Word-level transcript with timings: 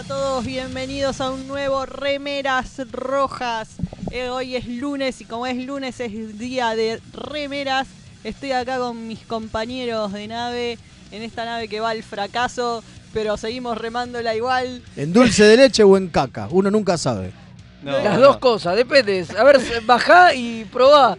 a 0.00 0.04
todos, 0.04 0.46
bienvenidos 0.46 1.20
a 1.20 1.30
un 1.30 1.46
nuevo 1.46 1.84
Remeras 1.84 2.80
Rojas. 2.90 3.68
Eh, 4.10 4.30
hoy 4.30 4.56
es 4.56 4.66
lunes 4.66 5.20
y 5.20 5.26
como 5.26 5.46
es 5.46 5.62
lunes 5.62 6.00
es 6.00 6.38
día 6.38 6.74
de 6.74 7.02
remeras. 7.12 7.86
Estoy 8.24 8.52
acá 8.52 8.78
con 8.78 9.06
mis 9.06 9.18
compañeros 9.26 10.14
de 10.14 10.26
nave, 10.26 10.78
en 11.10 11.22
esta 11.22 11.44
nave 11.44 11.68
que 11.68 11.80
va 11.80 11.90
al 11.90 12.02
fracaso, 12.02 12.82
pero 13.12 13.36
seguimos 13.36 13.76
remándola 13.76 14.34
igual. 14.34 14.82
¿En 14.96 15.12
dulce 15.12 15.44
de 15.44 15.58
leche 15.58 15.82
o 15.82 15.98
en 15.98 16.08
caca? 16.08 16.48
Uno 16.50 16.70
nunca 16.70 16.96
sabe. 16.96 17.34
No, 17.82 17.92
Las 17.98 18.14
no. 18.18 18.20
dos 18.26 18.36
cosas, 18.36 18.76
depende. 18.76 19.24
A 19.38 19.42
ver, 19.42 19.58
bajá 19.84 20.34
y 20.34 20.64
probá. 20.66 21.16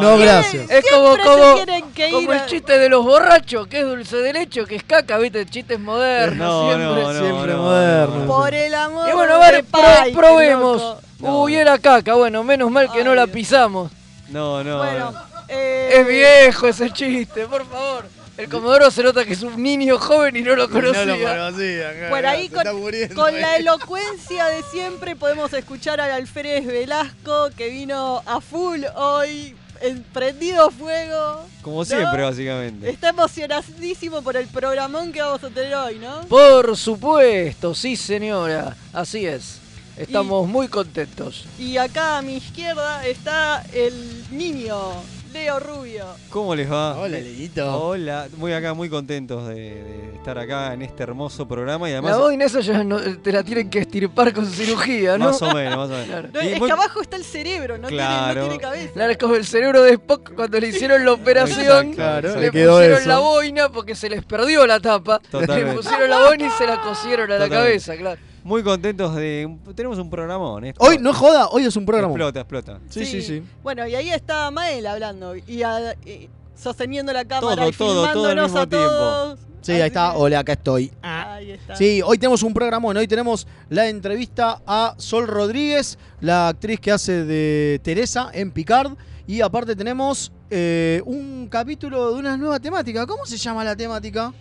No, 0.00 0.18
gracias. 0.18 0.68
Es 0.68 0.84
como, 0.90 1.16
como, 1.18 1.54
tienen 1.54 1.92
que 1.92 2.08
ir 2.08 2.14
como 2.14 2.32
a- 2.32 2.36
el 2.38 2.46
chiste 2.46 2.78
de 2.78 2.88
los 2.88 3.04
borrachos, 3.04 3.68
que 3.68 3.80
es 3.80 3.84
dulce 3.86 4.16
de 4.16 4.32
leche, 4.32 4.64
que 4.64 4.74
es 4.76 4.82
caca, 4.82 5.18
¿viste? 5.18 5.46
Chistes 5.46 5.78
modernos, 5.78 6.36
No, 6.48 6.62
siempre. 6.66 7.02
no, 7.02 7.12
no, 7.12 7.18
siempre 7.20 7.52
no, 7.52 7.62
moderno. 7.62 8.14
no. 8.16 8.26
Por 8.26 8.54
el 8.54 8.74
amor 8.74 9.08
Y 9.08 9.12
bueno, 9.12 9.34
a 9.34 9.38
ver, 9.38 9.64
pro- 9.64 10.12
probemos. 10.14 10.96
Uy, 11.20 11.54
era 11.54 11.78
caca, 11.78 12.14
bueno, 12.14 12.42
menos 12.42 12.68
mal 12.70 12.90
que 12.90 13.04
no 13.04 13.14
la 13.14 13.28
pisamos. 13.28 13.92
No, 14.30 14.64
no. 14.64 14.78
Bueno, 14.78 15.12
no. 15.12 15.22
eh, 15.48 15.90
Es 16.00 16.06
viejo 16.08 16.66
ese 16.66 16.90
chiste, 16.90 17.46
por 17.46 17.64
favor. 17.66 18.06
El 18.38 18.48
Comodoro 18.48 18.90
se 18.90 19.02
nota 19.02 19.26
que 19.26 19.34
es 19.34 19.42
un 19.42 19.62
niño 19.62 19.98
joven 19.98 20.36
y 20.36 20.40
no 20.40 20.56
lo 20.56 20.70
conocía. 20.70 21.04
conocía. 21.04 22.08
Bueno, 22.08 22.28
ahí 22.28 22.48
con, 22.48 22.64
con 23.14 23.40
la 23.40 23.56
elocuencia 23.56 24.46
de 24.46 24.62
siempre 24.70 25.16
podemos 25.16 25.52
escuchar 25.52 26.00
al 26.00 26.10
Alférez 26.10 26.66
Velasco 26.66 27.50
que 27.56 27.68
vino 27.68 28.22
a 28.24 28.40
full 28.40 28.84
hoy, 28.96 29.54
en 29.82 30.02
prendido 30.04 30.70
fuego. 30.70 31.44
Como 31.60 31.80
¿no? 31.80 31.84
siempre, 31.84 32.22
básicamente. 32.22 32.88
Está 32.88 33.10
emocionadísimo 33.10 34.22
por 34.22 34.36
el 34.36 34.46
programón 34.48 35.12
que 35.12 35.20
vamos 35.20 35.44
a 35.44 35.50
tener 35.50 35.74
hoy, 35.74 35.98
¿no? 35.98 36.22
Por 36.22 36.74
supuesto, 36.76 37.74
sí 37.74 37.96
señora, 37.96 38.76
así 38.94 39.26
es. 39.26 39.58
Estamos 39.96 40.48
muy 40.48 40.68
contentos. 40.68 41.44
Y 41.58 41.76
acá 41.76 42.18
a 42.18 42.22
mi 42.22 42.36
izquierda 42.36 43.06
está 43.06 43.62
el 43.74 44.24
niño, 44.30 44.78
Leo 45.32 45.58
Rubio. 45.60 46.04
¿Cómo 46.30 46.54
les 46.54 46.70
va? 46.70 46.96
Hola, 46.98 47.18
Leito. 47.18 47.86
Hola, 47.86 48.28
muy 48.36 48.52
acá, 48.52 48.74
muy 48.74 48.88
contentos 48.90 49.48
de, 49.48 49.54
de 49.54 50.14
estar 50.16 50.38
acá 50.38 50.74
en 50.74 50.82
este 50.82 51.02
hermoso 51.02 51.48
programa 51.48 51.88
y 51.88 51.92
La 51.92 51.98
además. 51.98 52.18
boina 52.18 52.44
esa 52.44 52.60
ya 52.60 52.84
no- 52.84 52.98
te 53.00 53.32
la 53.32 53.42
tienen 53.42 53.70
que 53.70 53.78
estirpar 53.80 54.32
con 54.34 54.46
cirugía, 54.46 55.16
¿no? 55.16 55.26
Más 55.26 55.40
o 55.42 55.52
menos, 55.54 55.76
más 55.76 55.88
o 55.88 55.92
menos. 55.92 56.06
Claro. 56.12 56.28
No, 56.32 56.40
es 56.40 56.58
muy- 56.58 56.68
que 56.68 56.72
abajo 56.72 57.00
está 57.00 57.16
el 57.16 57.24
cerebro, 57.24 57.78
no, 57.78 57.88
tiene, 57.88 58.02
Claro. 58.02 58.40
no 58.42 58.48
tiene 58.48 58.62
cabeza. 58.62 58.92
Claro, 58.92 59.12
es 59.12 59.18
como 59.18 59.34
el 59.36 59.46
cerebro 59.46 59.82
de 59.82 59.92
Spock 59.92 60.34
cuando 60.34 60.60
le 60.60 60.68
hicieron 60.68 61.04
la 61.04 61.12
operación. 61.12 61.94
Claro. 61.94 62.36
Le 62.38 62.50
quedó 62.50 62.74
pusieron 62.74 62.98
eso. 62.98 63.08
la 63.08 63.18
boina 63.18 63.68
porque 63.70 63.94
se 63.94 64.10
les 64.10 64.24
perdió 64.24 64.66
la 64.66 64.80
tapa. 64.80 65.18
Totalmente. 65.30 65.70
Le 65.70 65.76
pusieron 65.76 66.10
la 66.10 66.18
boina 66.26 66.46
y 66.46 66.50
se 66.50 66.66
la 66.66 66.80
cosieron 66.82 67.30
a 67.32 67.38
la 67.38 67.48
cabeza, 67.48 67.96
claro. 67.96 68.20
Muy 68.44 68.62
contentos 68.62 69.14
de. 69.14 69.56
Tenemos 69.74 69.98
un 69.98 70.10
programón. 70.10 70.64
¿eh? 70.64 70.74
Hoy 70.78 70.98
no 70.98 71.12
joda, 71.12 71.48
hoy 71.48 71.64
es 71.64 71.76
un 71.76 71.86
programa. 71.86 72.12
Explota, 72.12 72.40
explota. 72.40 72.80
Sí, 72.88 73.06
sí, 73.06 73.22
sí. 73.22 73.42
Bueno, 73.62 73.86
y 73.86 73.94
ahí 73.94 74.10
está 74.10 74.50
Mael 74.50 74.86
hablando 74.86 75.36
y, 75.36 75.62
a- 75.62 75.94
y 76.04 76.28
sosteniendo 76.56 77.12
la 77.12 77.24
cámara 77.24 77.56
Todo, 77.62 77.68
y 77.68 77.72
todo, 77.72 77.88
todo 77.94 78.04
al 78.04 78.12
filmándonos 78.12 78.44
mismo 78.46 78.60
a 78.60 78.66
todos. 78.68 79.38
Sí, 79.60 79.72
ahí 79.72 79.82
está. 79.82 80.14
Hola, 80.16 80.40
acá 80.40 80.54
estoy. 80.54 80.90
Ahí 81.02 81.52
está. 81.52 81.76
Sí, 81.76 82.02
hoy 82.04 82.18
tenemos 82.18 82.42
un 82.42 82.52
programón. 82.52 82.96
Hoy 82.96 83.06
tenemos 83.06 83.46
la 83.68 83.88
entrevista 83.88 84.60
a 84.66 84.94
Sol 84.98 85.28
Rodríguez, 85.28 85.98
la 86.20 86.48
actriz 86.48 86.80
que 86.80 86.90
hace 86.90 87.24
de 87.24 87.80
Teresa 87.84 88.28
en 88.34 88.50
Picard. 88.50 88.94
Y 89.28 89.40
aparte 89.40 89.76
tenemos 89.76 90.32
eh, 90.50 91.00
un 91.06 91.46
capítulo 91.48 92.12
de 92.12 92.18
una 92.18 92.36
nueva 92.36 92.58
temática. 92.58 93.06
¿Cómo 93.06 93.24
se 93.24 93.36
llama 93.36 93.62
la 93.62 93.76
temática? 93.76 94.32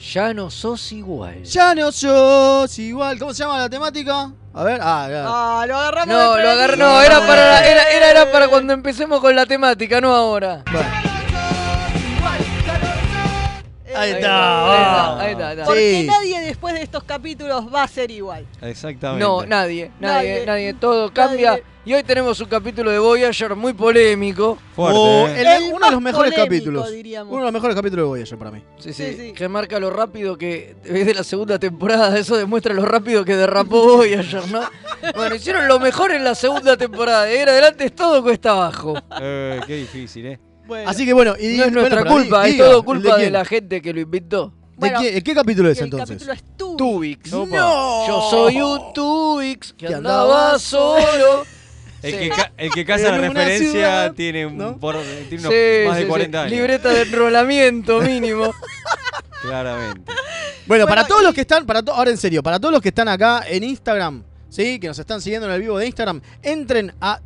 Ya 0.00 0.32
no 0.32 0.48
sos 0.50 0.92
igual. 0.92 1.42
Ya 1.42 1.74
no 1.74 1.90
sos 1.90 2.78
igual. 2.78 3.18
¿Cómo 3.18 3.34
se 3.34 3.42
llama 3.42 3.58
la 3.58 3.68
temática? 3.68 4.30
A 4.54 4.64
ver, 4.64 4.80
ah, 4.82 5.06
ya. 5.10 5.24
Ah, 5.26 5.64
lo 5.66 5.76
agarramos. 5.76 6.08
No, 6.14 6.36
lo 6.36 6.76
no, 6.76 7.02
era 7.02 7.20
para, 7.26 7.68
era, 7.68 7.90
era, 7.90 8.10
era 8.10 8.32
para 8.32 8.48
cuando 8.48 8.72
empecemos 8.72 9.20
con 9.20 9.34
la 9.34 9.44
temática, 9.46 10.00
no 10.00 10.14
ahora. 10.14 10.62
Bueno, 10.70 10.88
ahí 14.00 14.10
Ahí 14.12 14.16
está. 14.16 15.20
ahí 15.20 15.32
está, 15.32 15.48
ahí 15.48 15.52
está. 15.54 15.64
Porque 15.66 16.04
nadie 16.06 16.40
después 16.40 16.74
de 16.74 16.82
estos 16.82 17.04
capítulos 17.04 17.66
va 17.72 17.82
a 17.82 17.88
ser 17.88 18.10
igual. 18.10 18.46
Exactamente. 18.62 19.24
No, 19.24 19.44
nadie, 19.46 19.90
nadie, 20.00 20.30
Nadie. 20.30 20.46
nadie, 20.46 20.74
todo 20.74 21.12
cambia. 21.12 21.60
Y 21.84 21.94
hoy 21.94 22.02
tenemos 22.02 22.38
un 22.40 22.48
capítulo 22.48 22.90
de 22.90 22.98
Voyager 22.98 23.54
muy 23.56 23.72
polémico. 23.72 24.58
Fuerte, 24.76 24.98
Oh, 25.00 25.26
¿eh? 25.26 25.40
el- 25.40 25.46
El 25.68 25.72
uno 25.72 25.86
de 25.86 25.92
los 25.92 26.02
mejores 26.02 26.32
polémico, 26.34 26.44
capítulos. 26.44 26.92
diríamos. 26.92 27.30
Uno 27.32 27.40
de 27.40 27.44
los 27.46 27.52
mejores 27.54 27.74
capítulos 27.76 28.04
de 28.04 28.08
Voyager 28.08 28.38
para 28.38 28.50
mí. 28.50 28.62
Sí, 28.78 28.92
Sí, 28.92 29.04
sí, 29.06 29.16
sí. 29.18 29.32
que 29.32 29.48
marca 29.48 29.80
lo 29.80 29.88
rápido 29.88 30.36
que 30.36 30.76
es 30.84 31.06
de 31.06 31.14
la 31.14 31.24
segunda 31.24 31.58
temporada, 31.58 32.14
eso 32.18 32.36
demuestra 32.36 32.74
lo 32.74 32.84
rápido 32.84 33.24
que 33.24 33.36
derrapó 33.36 33.96
Voyager, 33.96 34.46
¿no? 34.48 34.60
Bueno, 35.16 35.34
hicieron 35.36 35.66
lo 35.66 35.78
mejor 35.80 36.12
en 36.12 36.24
la 36.24 36.34
segunda 36.34 36.76
temporada, 36.76 37.24
de 37.24 37.40
en 37.40 37.48
adelante 37.48 37.84
es 37.86 37.94
todo 37.94 38.22
cuesta 38.22 38.50
abajo. 38.50 38.94
Eh, 39.22 39.60
qué 39.66 39.76
difícil, 39.76 40.26
¿eh? 40.26 40.38
Bueno, 40.68 40.88
Así 40.88 41.04
que 41.06 41.12
bueno. 41.14 41.34
Y, 41.40 41.56
No 41.56 41.64
es 41.64 41.72
nuestra 41.72 42.02
bueno, 42.04 42.14
culpa, 42.16 42.46
es 42.46 42.56
todo 42.58 42.78
¿el 42.78 42.84
culpa 42.84 43.16
de, 43.16 43.30
la 43.30 43.44
gente 43.44 43.82
que 43.82 43.92
lo 43.92 44.00
inventó. 44.00 44.48
¿De 44.48 44.52
Bueno, 44.76 45.00
quién- 45.00 45.20
¿Qué 45.24 45.34
capítulo 45.34 45.70
es 45.70 45.78
el 45.78 45.84
entonces? 45.86 46.08
capítulo 46.24 46.32
es. 46.34 46.44
Tubix. 46.76 47.32
¡No! 47.32 48.06
Yo 48.06 48.28
soy 48.30 48.60
un 48.60 48.92
Tubix 48.92 49.72
que 49.72 49.88
andaba 49.92 50.56
solo. 50.60 51.44
El, 52.00 52.12
Sí. 52.12 52.18
que, 52.18 52.32
el 52.58 52.70
que 52.70 52.84
caza 52.84 53.10
la 53.10 53.18
referencia 53.18 53.70
ciudad, 53.72 54.12
tiene, 54.12 54.46
un 54.46 54.56
¿no? 54.56 54.76
por- 54.78 54.94
tiene 55.28 55.48
unos 55.48 55.52
Sí, 55.52 55.86
más 55.88 55.96
de 55.96 56.02
sí, 56.02 56.02
sí. 56.02 56.08
40 56.08 56.42
años. 56.42 56.52
Libreta 56.52 56.90
de 56.90 57.02
enrolamiento 57.02 58.00
mínimo. 58.02 58.54
Claramente. 59.42 60.02
Bueno, 60.06 60.22
Bueno, 60.66 60.86
para 60.86 61.04
todos 61.06 61.22
los 61.22 61.34
que 61.34 61.40
están, 61.40 61.66
para 61.66 61.82
to- 61.82 61.92
ahora 61.94 62.10
en 62.10 62.16
serio, 62.18 62.42
para 62.42 62.60
todos 62.60 62.72
los 62.72 62.82
que 62.82 62.90
están 62.90 63.08
acá 63.08 63.42
en 63.48 63.64
Instagram, 63.64 64.22
¿sí? 64.48 64.78
Que 64.78 64.86
nos 64.86 64.98
están 64.98 65.20
siguiendo 65.20 65.48
en 65.48 65.54
el 65.54 65.60
vivo 65.60 65.76
de 65.78 65.86
Instagram, 65.86 66.20
entren 66.42 66.92
a 67.00 67.20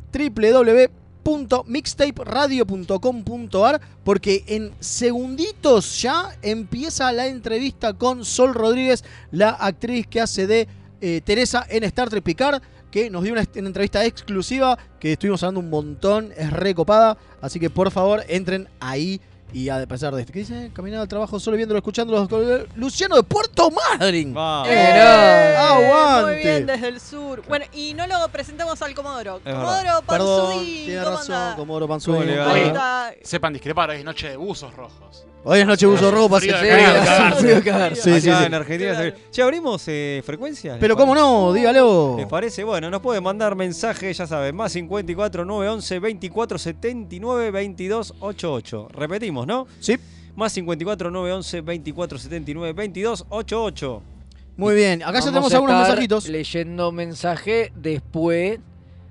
www.mixtaperadio.com.ar 1.23 3.81
porque 4.03 4.43
en 4.47 4.71
segunditos 4.79 6.01
ya 6.01 6.35
empieza 6.41 7.11
la 7.11 7.27
entrevista 7.27 7.93
con 7.93 8.25
Sol 8.25 8.53
Rodríguez, 8.53 9.03
la 9.31 9.51
actriz 9.51 10.07
que 10.07 10.21
hace 10.21 10.47
de 10.47 10.67
eh, 11.01 11.21
Teresa 11.23 11.65
en 11.69 11.83
Star 11.85 12.09
Trek 12.09 12.23
Picard, 12.23 12.61
que 12.91 13.09
nos 13.09 13.23
dio 13.23 13.31
una, 13.33 13.43
una 13.55 13.67
entrevista 13.67 14.05
exclusiva 14.05 14.77
que 14.99 15.13
estuvimos 15.13 15.41
hablando 15.43 15.61
un 15.61 15.69
montón, 15.69 16.33
es 16.37 16.51
recopada, 16.51 17.17
así 17.41 17.59
que 17.59 17.69
por 17.69 17.91
favor 17.91 18.23
entren 18.27 18.67
ahí. 18.79 19.21
Y 19.53 19.69
a 19.69 19.85
pesar 19.85 20.13
de 20.15 20.21
esto, 20.21 20.33
¿qué 20.33 20.39
dice? 20.39 20.71
Caminando 20.73 21.03
al 21.03 21.07
trabajo, 21.07 21.39
solo 21.39 21.55
viéndolo, 21.57 21.77
escuchándolo. 21.77 22.27
Luciano 22.75 23.15
de 23.15 23.23
Puerto 23.23 23.69
Madryn. 23.71 24.33
Vamos. 24.33 24.67
Eh, 24.67 24.73
Eh, 24.73 25.55
Aguante. 25.57 26.31
Muy 26.33 26.41
bien, 26.41 26.65
desde 26.65 26.87
el 26.87 26.99
sur. 26.99 27.43
Bueno, 27.47 27.65
y 27.73 27.93
no 27.93 28.07
lo 28.07 28.27
presentamos 28.29 28.81
al 28.81 28.93
Comodoro. 28.95 29.39
Es 29.45 29.53
Comodoro 29.53 30.01
Panzudín, 30.05 30.85
tiene 30.85 31.03
¿cómo 31.03 31.17
razón, 31.17 31.35
anda? 31.35 31.55
Comodoro. 31.55 31.87
Sepan 33.23 33.53
discrepar, 33.53 33.89
hoy 33.91 33.97
es 33.97 34.05
noche 34.05 34.29
de 34.29 34.37
buzos 34.37 34.73
rojos. 34.75 35.25
Hoy 35.45 35.59
es 35.59 35.67
noche 35.67 35.85
uso 35.85 36.09
rojo, 36.09 36.29
pase- 36.29 36.47
de 36.47 36.53
Sí. 37.35 37.47
Sí, 38.01 38.21
sí, 38.21 38.29
Acá 38.29 38.39
sí. 38.39 38.45
en 38.45 38.53
Argentina. 38.53 38.93
Claro. 38.93 39.15
Che, 39.29 39.41
abrimos 39.41 39.83
eh, 39.87 40.23
frecuencias. 40.25 40.77
Pero 40.79 40.93
¿les 40.95 41.01
cómo 41.01 41.13
no, 41.13 41.51
dígalo. 41.51 42.15
¿Les 42.17 42.27
parece? 42.27 42.63
Bueno, 42.63 42.89
nos 42.89 43.01
pueden 43.01 43.21
mandar 43.23 43.53
mensajes, 43.53 44.17
ya 44.17 44.25
saben, 44.25 44.55
más 44.55 44.71
54 44.71 45.43
911 45.43 45.99
24 45.99 46.57
79 46.57 47.51
22 47.51 48.13
88. 48.21 48.87
Repetimos, 48.93 49.42
¿no? 49.47 49.67
Sí, 49.79 49.97
Más 50.35 50.51
54 50.53 51.11
911 51.11 51.61
24 51.61 52.17
79 52.17 52.73
22 52.73 53.25
88. 53.29 54.01
muy 54.57 54.75
bien. 54.75 55.03
Acá 55.03 55.19
ya 55.19 55.19
Vamos 55.19 55.25
tenemos 55.25 55.53
a 55.53 55.55
algunos 55.57 55.75
estar 55.75 55.87
mensajitos 55.89 56.27
Leyendo 56.29 56.91
mensaje 56.91 57.71
después 57.75 58.59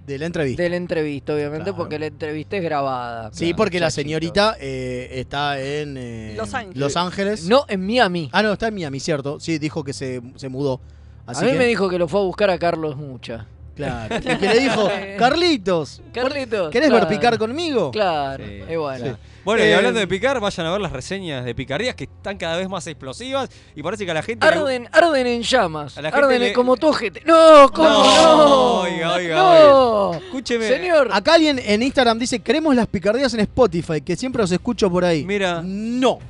de 0.07 0.19
la 0.19 0.27
entrevista. 0.27 0.63
de 0.65 0.69
la 0.69 0.77
entrevista, 0.77 1.33
obviamente, 1.35 1.65
Claro. 1.65 1.77
porque 1.77 1.99
la 2.01 2.07
entrevista 2.07 2.57
es 2.57 2.63
grabada. 2.65 3.31
Sí, 3.33 3.45
Claro, 3.47 3.57
porque 3.57 3.79
la 3.81 3.91
señorita 3.93 4.57
eh, 4.61 5.09
está 5.13 5.61
en 5.61 5.97
eh, 5.97 6.35
Los 6.37 6.55
Ángeles. 6.55 6.77
Los 6.77 6.97
Ángeles. 6.97 7.49
No, 7.49 7.65
en 7.69 7.87
Miami. 7.87 8.29
Ah, 8.33 8.43
no, 8.43 8.53
está 8.53 8.67
en 8.69 8.75
Miami, 8.75 8.99
cierto. 8.99 9.39
Sí, 9.39 9.59
dijo 9.59 9.85
que 9.85 9.93
se, 9.93 10.21
se 10.35 10.49
mudó. 10.49 10.81
Así 11.25 11.43
a 11.45 11.47
mí 11.47 11.53
que, 11.53 11.59
me 11.59 11.67
dijo 11.67 11.89
que 11.89 11.99
lo 12.01 12.09
fue 12.09 12.19
a 12.19 12.25
buscar 12.25 12.51
a 12.51 12.59
Carlos 12.59 12.97
Mucha. 12.97 13.47
Claro. 13.75 14.17
Y 14.23 14.37
que 14.37 14.49
le 14.49 14.61
dijo, 14.61 14.89
Carlitos, 15.19 16.03
Carlitos. 16.13 16.71
¿querés 16.71 16.91
claro. 16.91 17.07
ver 17.09 17.17
picar 17.19 17.39
conmigo? 17.39 17.91
Claro, 17.91 18.45
Sí. 18.45 18.61
y 18.71 18.77
bueno. 18.77 19.05
Sí. 19.07 19.13
Bueno, 19.45 19.65
y 19.65 19.69
Eh, 19.69 19.75
hablando 19.75 19.99
de 19.99 20.07
picar, 20.07 20.39
vayan 20.39 20.67
a 20.67 20.71
ver 20.73 20.81
las 20.81 20.93
reseñas 20.93 21.45
de 21.45 21.53
picardías 21.55 21.97
que 21.97 22.05
están 22.05 22.37
cada 22.37 22.57
vez 22.57 22.69
más 22.69 22.87
explosivas 22.87 23.51
y 23.75 23.83
parece 23.83 24.05
que 24.05 24.11
a 24.13 24.15
la 24.15 24.23
gente. 24.23 24.47
le- 24.47 24.53
Arden, 24.53 24.89
arden 24.93 25.27
en 25.27 25.43
llamas. 25.43 25.99
A 25.99 26.03
la 26.03 26.11
gente 26.13 26.25
Arden 26.27 26.41
le- 26.43 26.53
como 26.53 26.77
tu 26.77 26.87
ojete. 26.89 27.23
No, 27.25 27.69
¿cómo 27.75 27.89
No, 27.89 28.37
no? 28.37 28.75
oiga, 28.83 29.13
oiga, 29.15 29.37
no. 29.37 30.15
Escúcheme. 30.15 30.69
Señor. 30.69 31.09
Acá 31.13 31.35
alguien 31.35 31.59
en 31.65 31.83
Instagram 31.83 32.19
dice, 32.21 32.39
queremos 32.39 32.77
las 32.77 32.87
picardías 32.87 33.35
en 33.35 33.41
Spotify, 33.41 34.01
que 34.01 34.15
siempre 34.15 34.43
los 34.43 34.53
escucho 34.53 34.89
por 34.91 35.05
ahí. 35.05 35.25
Mira. 35.25 35.61
No. 35.65 36.21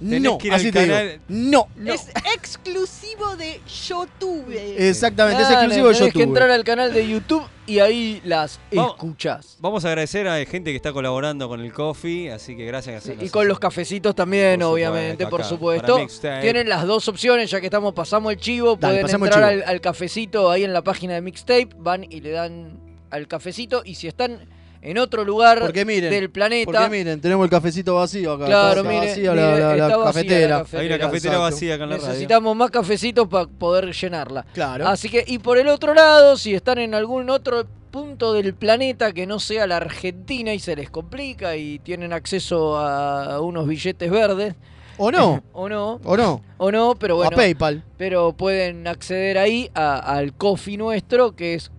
No, 0.00 0.38
que 0.38 0.48
ir 0.48 0.52
al 0.52 0.60
así 0.60 0.72
te 0.72 0.80
digo. 0.82 0.94
canal- 0.94 1.20
No. 1.28 1.68
Es 1.86 2.08
exclusivo 2.34 3.36
de 3.36 3.60
YouTube. 3.88 4.44
Exactamente, 4.78 5.42
es 5.42 5.48
Claro, 5.48 5.62
exclusivo 5.62 5.88
de 5.88 5.94
tenés 5.94 6.12
que 6.12 6.18
YouTube. 6.18 6.28
entrar 6.28 6.50
al 6.50 6.64
canal 6.64 6.92
de 6.92 7.08
YouTube 7.08 7.44
y 7.66 7.78
ahí 7.78 8.20
las 8.24 8.60
Vamos. 8.72 8.92
escuchás. 8.94 9.56
Vamos 9.60 9.84
a 9.84 9.88
agradecer 9.88 10.28
a 10.28 10.36
gente 10.44 10.70
que 10.70 10.76
está 10.76 10.92
colaborando 10.92 11.48
con 11.48 11.60
el 11.60 11.72
coffee, 11.72 12.30
así 12.30 12.56
que 12.56 12.64
gracias. 12.66 13.10
y 13.20 13.28
con 13.30 13.48
los 13.48 13.58
cafecitos 13.58 14.14
también, 14.14 14.60
Por 14.60 14.70
obviamente, 14.70 15.24
supuesto, 15.24 15.30
por 15.30 15.40
acá, 15.40 15.48
supuesto. 15.48 15.86
para 15.92 15.98
Mixtape. 16.02 16.40
Tienen 16.42 16.68
las 16.68 16.86
dos 16.86 17.08
opciones, 17.08 17.50
ya 17.50 17.60
que 17.60 17.66
estamos, 17.66 17.94
pasamos 17.94 18.32
el 18.32 18.38
chivo, 18.38 18.76
Dale, 18.76 18.94
pueden 18.94 19.02
pasamos 19.02 19.28
el 19.28 19.34
entrar 19.34 19.50
al, 19.52 19.58
chivo. 19.60 19.70
al 19.70 19.80
cafecito 19.80 20.50
ahí 20.50 20.64
en 20.64 20.72
la 20.72 20.82
página 20.82 21.14
de 21.14 21.20
Mixtape, 21.22 21.68
van 21.78 22.04
y 22.04 22.20
le 22.20 22.30
dan 22.30 22.78
al 23.10 23.28
cafecito, 23.28 23.82
y 23.84 23.94
si 23.94 24.08
están 24.08 24.40
en 24.84 24.98
otro 24.98 25.24
lugar 25.24 25.60
Porque 25.60 25.84
miren, 25.84 26.10
del 26.10 26.30
planeta, 26.30 26.70
Porque 26.70 26.88
miren, 26.90 27.20
tenemos 27.20 27.44
el 27.44 27.50
cafecito 27.50 27.94
vacío 27.94 28.32
acá. 28.34 28.44
claro, 28.46 28.80
está 28.82 28.88
mire, 28.92 29.06
vacía 29.08 29.30
mire, 29.32 29.42
la, 29.42 29.58
la- 29.58 29.58
la 29.58 29.74
está 29.86 29.96
vacía 29.96 30.04
cafetera. 30.12 30.48
la 30.72 30.78
Hay 30.78 30.86
una 30.86 30.98
cafetera 30.98 31.34
Exacto. 31.34 31.40
vacía 31.40 31.74
acá 31.74 31.84
en 31.84 31.90
la 31.90 31.96
radio. 31.96 32.08
Necesitamos 32.08 32.56
más 32.56 32.70
cafecitos 32.70 33.28
para 33.28 33.46
poder 33.46 33.92
llenarla. 33.92 34.46
Claro. 34.54 34.86
Así 34.86 35.08
que, 35.08 35.24
y 35.26 35.38
por 35.38 35.58
el 35.58 35.68
otro 35.68 35.94
lado, 35.94 36.36
si 36.36 36.54
están 36.54 36.78
en 36.78 36.94
algún 36.94 37.30
otro 37.30 37.64
punto 37.90 38.32
del 38.32 38.54
planeta 38.54 39.12
que 39.12 39.26
no 39.26 39.38
sea 39.40 39.66
la 39.66 39.76
Argentina 39.76 40.52
y 40.52 40.58
se 40.58 40.74
les 40.76 40.90
complica 40.90 41.56
y 41.56 41.78
tienen 41.78 42.12
acceso 42.12 42.76
a 42.76 43.40
unos 43.40 43.66
billetes 43.68 44.10
verdes, 44.10 44.54
¿O 44.98 45.10
no? 45.10 45.42
o 45.52 45.68
no, 45.68 46.00
¿O 46.04 46.16
no? 46.16 46.42
o 46.58 46.70
no, 46.70 46.94
pero 46.98 47.16
bueno, 47.16 47.30
a 47.32 47.36
PayPal. 47.36 47.82
pero 47.96 48.32
pueden 48.32 48.86
acceder 48.86 49.38
ahí 49.38 49.70
a- 49.74 49.98
al 49.98 50.34
coffee 50.34 50.76
nuestro, 50.76 51.34
que 51.36 51.54
es 51.54 51.70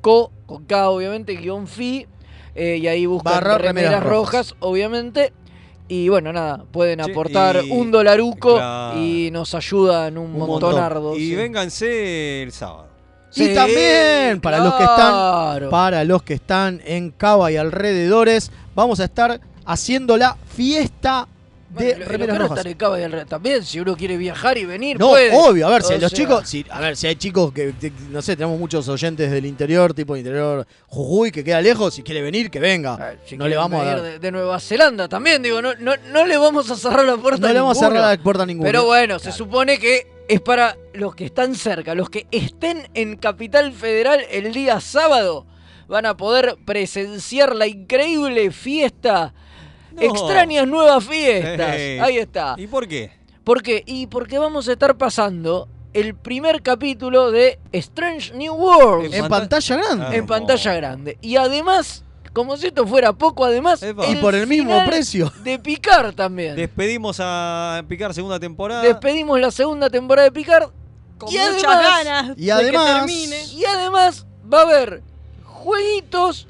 co, 0.00 0.32
con 0.46 0.64
K 0.64 0.88
obviamente, 0.90 1.34
guion 1.36 1.66
fi, 1.66 2.06
eh, 2.58 2.76
y 2.78 2.86
ahí 2.88 3.06
buscan 3.06 3.32
Barra 3.34 3.58
remeras, 3.58 3.92
remeras 3.92 4.02
rojas, 4.04 4.54
obviamente. 4.60 5.32
Y 5.88 6.08
bueno, 6.10 6.32
nada, 6.34 6.64
pueden 6.70 6.98
Che, 7.00 7.10
aportar 7.10 7.60
y- 7.64 7.70
un 7.70 7.90
dolaruco 7.90 8.56
Claro. 8.56 8.98
y 9.00 9.30
nos 9.30 9.54
ayudan 9.54 10.18
un, 10.18 10.26
Un 10.26 10.32
montón. 10.38 10.48
montonardo. 10.72 11.16
Y 11.16 11.28
sí. 11.30 11.34
vénganse 11.34 12.42
el 12.42 12.52
sábado. 12.52 12.88
Y 13.34 13.54
también 13.54 14.40
para 14.40 14.58
los 14.58 14.74
que 14.74 14.84
están 14.84 15.70
para 15.70 16.04
los 16.04 16.22
que 16.22 16.34
están 16.34 16.80
en 16.84 17.10
Cava 17.10 17.50
y 17.52 17.56
alrededores, 17.56 18.50
vamos 18.74 19.00
a 19.00 19.04
estar 19.04 19.40
haciendo 19.66 20.16
la 20.16 20.36
fiesta 20.54 21.28
de 21.70 21.94
Bueno, 21.94 22.04
remeras 22.06 22.38
rojas. 22.38 22.66
en 22.66 23.26
También, 23.26 23.64
si 23.64 23.78
uno 23.80 23.96
quiere 23.96 24.16
viajar 24.16 24.56
y 24.56 24.64
venir, 24.64 24.98
No, 24.98 25.10
puede. 25.10 25.36
obvio, 25.36 25.66
a 25.66 25.70
ver, 25.70 25.82
si 25.82 25.94
O 25.94 25.98
los 25.98 26.10
sea, 26.10 26.16
chicos, 26.16 26.48
si, 26.48 26.64
a 26.70 26.80
ver, 26.80 26.96
si 26.96 27.06
hay 27.06 27.16
chicos 27.16 27.52
que, 27.52 27.74
no 28.10 28.22
sé, 28.22 28.36
tenemos 28.36 28.58
muchos 28.58 28.88
oyentes 28.88 29.30
del 29.30 29.44
interior, 29.46 29.92
tipo 29.92 30.16
interior 30.16 30.66
Jujuy, 30.86 31.30
que 31.30 31.44
queda 31.44 31.60
lejos, 31.60 31.94
si 31.94 32.02
quiere 32.02 32.22
venir, 32.22 32.50
que 32.50 32.60
venga. 32.60 33.16
si 33.26 33.36
no 33.36 33.46
le 33.46 33.56
vamos 33.56 33.82
a 33.82 33.84
dar, 33.84 34.02
de, 34.02 34.18
de 34.18 34.32
Nueva 34.32 34.58
Zelanda 34.60 35.08
también, 35.08 35.42
digo, 35.42 35.60
no, 35.60 35.74
no, 35.74 35.94
no 36.10 36.26
le 36.26 36.36
vamos 36.38 36.70
a 36.70 36.76
cerrar 36.76 37.04
la 37.04 37.16
puerta 37.16 37.46
no 37.46 37.52
le 37.52 37.60
vamos 37.60 37.76
a 37.76 37.80
cerrar 37.88 38.16
la 38.16 38.22
puerta 38.22 38.42
a 38.42 38.46
ninguno. 38.46 38.66
Pero 38.66 38.84
bueno, 38.86 39.18
se 39.18 39.32
supone 39.32 39.78
que 39.78 40.06
es 40.28 40.40
para 40.40 40.76
los 40.94 41.14
que 41.14 41.24
están 41.24 41.54
cerca, 41.54 41.94
los 41.94 42.10
que 42.10 42.26
estén 42.30 42.88
en 42.94 43.16
Capital 43.16 43.72
Federal 43.72 44.20
el 44.30 44.52
día 44.52 44.80
sábado. 44.80 45.46
Van 45.88 46.04
a 46.04 46.18
poder 46.18 46.56
presenciar 46.66 47.56
la 47.56 47.66
increíble 47.66 48.50
fiesta. 48.50 49.32
No. 49.92 50.02
Extrañas 50.02 50.66
nuevas 50.66 51.04
fiestas. 51.04 51.70
Ahí 51.76 52.18
está. 52.18 52.54
¿Y 52.58 52.66
por 52.66 52.86
qué? 52.86 53.10
¿Por 53.44 53.62
qué? 53.62 53.82
Y 53.86 54.06
porque 54.06 54.38
vamos 54.38 54.68
a 54.68 54.72
estar 54.72 54.96
pasando 54.96 55.68
el 55.94 56.14
primer 56.14 56.62
capítulo 56.62 57.30
de 57.30 57.58
Strange 57.72 58.34
New 58.34 58.54
Worlds 58.54 59.14
en 59.14 59.22
panta- 59.22 59.38
pantalla 59.38 59.76
grande. 59.76 60.06
Ah. 60.08 60.14
en 60.16 60.26
pantalla 60.26 60.74
grande. 60.74 61.18
Y 61.22 61.36
además, 61.36 62.04
como 62.34 62.56
si 62.58 62.66
esto 62.66 62.86
fuera 62.86 63.12
poco, 63.14 63.44
además, 63.46 63.82
Epa. 63.82 64.06
y 64.06 64.16
por 64.16 64.34
el 64.34 64.46
mismo 64.46 64.70
final 64.74 64.86
precio. 64.86 65.32
de 65.42 65.58
Picar 65.58 66.12
también. 66.12 66.54
Despedimos 66.56 67.16
a 67.20 67.82
Picar 67.88 68.12
segunda 68.12 68.38
temporada. 68.38 68.82
Despedimos 68.82 69.40
la 69.40 69.50
segunda 69.50 69.88
temporada 69.88 70.26
de 70.26 70.32
Picar 70.32 70.68
Con 71.16 71.30
Y 71.32 71.38
muchas 71.38 71.64
además- 71.64 72.04
ganas 72.04 72.38
y 72.38 72.44
de 72.44 72.52
además- 72.52 72.86
que 72.86 72.94
termine. 72.98 73.44
y 73.54 73.64
además 73.64 74.26
va 74.52 74.58
a 74.58 74.62
haber 74.62 75.02
jueguitos, 75.44 76.46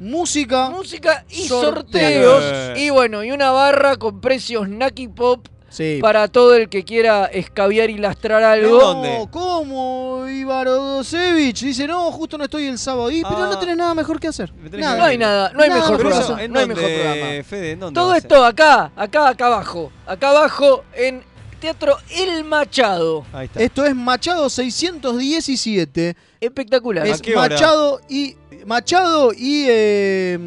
Música. 0.00 0.70
música 0.70 1.24
y 1.30 1.46
Sorteos. 1.48 2.42
sorteos. 2.42 2.78
Y 2.78 2.90
bueno, 2.90 3.22
y 3.24 3.30
una 3.32 3.50
barra 3.52 3.96
con 3.96 4.20
precios 4.20 4.68
Naki 4.68 5.08
Pop 5.08 5.46
Sí. 5.68 5.98
para 6.00 6.28
todo 6.28 6.54
el 6.54 6.68
que 6.68 6.84
quiera 6.84 7.24
escabiar 7.26 7.90
y 7.90 7.98
lastrar 7.98 8.42
¿En 8.42 8.64
algo. 8.64 8.78
dónde? 8.80 9.26
¿cómo? 9.32 10.24
Ivarodosevich 10.28 11.62
dice, 11.62 11.86
no, 11.88 12.12
justo 12.12 12.38
no 12.38 12.44
estoy 12.44 12.66
el 12.66 12.78
sábado. 12.78 13.10
Y, 13.10 13.22
pero 13.22 13.44
Ah. 13.44 13.48
no 13.52 13.58
tenés 13.58 13.76
nada 13.76 13.92
mejor 13.94 14.20
que 14.20 14.28
hacer. 14.28 14.52
Nada. 14.70 14.96
No 14.98 15.04
hay 15.04 15.18
nada, 15.18 15.50
no 15.52 15.62
hay 15.62 15.68
Nada 15.70 15.80
mejor 15.80 15.94
eso, 16.00 16.08
programa. 16.08 16.42
¿en 16.44 16.52
No 16.52 16.58
hay 16.60 16.66
mejor 16.68 16.84
programa. 16.84 17.44
Fede, 17.44 17.70
¿en 17.72 17.80
dónde 17.80 18.00
Todo 18.00 18.14
esto 18.14 18.44
acá, 18.44 18.92
acá, 18.94 19.28
acá 19.28 19.46
abajo. 19.46 19.90
Acá 20.06 20.30
abajo 20.30 20.84
en 20.94 21.24
Teatro 21.60 21.96
El 22.10 22.44
Machado. 22.44 23.24
Ahí 23.32 23.46
está. 23.46 23.60
Esto 23.62 23.84
es 23.84 23.94
Machado 23.94 24.48
617. 24.50 26.16
Espectacular. 26.40 27.06
Es 27.06 27.20
qué 27.22 27.36
hora? 27.36 27.48
Machado 27.48 28.00
y. 28.08 28.36
Machado 28.66 29.32
y. 29.32 29.66
eh, 29.68 30.38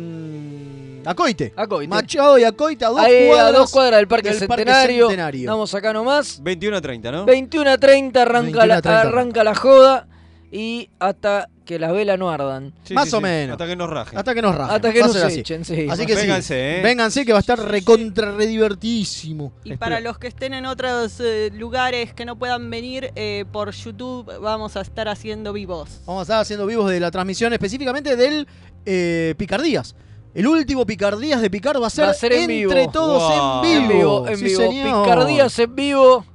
Acoite. 1.06 1.54
Acoite. 1.56 1.88
Machado 1.88 2.38
y 2.38 2.44
Acoite 2.44 2.84
a 2.86 2.90
dos 2.90 3.00
Ahí 3.00 3.28
cuadras. 3.28 3.48
a 3.56 3.58
dos 3.58 3.72
cuadras 3.72 3.98
del 4.00 4.08
Parque, 4.08 4.30
del 4.32 4.48
Parque 4.48 4.64
Centenario. 4.66 5.08
Centenario. 5.08 5.42
Estamos 5.42 5.74
acá 5.74 5.94
nomás. 5.94 6.42
21 6.44 6.78
a 6.78 6.82
30, 6.82 7.12
¿no? 7.12 7.26
21 7.26 7.70
a 7.70 7.78
30 7.78 8.22
arranca, 8.22 8.66
la, 8.66 8.76
21 8.76 8.78
a 8.78 8.82
30. 8.82 9.02
arranca 9.02 9.44
la 9.44 9.56
joda 9.56 10.08
y 10.52 10.90
hasta 11.00 11.50
que 11.68 11.78
las 11.78 11.92
velas 11.94 12.18
no 12.18 12.32
ardan. 12.32 12.74
Sí, 12.84 12.96
Más 12.96 13.10
sí, 13.10 13.16
o 13.16 13.20
sí. 13.20 13.24
menos. 13.24 13.52
Hasta 13.54 13.68
que 13.68 13.76
nos 13.76 13.90
rajen. 13.90 14.18
Hasta 14.18 14.34
que 14.34 14.42
nos 14.42 14.56
rajen. 14.56 14.76
Hasta 14.76 14.92
que 14.94 15.00
nos 15.02 15.12
ser 15.14 15.26
así. 15.26 15.40
echen, 15.42 15.66
sí. 15.66 15.88
Así 15.90 16.06
que 16.08 16.16
sí. 16.16 16.22
Vénganse, 16.22 16.80
¿eh? 16.80 16.82
Vénganse 16.82 17.26
que 17.26 17.34
va 17.34 17.38
a 17.40 17.42
estar 17.42 17.60
recontra 17.60 18.32
redivertidísimo. 18.32 19.52
Y 19.64 19.76
para 19.78 20.00
los 20.00 20.18
que 20.18 20.28
estén 20.28 20.54
en 20.54 20.66
otros 20.66 21.20
eh, 21.20 21.52
lugares 21.54 22.14
que 22.14 22.26
no 22.26 22.38
puedan 22.38 22.70
venir, 22.70 23.12
eh, 23.16 23.46
por 23.52 23.72
YouTube 23.72 24.32
vamos 24.42 24.76
a 24.78 24.82
estar 24.82 25.08
haciendo 25.08 25.54
vivos. 25.54 26.02
Vamos 26.06 26.22
a 26.22 26.24
estar 26.24 26.40
haciendo 26.42 26.66
vivos 26.66 26.90
de 26.90 27.00
la 27.00 27.12
transmisión, 27.12 27.54
específicamente 27.54 28.16
del 28.16 28.48
eh, 28.86 29.36
Picardías. 29.38 29.96
El 30.34 30.48
último 30.48 30.86
Picardías 30.86 31.42
de 31.42 31.50
Picar 31.50 31.82
va 31.82 31.88
a 31.88 31.90
ser, 31.90 32.06
Va 32.06 32.12
a 32.12 32.14
ser 32.14 32.32
en 32.34 32.50
entre 32.52 32.80
vivo. 32.82 32.92
todos 32.92 33.24
Wow. 33.24 33.66
en 33.66 33.88
vivo. 33.88 33.88
En 33.90 33.98
vivo, 33.98 34.28
en 34.30 34.38
Sí, 34.38 34.44
vivo. 34.46 34.62
señor. 34.62 35.04
Picardías 35.04 35.60
en 35.60 35.76
vivo 35.76 36.26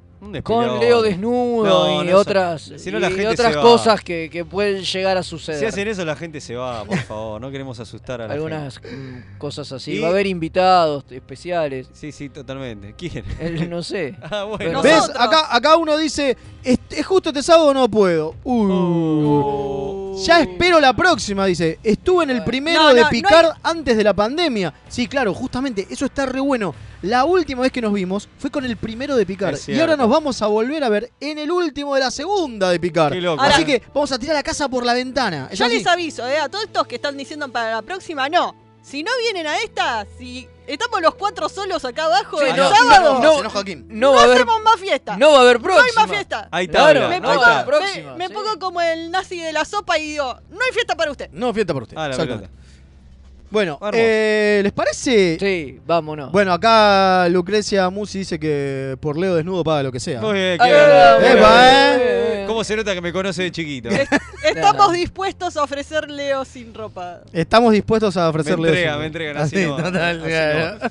con. 0.42 0.78
Leo 0.80 1.02
desnudo 1.02 1.64
No, 1.66 2.02
y 2.04 2.06
no, 2.08 2.18
otras, 2.18 2.72
si 2.76 2.90
no 2.92 2.98
la 3.00 3.08
y 3.10 3.14
gente 3.14 3.28
otras 3.28 3.56
cosas 3.56 4.00
que, 4.02 4.28
que 4.30 4.44
pueden 4.44 4.82
llegar 4.84 5.16
a 5.16 5.22
suceder. 5.22 5.58
Si 5.60 5.66
hacen 5.66 5.88
eso, 5.88 6.04
la 6.04 6.14
gente 6.16 6.40
se 6.40 6.54
va, 6.54 6.84
por 6.84 6.98
favor. 6.98 7.40
No 7.40 7.50
queremos 7.50 7.80
asustar 7.80 8.20
a 8.22 8.28
la 8.28 8.34
Algunas 8.34 8.78
gente. 8.78 8.96
mm, 8.96 9.38
cosas 9.38 9.72
así. 9.72 9.92
Y- 9.94 9.98
Va 10.00 10.08
a 10.08 10.10
haber 10.10 10.26
invitados 10.26 11.04
especiales. 11.10 11.88
Sí, 11.92 12.12
sí, 12.12 12.28
totalmente. 12.28 12.94
¿Quién? 12.96 13.24
El- 13.40 13.68
no 13.68 13.82
sé. 13.82 14.16
Ah, 14.30 14.44
bueno. 14.44 14.58
Pero- 14.58 14.82
¿Ves? 14.82 15.10
Acá, 15.18 15.54
acá 15.54 15.76
uno 15.76 15.96
dice, 15.96 16.36
¿es, 16.62 16.78
es 16.90 17.04
justo 17.06 17.30
este 17.30 17.42
sábado 17.42 17.74
no 17.74 17.88
puedo? 17.88 18.34
Uh. 18.44 18.68
Oh. 19.34 20.22
Ya 20.24 20.40
espero 20.40 20.78
la 20.78 20.94
próxima, 20.94 21.46
dice. 21.46 21.78
Estuve 21.82 22.24
en 22.24 22.30
el 22.30 22.44
primero 22.44 22.80
No, 22.82 22.88
no, 22.90 22.94
de 22.94 23.00
no 23.02 23.08
picar 23.08 23.54
antes 23.62 23.96
de 23.96 24.04
la 24.04 24.14
pandemia. 24.14 24.72
Sí, 24.88 25.06
claro, 25.06 25.32
justamente, 25.34 25.86
eso 25.90 26.04
está 26.04 26.26
re 26.26 26.40
bueno. 26.40 26.74
La 27.02 27.24
última 27.24 27.62
vez 27.62 27.72
que 27.72 27.80
nos 27.80 27.92
vimos 27.92 28.28
fue 28.38 28.50
con 28.50 28.64
el 28.64 28.76
primero 28.76 29.16
de 29.16 29.26
picar. 29.26 29.54
Es 29.54 29.68
Y 29.68 29.80
ahora 29.80 29.96
nos 29.96 30.08
vamos 30.08 30.40
a 30.40 30.46
volver 30.46 30.84
a 30.84 30.88
ver 30.88 31.10
en 31.20 31.38
el 31.38 31.50
último 31.50 31.94
de 31.94 32.00
la 32.00 32.10
segunda 32.12 32.70
de 32.70 32.78
picar. 32.78 33.12
Qué 33.12 33.20
loco. 33.20 33.42
Así 33.42 33.64
que 33.64 33.82
vamos 33.92 34.12
a 34.12 34.18
tirar 34.18 34.36
la 34.36 34.42
casa 34.42 34.68
por 34.68 34.84
la 34.86 34.94
ventana. 34.94 35.48
¿Es 35.50 35.58
Ya 35.58 35.66
así? 35.66 35.78
les 35.78 35.86
aviso, 35.86 36.26
eh, 36.28 36.38
a 36.38 36.48
todos 36.48 36.64
estos 36.64 36.86
que 36.86 36.94
están 36.96 37.16
diciendo 37.16 37.48
para 37.50 37.72
la 37.72 37.82
próxima, 37.82 38.28
no. 38.28 38.54
Si 38.82 39.02
no 39.02 39.10
vienen 39.20 39.46
a 39.46 39.58
esta, 39.58 40.06
si 40.18 40.48
estamos 40.66 41.00
los 41.00 41.14
cuatro 41.14 41.48
solos 41.48 41.84
acá 41.84 42.04
abajo 42.06 42.38
Sí, 42.40 42.46
el 42.48 42.56
no, 42.56 42.68
sábado, 42.74 43.14
no, 43.14 43.20
no, 43.22 43.32
se 43.34 43.38
enoja 43.40 43.50
Joaquín. 43.50 43.86
No 43.88 44.12
va 44.12 44.20
a 44.20 44.24
haber, 44.24 44.36
hacemos 44.38 44.62
más 44.62 44.76
fiesta. 44.80 45.16
no 45.16 45.30
va 45.32 45.38
a 45.38 45.40
haber 45.42 45.60
No 45.62 45.68
hay 45.72 45.74
próxima. 45.78 46.02
más 46.02 46.10
fiesta. 46.10 46.48
Ahí 46.50 46.64
está. 46.66 46.78
Claro. 46.78 47.08
Me 47.08 47.20
pongo, 47.20 47.34
está. 47.34 47.64
próxima, 47.64 48.10
me, 48.12 48.18
me 48.18 48.26
sí. 48.28 48.32
pongo 48.34 48.58
como 48.58 48.80
el 48.80 49.10
nazi 49.12 49.38
de 49.38 49.52
la 49.52 49.64
sopa 49.64 49.98
y 49.98 50.02
digo, 50.12 50.36
no 50.50 50.58
hay 50.64 50.72
fiesta 50.72 50.96
para 50.96 51.10
usted. 51.12 51.30
No, 51.32 51.52
fiesta 51.54 51.72
por 51.74 51.82
usted. 51.84 51.96
Ah, 51.96 52.08
la 52.08 52.14
Exactamente. 52.14 52.48
pelota. 52.48 52.61
Bueno, 53.52 53.78
eh, 53.92 54.60
¿les 54.62 54.72
parece? 54.72 55.36
Sí, 55.38 55.78
vámonos. 55.86 56.32
Bueno, 56.32 56.52
acá 56.52 57.28
Lucrecia 57.28 57.88
Musi 57.90 58.20
dice 58.20 58.38
que 58.40 58.96
por 59.00 59.18
Leo 59.18 59.34
desnudo 59.34 59.62
paga 59.62 59.82
lo 59.82 59.92
que 59.92 60.00
sea. 60.00 60.20
Muy 60.20 60.32
bien, 60.34 60.58
qué 60.58 60.64
muy 60.64 61.28
Epa, 61.30 61.96
eh. 61.98 62.44
¿Cómo 62.46 62.64
se 62.64 62.74
nota 62.76 62.94
que 62.94 63.00
me 63.00 63.12
conoce 63.12 63.42
de 63.42 63.50
chiquito? 63.52 63.88
Estamos 64.44 64.88
No. 64.88 64.92
dispuestos 64.92 65.56
a 65.56 65.62
ofrecer 65.62 66.10
Leo 66.10 66.44
sin 66.44 66.72
ropa. 66.74 67.20
Estamos 67.32 67.72
dispuestos 67.72 68.16
a 68.16 68.22
Me 68.22 68.28
ofrecerle 68.28 68.68
entrega, 68.68 68.90
eso. 68.92 68.98
me 69.00 69.06
entregan 69.06 69.36
Así, 69.36 69.56
así. 69.56 69.66
no, 69.66 69.76
total, 69.76 70.20
así 70.20 70.28
claro. 70.28 70.78
no. 70.82 70.90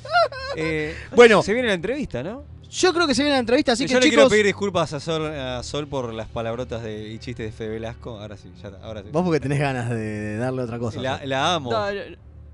Eh, 0.56 0.96
Bueno. 1.16 1.42
Se 1.44 1.54
viene 1.54 1.68
la 1.70 1.74
entrevista, 1.74 2.22
¿no? 2.24 2.44
Yo 2.70 2.94
creo 2.94 3.06
que 3.06 3.14
se 3.14 3.24
viene 3.24 3.36
la 3.36 3.40
entrevista, 3.42 3.74
así 3.74 3.84
Yo 3.86 3.90
que 4.00 4.06
le 4.06 4.10
quiero 4.10 4.22
chicos. 4.24 4.32
pedir 4.32 4.46
disculpas 4.46 4.94
a 4.94 5.00
Sol, 5.02 5.26
a 5.28 5.62
Sol 5.62 5.88
por 5.88 6.14
las 6.14 6.28
palabrotas 6.30 6.82
de, 6.84 7.10
y 7.10 7.20
chistes 7.20 7.48
de 7.48 7.52
Fede 7.52 7.68
Velasco. 7.70 8.18
Ahora 8.20 8.38
sí, 8.38 8.50
ya 8.62 8.70
está, 8.70 8.80
ahora 8.86 9.02
sí. 9.02 9.10
Vos 9.12 9.24
porque 9.26 9.42
tenés 9.42 9.60
ganas 9.60 9.90
de, 9.90 9.96
de 9.98 10.38
darle 10.38 10.62
otra 10.62 10.80
cosa. 10.80 11.02
La, 11.02 11.20
la 11.26 11.54
amo. 11.56 11.70
No, 11.72 11.92
no, 11.92 12.00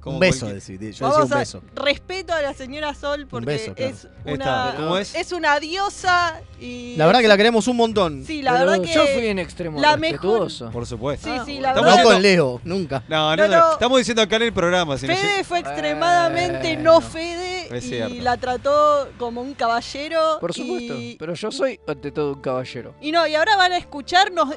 como 0.08 0.18
un 0.18 0.20
beso, 0.20 0.46
cualquier- 0.48 0.56
decí, 0.56 0.74
yo 0.74 1.08
decía 1.08 1.24
un 1.26 1.34
a 1.34 1.38
beso. 1.38 1.62
respeto 1.76 2.34
a 2.34 2.42
la 2.42 2.54
señora 2.54 2.94
Sol 2.94 3.28
porque 3.30 3.46
beso, 3.46 3.74
claro. 3.76 3.92
es 3.94 4.08
una 4.26 4.74
¿cómo 4.78 4.98
es? 4.98 5.32
una 5.32 5.60
diosa 5.60 6.42
y 6.60 6.96
La 6.98 7.06
verdad 7.06 7.22
que 7.22 7.28
la 7.28 7.38
queremos 7.38 7.68
un 7.68 7.78
montón. 7.78 8.24
Sí, 8.26 8.42
la 8.42 8.54
Pero 8.54 8.66
verdad 8.72 8.84
que 8.84 8.94
yo 8.94 9.06
fui 9.08 9.28
en 9.28 9.40
extremo 9.40 9.80
la 9.80 9.96
mejor- 9.98 10.12
respetuoso. 10.12 10.72
Por 10.72 10.86
supuesto. 10.86 11.30
Sí, 11.32 11.42
sí, 11.46 11.60
la 11.60 11.74
no 11.74 11.84
verdad. 11.84 12.04
con 12.04 12.22
Leo, 12.22 12.62
nunca. 12.64 13.04
No, 13.08 13.36
no, 13.36 13.48
No, 13.48 13.48
no, 13.48 13.60
no. 13.68 13.72
Estamos 13.74 13.98
diciendo 14.00 14.22
acá 14.22 14.38
en 14.38 14.42
el 14.44 14.54
programa. 14.54 14.98
si 14.98 15.08
no 15.08 15.16
Fede 15.16 15.44
fue 15.44 15.60
extremadamente 15.60 16.78
no 16.78 17.02
Fede 17.02 17.76
Es 17.78 17.86
y 17.86 18.22
la 18.22 18.38
trató 18.38 19.10
como 19.18 19.42
un 19.42 19.54
caballero. 19.54 20.38
Por 20.40 20.54
supuesto. 20.54 20.96
Y, 20.96 21.16
Pero 21.20 21.34
yo 21.34 21.52
soy 21.52 21.80
ante 21.88 22.12
todo 22.12 22.34
un 22.34 22.42
caballero. 22.42 22.96
y 23.02 23.12
no, 23.12 23.28
y 23.28 23.36
ahora 23.36 23.56
van 23.58 23.74
a 23.74 23.78
escucharnos 23.78 24.50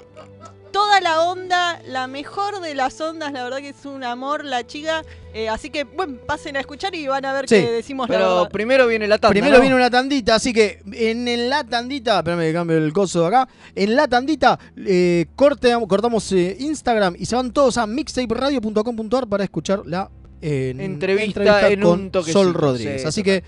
toda 0.73 1.01
la 1.01 1.23
onda, 1.23 1.81
la 1.87 2.07
mejor 2.07 2.61
de 2.61 2.75
las 2.75 3.01
ondas, 3.01 3.33
la 3.33 3.45
verdad 3.45 3.59
que 3.59 3.71
es 3.71 3.85
un 3.85 4.05
amor 4.05 4.45
la 4.45 4.67
chica. 4.67 5.03
eh, 5.35 5.49
así 5.49 5.71
que, 5.71 5.85
bueno, 5.85 6.19
pasen 6.27 6.57
a 6.57 6.61
escuchar 6.61 6.95
y 6.95 7.07
van 7.07 7.25
a 7.25 7.33
ver 7.33 7.49
Sí, 7.49 7.55
que 7.57 7.71
decimos 7.71 8.09
la 8.09 8.17
Pero 8.17 8.35
verdad. 8.37 8.51
primero 8.51 8.87
viene 8.87 9.07
la 9.09 9.19
tanda. 9.19 9.33
Primero 9.33 9.55
¿no? 9.57 9.61
viene 9.61 9.77
una 9.77 9.91
tandita, 9.91 10.35
así 10.35 10.53
que 10.53 10.83
en, 10.93 11.27
en 11.29 11.49
la 11.51 11.63
tandita, 11.65 12.19
espérame 12.19 12.41
que 12.41 12.53
cambio 12.53 12.77
el 12.79 12.93
coso 12.93 13.21
de 13.23 13.27
acá. 13.29 13.49
En 13.75 13.95
la 13.97 14.09
tandita, 14.09 14.59
eh, 14.77 15.27
corte- 15.37 15.75
cortamos 15.89 16.31
eh, 16.33 16.57
Instagram 16.61 17.15
y 17.19 17.27
se 17.27 17.37
van 17.37 17.53
todos 17.53 17.77
a 17.79 17.87
mixtaperadio.com.ar 17.87 19.27
para 19.29 19.45
escuchar 19.45 19.83
la 19.87 20.11
eh, 20.43 20.75
Entrevista 20.79 21.69
en 21.69 21.81
con 21.83 22.11
un 22.17 22.25
Sol 22.25 22.55
Rodríguez. 22.55 23.03
sí, 23.03 23.09
así 23.09 23.23
que, 23.23 23.43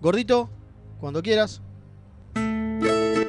gordito, 0.00 0.50
cuando 1.00 1.22
quieras. 1.22 1.60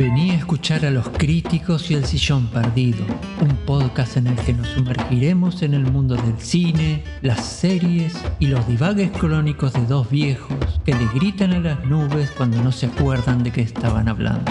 Vení 0.00 0.30
a 0.30 0.36
escuchar 0.36 0.86
a 0.86 0.90
los 0.90 1.10
críticos 1.10 1.90
y 1.90 1.94
el 1.94 2.06
sillón 2.06 2.46
perdido, 2.46 3.04
un 3.42 3.54
podcast 3.66 4.16
en 4.16 4.28
el 4.28 4.36
que 4.36 4.54
nos 4.54 4.68
sumergiremos 4.68 5.60
en 5.60 5.74
el 5.74 5.92
mundo 5.92 6.14
del 6.14 6.40
cine, 6.40 7.04
las 7.20 7.44
series 7.44 8.14
y 8.38 8.46
los 8.46 8.66
divagues 8.66 9.10
crónicos 9.10 9.74
de 9.74 9.84
dos 9.84 10.08
viejos 10.08 10.80
que 10.86 10.94
le 10.94 11.06
gritan 11.14 11.52
a 11.52 11.60
las 11.60 11.84
nubes 11.84 12.30
cuando 12.30 12.62
no 12.62 12.72
se 12.72 12.86
acuerdan 12.86 13.42
de 13.42 13.52
qué 13.52 13.60
estaban 13.60 14.08
hablando. 14.08 14.50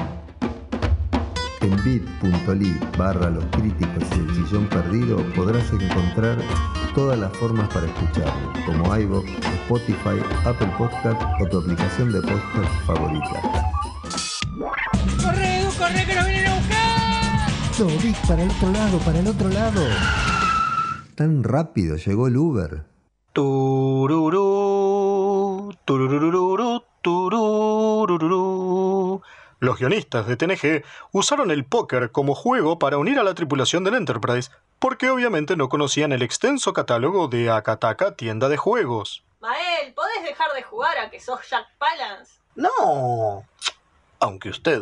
En 1.62 1.84
bit.ly 1.84 2.80
barra 2.96 3.32
los 3.32 3.46
críticos 3.46 4.04
y 4.16 4.20
el 4.20 4.36
sillón 4.36 4.68
perdido 4.68 5.18
podrás 5.36 5.74
encontrar 5.74 6.38
todas 6.94 7.18
las 7.18 7.36
formas 7.38 7.68
para 7.70 7.88
escucharlo, 7.88 8.54
como 8.68 8.96
iVoox, 8.96 9.26
Spotify, 9.64 10.22
Apple 10.46 10.72
Podcast 10.78 11.20
o 11.42 11.48
tu 11.48 11.58
aplicación 11.58 12.12
de 12.12 12.22
podcast 12.22 12.86
favorita. 12.86 13.70
No, 17.80 17.86
Vic, 17.86 18.18
para 18.28 18.44
el 18.44 18.52
otro 18.52 18.72
lado, 18.74 19.00
para 19.00 19.20
el 19.20 19.28
otro 19.28 19.48
lado. 19.48 19.82
Tan 21.16 21.46
rápido 21.46 21.96
llegó 21.96 22.28
el 22.28 22.36
Uber. 22.36 22.84
Tururú, 23.32 24.44
tururururu, 25.86 26.84
tururururu. 27.02 28.60
Los 29.60 29.80
guionistas 29.80 30.28
de 30.28 30.36
TNG 30.36 30.84
usaron 31.14 31.52
el 31.52 31.64
póker 31.64 32.12
como 32.12 32.36
juego 32.36 32.80
para 32.80 32.98
unir 32.98 33.18
a 33.18 33.24
la 33.24 33.34
tripulación 33.34 33.86
del 33.86 33.96
Enterprise, 33.96 34.52
porque 34.78 35.10
obviamente 35.10 35.56
no 35.56 35.70
conocían 35.70 36.12
el 36.12 36.22
extenso 36.22 36.74
catálogo 36.74 37.30
de 37.30 37.50
Akataka 37.50 38.16
tienda 38.18 38.50
de 38.50 38.58
juegos. 38.58 39.24
Mael, 39.40 39.94
¿podés 39.94 40.24
dejar 40.24 40.52
de 40.54 40.64
jugar 40.64 40.98
a 40.98 41.10
que 41.10 41.22
sos 41.22 41.40
Jack 41.50 41.66
Palance? 41.78 42.34
No, 42.56 43.46
aunque 44.20 44.50
usted 44.50 44.82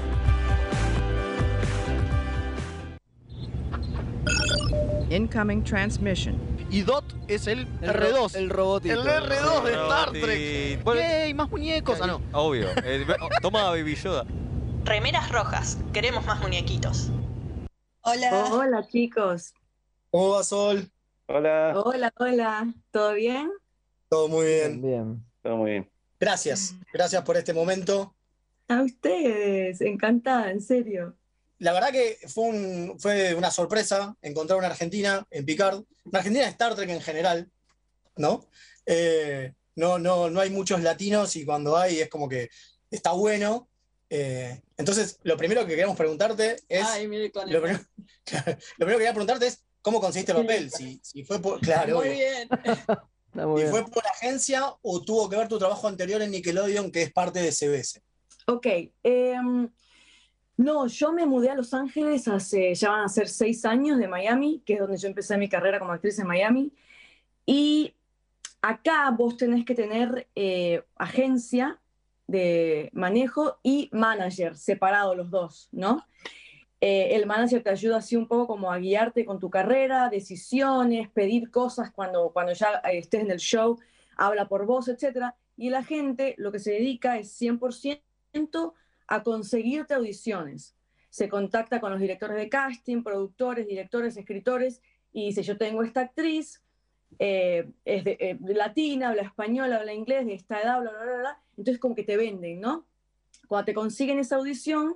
Incoming 5.11 5.63
transmission. 5.63 6.39
Y 6.69 6.81
Dot 6.83 7.03
es 7.27 7.47
el, 7.47 7.67
El 7.81 7.89
R2. 7.89 8.11
ro- 8.13 8.27
el 8.39 8.49
robotito. 8.49 9.01
El 9.01 9.07
R2 9.07 9.63
de 9.63 9.71
Star. 9.73 10.11
Trek. 10.11 10.83
Bueno, 10.83 11.01
¡Yay! 11.01 11.33
Más 11.33 11.49
muñecos. 11.51 11.99
Ah, 12.01 12.07
no. 12.07 12.21
Obvio. 12.31 12.67
Eh, 12.85 13.05
oh, 13.21 13.27
toma 13.41 13.63
Baby 13.71 13.95
Yoda. 13.95 14.25
Remeras 14.85 15.29
rojas, 15.31 15.77
queremos 15.93 16.25
más 16.25 16.39
muñequitos. 16.41 17.11
Hola. 18.03 18.45
Hola, 18.51 18.87
chicos. 18.87 19.53
¿Cómo 20.09 20.29
va, 20.29 20.43
Sol? 20.43 20.89
Hola. 21.27 21.73
Hola, 21.75 22.13
hola. 22.17 22.73
¿Todo 22.91 23.13
bien? 23.13 23.51
Todo 24.09 24.27
muy 24.27 24.45
bien. 24.45 24.81
Bien. 24.81 25.25
Todo 25.43 25.57
muy 25.57 25.71
bien. 25.71 25.91
Gracias. 26.19 26.75
Gracias 26.93 27.21
por 27.23 27.35
este 27.37 27.53
momento. 27.53 28.15
A 28.69 28.81
ustedes. 28.81 29.81
Encantada, 29.81 30.51
en 30.51 30.61
serio. 30.61 31.15
La 31.61 31.73
verdad 31.73 31.91
que 31.91 32.17
fue, 32.27 32.45
un- 32.45 32.99
fue 32.99 33.35
una 33.35 33.51
sorpresa 33.51 34.15
encontrar 34.21 34.57
una 34.57 34.67
Argentina 34.67 35.25
en 35.29 35.45
Picard. 35.45 35.83
Una 36.05 36.19
Argentina 36.19 36.45
de 36.45 36.51
Star 36.51 36.73
Trek 36.75 36.89
en 36.89 37.01
general, 37.01 37.49
¿no? 38.17 38.47
Eh, 38.85 39.53
no, 39.75 39.99
no, 39.99 40.29
no 40.31 40.39
hay 40.41 40.49
muchos 40.49 40.81
latinos 40.81 41.35
y 41.35 41.45
cuando 41.45 41.77
hay 41.77 41.99
es 41.99 42.09
como 42.09 42.27
que 42.27 42.49
está 42.89 43.11
bueno. 43.11 43.69
Eh, 44.09 44.59
entonces, 44.75 45.19
lo 45.23 45.37
primero 45.37 45.61
que 45.65 45.75
queremos 45.75 45.95
preguntarte 45.95 46.57
es. 46.67 46.83
Ay, 46.87 47.07
mire 47.07 47.31
con 47.31 47.49
lo, 47.51 47.61
primero, 47.61 47.83
lo 48.25 48.85
primero 48.85 48.97
que 48.97 48.97
quería 48.97 49.11
preguntarte 49.13 49.47
es 49.47 49.63
cómo 49.83 50.01
conseguiste 50.01 50.31
el 50.31 50.39
papel. 50.39 50.71
Si, 50.71 50.99
si 51.03 51.23
fue 51.23 51.39
por. 51.39 51.59
Claro, 51.61 51.97
Muy 51.97 52.09
bien. 52.09 52.49
Está 53.31 53.47
muy 53.47 53.61
¿Y 53.61 53.63
bien. 53.63 53.69
fue 53.71 53.85
por 53.89 54.05
agencia 54.07 54.65
o 54.81 55.01
tuvo 55.03 55.29
que 55.29 55.37
ver 55.37 55.47
tu 55.47 55.57
trabajo 55.59 55.87
anterior 55.87 56.21
en 56.23 56.31
Nickelodeon, 56.31 56.91
que 56.91 57.03
es 57.03 57.13
parte 57.13 57.39
de 57.39 57.51
CBS? 57.53 58.01
Ok. 58.47 58.65
em, 59.03 59.69
no, 60.61 60.85
yo 60.85 61.11
me 61.11 61.25
mudé 61.25 61.49
a 61.49 61.55
Los 61.55 61.73
Ángeles 61.73 62.27
hace, 62.27 62.75
ya 62.75 62.91
van 62.91 63.05
a 63.05 63.09
ser 63.09 63.27
seis 63.27 63.65
años 63.65 63.97
de 63.97 64.07
Miami, 64.07 64.61
que 64.63 64.73
es 64.73 64.79
donde 64.79 64.97
yo 64.97 65.07
empecé 65.07 65.35
mi 65.37 65.49
carrera 65.49 65.79
como 65.79 65.91
actriz 65.91 66.19
en 66.19 66.27
Miami. 66.27 66.71
Y 67.47 67.95
acá 68.61 69.09
vos 69.09 69.37
tenés 69.37 69.65
que 69.65 69.73
tener 69.73 70.27
eh, 70.35 70.83
agencia 70.95 71.81
de 72.27 72.91
manejo 72.93 73.57
y 73.63 73.89
manager, 73.91 74.55
separados 74.55 75.17
los 75.17 75.31
dos, 75.31 75.67
¿no? 75.71 76.05
Eh, 76.79 77.15
el 77.15 77.25
manager 77.25 77.63
te 77.63 77.71
ayuda 77.71 77.97
así 77.97 78.15
un 78.15 78.27
poco 78.27 78.47
como 78.47 78.71
a 78.71 78.77
guiarte 78.77 79.25
con 79.25 79.39
tu 79.39 79.49
carrera, 79.49 80.09
decisiones, 80.09 81.09
pedir 81.09 81.49
cosas 81.49 81.91
cuando, 81.91 82.31
cuando 82.33 82.53
ya 82.53 82.81
eh, 82.85 82.99
estés 82.99 83.21
en 83.21 83.31
el 83.31 83.39
show, 83.39 83.79
habla 84.15 84.47
por 84.47 84.67
vos, 84.67 84.87
etc. 84.87 85.33
Y 85.57 85.69
el 85.69 85.75
agente 85.75 86.35
lo 86.37 86.51
que 86.51 86.59
se 86.59 86.71
dedica 86.71 87.17
es 87.17 87.39
100% 87.41 88.73
a 89.11 89.23
conseguirte 89.23 89.93
audiciones. 89.93 90.75
Se 91.09 91.27
contacta 91.27 91.81
con 91.81 91.91
los 91.91 91.99
directores 91.99 92.37
de 92.37 92.47
casting, 92.47 93.03
productores, 93.03 93.67
directores, 93.67 94.15
escritores, 94.15 94.81
y 95.11 95.25
dice, 95.27 95.43
yo 95.43 95.57
tengo 95.57 95.83
esta 95.83 95.99
actriz, 96.01 96.63
eh, 97.19 97.69
es 97.83 98.05
de, 98.05 98.17
eh, 98.21 98.37
latina, 98.39 99.09
habla 99.09 99.23
español, 99.23 99.73
habla 99.73 99.93
inglés, 99.93 100.25
de 100.25 100.35
esta 100.35 100.61
edad, 100.61 100.79
bla, 100.79 100.91
bla, 100.91 101.03
bla, 101.03 101.17
bla. 101.17 101.41
Entonces 101.57 101.77
como 101.77 101.93
que 101.93 102.03
te 102.03 102.15
venden, 102.15 102.61
¿no? 102.61 102.85
Cuando 103.49 103.65
te 103.65 103.73
consiguen 103.73 104.17
esa 104.17 104.37
audición, 104.37 104.95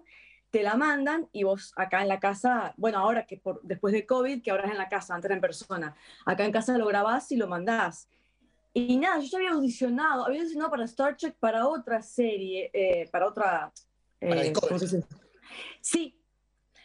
te 0.49 0.63
la 0.63 0.75
mandan 0.75 1.27
y 1.33 1.43
vos 1.43 1.73
acá 1.75 2.01
en 2.01 2.07
la 2.07 2.21
casa, 2.21 2.73
bueno, 2.77 2.99
ahora 2.99 3.25
que 3.25 3.35
por, 3.35 3.61
después 3.63 3.93
de 3.93 4.05
COVID, 4.05 4.41
que 4.41 4.51
ahora 4.51 4.63
es 4.63 4.71
en 4.71 4.77
la 4.77 4.87
casa, 4.87 5.13
antes 5.13 5.25
era 5.25 5.35
en 5.35 5.41
persona, 5.41 5.93
acá 6.25 6.45
en 6.45 6.53
casa 6.53 6.77
lo 6.77 6.87
grabás 6.87 7.29
y 7.33 7.35
lo 7.35 7.49
mandás. 7.49 8.07
Y 8.73 8.97
nada, 8.97 9.19
yo 9.19 9.27
ya 9.27 9.37
había 9.37 9.51
audicionado, 9.51 10.25
había 10.25 10.39
audicionado 10.39 10.71
para 10.71 10.85
Star 10.85 11.17
Trek, 11.17 11.35
para 11.39 11.67
otra 11.67 12.01
serie, 12.01 12.69
eh, 12.73 13.09
para 13.11 13.27
otra... 13.27 13.71
Para 14.19 14.41
eh. 14.43 14.53
Sí, 15.81 16.17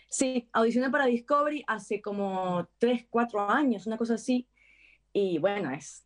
sí, 0.08 0.48
audicioné 0.52 0.90
para 0.90 1.06
Discovery 1.06 1.64
hace 1.66 2.00
como 2.00 2.68
3, 2.78 3.06
4 3.08 3.48
años, 3.48 3.86
una 3.86 3.96
cosa 3.96 4.14
así. 4.14 4.46
Y 5.12 5.38
bueno, 5.38 5.70
es 5.70 6.04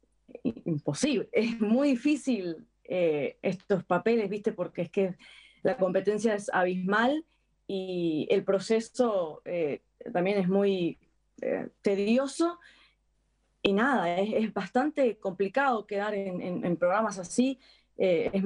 imposible, 0.64 1.28
es 1.32 1.60
muy 1.60 1.90
difícil 1.90 2.66
eh, 2.84 3.38
estos 3.42 3.84
papeles, 3.84 4.28
¿viste? 4.30 4.52
Porque 4.52 4.82
es 4.82 4.90
que 4.90 5.16
la 5.62 5.76
competencia 5.76 6.34
es 6.34 6.48
abismal 6.52 7.24
y 7.66 8.26
el 8.30 8.44
proceso 8.44 9.42
eh, 9.44 9.82
también 10.12 10.38
es 10.38 10.48
muy 10.48 10.98
tedioso. 11.82 12.58
Y 13.62 13.72
nada, 13.72 14.18
es, 14.20 14.32
es 14.34 14.52
bastante 14.52 15.16
complicado 15.18 15.87
quedar 15.87 16.14
en, 16.14 16.40
en- 16.42 16.64
en 16.64 16.76
programas 16.76 17.18
así. 17.18 17.58
eh, 17.96 18.30
es 18.32 18.42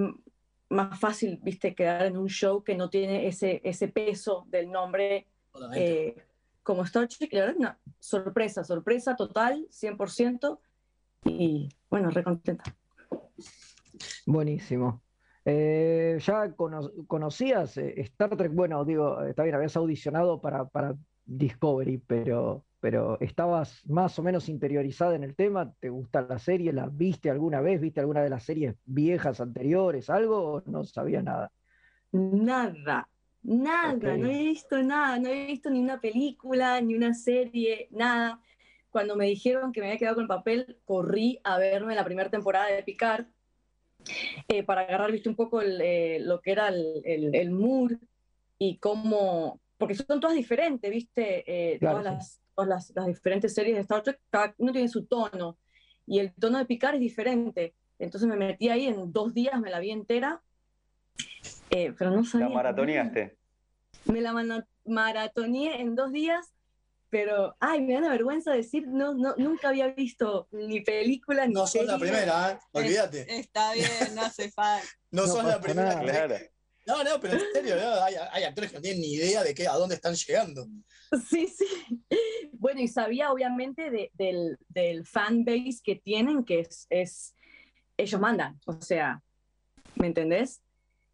más 0.71 0.99
fácil, 1.01 1.39
viste, 1.43 1.75
quedar 1.75 2.07
en 2.07 2.17
un 2.17 2.29
show 2.29 2.63
que 2.63 2.77
no 2.77 2.91
tiene 2.91 3.27
ese, 3.27 3.61
ese 3.65 3.89
peso 3.89 4.45
del 4.49 4.71
nombre 4.71 5.27
eh, 5.75 6.15
como 6.63 6.83
Star 6.85 7.09
Trek. 7.09 7.33
La 7.33 7.41
verdad, 7.41 7.57
una 7.59 7.79
sorpresa, 7.99 8.63
sorpresa 8.65 9.17
total, 9.17 9.67
100%. 9.71 10.59
Y 11.25 11.69
bueno, 11.91 12.11
recontenta. 12.11 12.65
Buenísimo. 14.27 15.03
Eh, 15.45 16.19
¿ya 16.21 16.53
cono- 16.55 16.91
conocías 17.07 17.77
eh, 17.79 17.95
Star 18.03 18.37
Trek? 18.37 18.53
Bueno, 18.53 18.85
digo, 18.85 19.23
está 19.23 19.43
bien, 19.45 19.55
habías 19.55 19.77
audicionado 19.77 20.41
para, 20.41 20.67
para 20.69 20.95
Discovery, 21.25 21.99
pero, 21.99 22.65
pero 22.81 23.19
¿estabas 23.21 23.83
más 23.87 24.19
o 24.19 24.23
menos 24.23 24.49
interiorizada 24.49 25.15
en 25.17 25.25
el 25.25 25.35
tema? 25.35 25.73
¿Te 25.81 25.89
gusta 25.91 26.23
la 26.23 26.39
serie? 26.39 26.73
¿La 26.73 26.87
viste 26.89 27.31
alguna 27.31 27.61
vez? 27.61 27.81
¿Viste 27.81 28.01
alguna 28.01 28.23
de 28.23 28.31
las 28.31 28.45
series 28.45 28.77
viejas 28.85 29.41
anteriores? 29.41 30.11
¿Algo? 30.11 30.55
¿O 30.55 30.63
no 30.67 30.85
sabías 30.85 31.25
nada? 31.25 31.53
Nada, 32.13 33.09
nada, 33.43 34.17
no 34.17 34.27
he 34.29 34.45
visto 34.45 34.83
nada, 34.83 35.19
no 35.19 35.29
he 35.29 35.47
visto 35.47 35.71
ni 35.71 35.81
una 35.81 36.01
película, 36.01 36.81
ni 36.81 36.95
una 36.95 37.15
serie, 37.15 37.89
nada. 37.91 38.41
Cuando 38.91 39.17
me 39.17 39.27
dijeron 39.27 39.73
que 39.73 39.81
me 39.81 39.89
había 39.89 39.99
quedado 39.99 40.17
con 40.17 40.25
el 40.25 40.29
papel, 40.29 40.81
corrí 40.85 41.39
a 41.45 41.59
verme 41.59 41.95
la 41.95 42.05
primera 42.05 42.31
temporada 42.31 42.69
de 42.69 42.83
Picard 42.83 43.27
eh, 44.49 44.63
para 44.63 44.83
agarrar, 44.83 45.13
viste, 45.13 45.29
un 45.29 45.37
poco 45.37 45.61
el, 45.61 45.81
eh, 45.81 46.19
lo 46.21 46.41
que 46.41 46.53
era 46.53 46.69
el, 46.69 47.03
el, 47.05 47.35
el 47.35 47.51
mood 47.51 47.93
y 48.59 48.79
cómo, 48.79 49.61
porque 49.77 49.95
son 49.95 50.21
todas 50.21 50.37
diferentes, 50.37 50.91
viste, 50.91 51.45
Eh, 51.75 51.79
Claro, 51.79 51.99
todas, 52.01 52.05
sí. 52.05 52.15
las, 52.15 52.41
todas 52.59 52.69
las, 52.69 52.93
las 52.97 53.07
diferentes 53.07 53.55
series 53.55 53.77
de 53.77 53.83
Star 53.83 54.03
Trek, 54.03 54.19
cada 54.31 54.53
uno 54.59 54.73
tiene 54.73 54.89
su 54.89 55.05
tono 55.07 55.59
y 56.07 56.19
el 56.19 56.35
tono 56.35 56.59
de 56.59 56.65
Picard 56.65 56.95
es 56.97 57.01
diferente. 57.01 57.75
Entonces 58.01 58.29
me 58.29 58.37
metí 58.37 58.69
ahí 58.69 58.87
en 58.87 59.13
dos 59.13 59.33
días, 59.33 59.61
me 59.61 59.71
la 59.71 59.79
vi 59.79 59.91
entera, 59.93 60.43
eh, 61.71 61.95
pero 61.97 62.11
no 62.11 62.23
La 62.23 62.25
sabía. 62.25 62.49
maratoneaste. 62.49 63.37
Me 64.07 64.21
la 64.21 64.33
maratoneé 64.85 65.81
en 65.81 65.95
dos 65.95 66.11
días, 66.13 66.53
pero, 67.11 67.57
ay, 67.61 67.81
me 67.81 67.93
da 67.95 68.01
una 68.01 68.11
vergüenza 68.11 68.53
decir, 68.53 68.87
no, 68.89 69.15
no, 69.15 69.35
nunca 69.37 69.69
había 69.69 69.89
visto 69.89 70.49
ni 70.51 70.81
película 70.81 71.47
ni 71.47 71.55
No 71.55 71.67
sos 71.67 71.85
la 71.87 71.99
primera, 71.99 72.53
¿eh? 72.53 72.59
Olvídate. 72.73 73.39
Está 73.39 73.73
bien, 73.73 73.87
no 74.15 74.23
hace 74.23 74.51
falta. 74.51 74.85
No, 75.11 75.23
No 75.23 75.29
sos 75.29 75.45
la 75.45 75.61
primera. 75.61 75.95
nada. 76.03 76.41
No, 76.89 77.05
no, 77.05 77.21
pero 77.21 77.35
en 77.35 77.41
serio, 77.53 77.77
¿no? 77.77 78.03
hay, 78.03 78.15
hay 78.33 78.45
actores 78.45 78.71
que 78.71 78.79
no 78.79 78.83
tienen 78.83 79.03
ni 79.03 79.13
idea 79.13 79.45
de 79.45 79.55
qué, 79.55 79.69
a 79.69 79.75
dónde 79.75 79.95
están 79.95 80.15
llegando. 80.15 80.67
Sí, 81.31 81.47
sí. 81.47 81.67
Bueno, 82.61 82.81
y 82.81 82.89
sabía 82.89 83.31
obviamente 83.31 83.89
de- 83.89 84.11
del, 84.15 84.59
del 84.69 85.07
fan 85.07 85.45
base 85.45 85.79
que 85.85 85.95
tienen, 85.95 86.45
que 86.45 86.61
es, 86.61 86.87
es- 86.91 87.35
ellos 87.97 88.21
mandan, 88.21 88.59
o 88.67 88.81
sea, 88.83 89.23
¿me 89.95 90.09
entendés? 90.09 90.61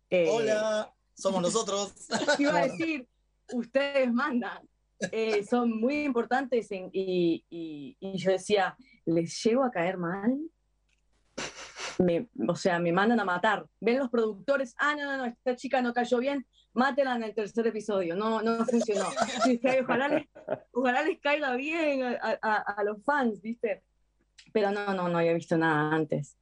Eh, 0.09 0.27
Hola, 0.31 0.91
somos 1.15 1.43
nosotros. 1.43 1.93
Iba 2.39 2.61
a 2.61 2.67
decir, 2.69 3.07
ustedes 3.53 4.11
mandan, 4.11 4.67
eh, 5.13 5.45
son 5.45 5.79
muy 5.79 6.05
importantes 6.05 6.71
en- 6.71 6.89
y, 6.95 7.45
y- 7.51 7.97
y 8.01 8.17
yo 8.17 8.31
decía, 8.31 8.75
¿les 9.05 9.43
llego 9.45 9.65
a 9.65 9.71
caer 9.71 9.99
mal? 9.99 10.39
O 12.49 12.57
sea, 12.57 12.79
me 12.79 12.93
mandan 12.93 13.21
a 13.21 13.25
matar. 13.25 13.67
Ven 13.81 13.99
los 13.99 14.11
productores, 14.11 14.75
ah, 14.79 14.95
no, 14.97 15.05
no, 15.05 15.17
no, 15.19 15.25
esta 15.27 15.55
chica 15.57 15.81
no 15.83 15.93
cayó 15.93 16.19
bien, 16.19 16.47
mátela 16.73 17.15
en 17.17 17.23
el 17.25 17.35
tercer 17.35 17.67
episodio, 17.67 18.17
no, 18.17 18.43
no 18.43 18.65
funcionó. 18.65 19.07
Y 19.47 19.51
dije, 19.51 19.69
"Ay, 19.71 19.81
ojalá, 19.81 20.09
les, 20.09 20.27
ojalá 20.73 21.03
les 21.03 21.21
caiga 21.21 21.55
bien 21.55 22.03
a, 22.03 22.83
los 22.85 23.03
fans, 23.05 23.41
¿viste? 23.41 23.83
Pero 24.53 24.71
no, 24.73 24.93
no, 24.95 25.09
no 25.09 25.19
había 25.19 25.33
visto 25.35 25.57
nada 25.57 25.95
antes. 25.95 26.37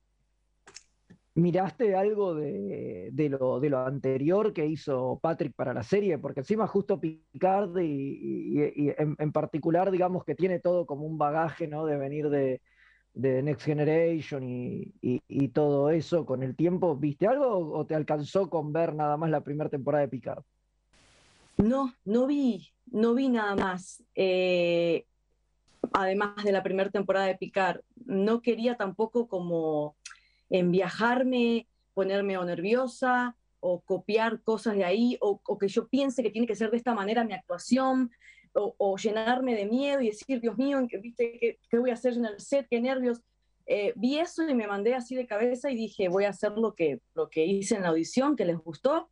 ¿Miraste 1.34 1.96
algo 1.96 2.34
de, 2.34 3.08
de 3.10 3.28
lo, 3.30 3.58
de 3.58 3.70
lo 3.70 3.78
anterior 3.86 4.52
que 4.52 4.66
hizo 4.66 5.18
Patrick 5.22 5.54
para 5.54 5.72
la 5.72 5.82
serie? 5.82 6.18
Porque 6.18 6.40
encima 6.40 6.66
justo 6.66 7.00
Picard 7.00 7.78
y, 7.78 7.84
y- 7.86 8.72
y 8.88 8.88
en, 8.98 9.16
en 9.18 9.32
particular, 9.32 9.90
digamos 9.90 10.24
que 10.24 10.34
tiene 10.34 10.58
todo 10.60 10.84
como 10.84 11.06
un 11.06 11.16
bagaje, 11.16 11.68
¿no? 11.68 11.86
De 11.86 11.96
venir 11.96 12.28
de, 12.28 12.60
de 13.14 13.42
Next 13.42 13.66
Generation 13.66 14.42
y, 14.48 14.92
y- 15.00 15.48
todo 15.48 15.90
eso 15.90 16.24
con 16.24 16.42
el 16.42 16.56
tiempo. 16.56 16.96
¿Viste 16.96 17.26
algo 17.26 17.72
o 17.72 17.84
te 17.84 17.94
alcanzó 17.94 18.48
con 18.48 18.72
ver 18.72 18.94
nada 18.94 19.16
más 19.16 19.30
la 19.30 19.42
primera 19.42 19.68
temporada 19.68 20.02
de 20.02 20.08
Picard? 20.08 20.42
No, 21.58 21.92
no 22.04 22.26
vi, 22.26 22.72
no 22.86 23.14
vi 23.14 23.28
nada 23.28 23.54
más. 23.54 24.02
Eh, 24.14 25.04
además 25.92 26.42
de 26.42 26.52
la 26.52 26.62
primera 26.62 26.90
temporada 26.90 27.26
de 27.26 27.36
Picard, 27.36 27.80
no 28.06 28.40
quería 28.40 28.76
tampoco 28.76 29.28
como 29.28 29.96
enviajarme, 30.48 31.68
ponerme 31.92 32.38
o 32.38 32.44
nerviosa 32.44 33.36
o 33.60 33.80
copiar 33.80 34.42
cosas 34.42 34.74
de 34.74 34.84
ahí 34.84 35.18
o 35.20 35.38
que 35.58 35.68
yo 35.68 35.86
piense 35.88 36.22
que 36.22 36.30
tiene 36.30 36.46
que 36.46 36.56
ser 36.56 36.70
de 36.70 36.78
esta 36.78 36.94
manera 36.94 37.24
mi 37.24 37.34
actuación 37.34 38.10
o, 38.54 38.96
llenarme 38.96 39.54
de 39.54 39.66
miedo 39.66 40.00
y 40.00 40.06
decir, 40.08 40.40
Dios 40.40 40.56
mío, 40.58 40.84
¿qué- 40.88 40.98
¿viste, 40.98 41.38
qué, 41.40 41.58
qué 41.70 41.78
voy 41.78 41.90
a 41.90 41.94
hacer 41.94 42.14
en 42.14 42.26
el 42.26 42.40
set? 42.40 42.66
¿Qué 42.68 42.80
nervios? 42.80 43.20
Eh, 43.66 43.92
vi 43.96 44.18
eso 44.18 44.46
y 44.48 44.54
me 44.54 44.66
mandé 44.66 44.94
así 44.94 45.14
de 45.14 45.26
cabeza 45.26 45.70
y 45.70 45.76
dije, 45.76 46.08
voy 46.08 46.24
a 46.24 46.30
hacer 46.30 46.52
lo 46.52 46.74
que, 46.74 47.00
lo 47.14 47.28
que 47.30 47.46
hice 47.46 47.76
en 47.76 47.82
la 47.82 47.88
audición, 47.88 48.36
que 48.36 48.44
les 48.44 48.58
gustó, 48.58 49.08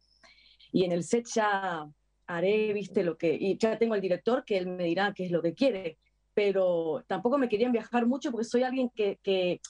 y 0.72 0.84
en 0.84 0.92
el 0.92 1.04
set 1.04 1.26
ya 1.34 1.86
haré, 2.26 2.72
viste, 2.72 3.02
lo 3.02 3.16
que, 3.16 3.36
y 3.40 3.56
ya 3.58 3.78
tengo 3.78 3.94
al 3.94 4.00
director 4.00 4.44
que 4.44 4.58
él 4.58 4.66
me 4.66 4.84
dirá 4.84 5.12
qué 5.14 5.24
es 5.24 5.30
lo 5.30 5.40
que 5.42 5.54
quiere, 5.54 5.98
pero 6.34 7.04
tampoco 7.06 7.38
me 7.38 7.48
querían 7.48 7.72
viajar 7.72 8.06
mucho 8.06 8.30
porque 8.30 8.44
soy 8.44 8.62
alguien 8.62 8.90
que, 8.90 9.18
que 9.22 9.60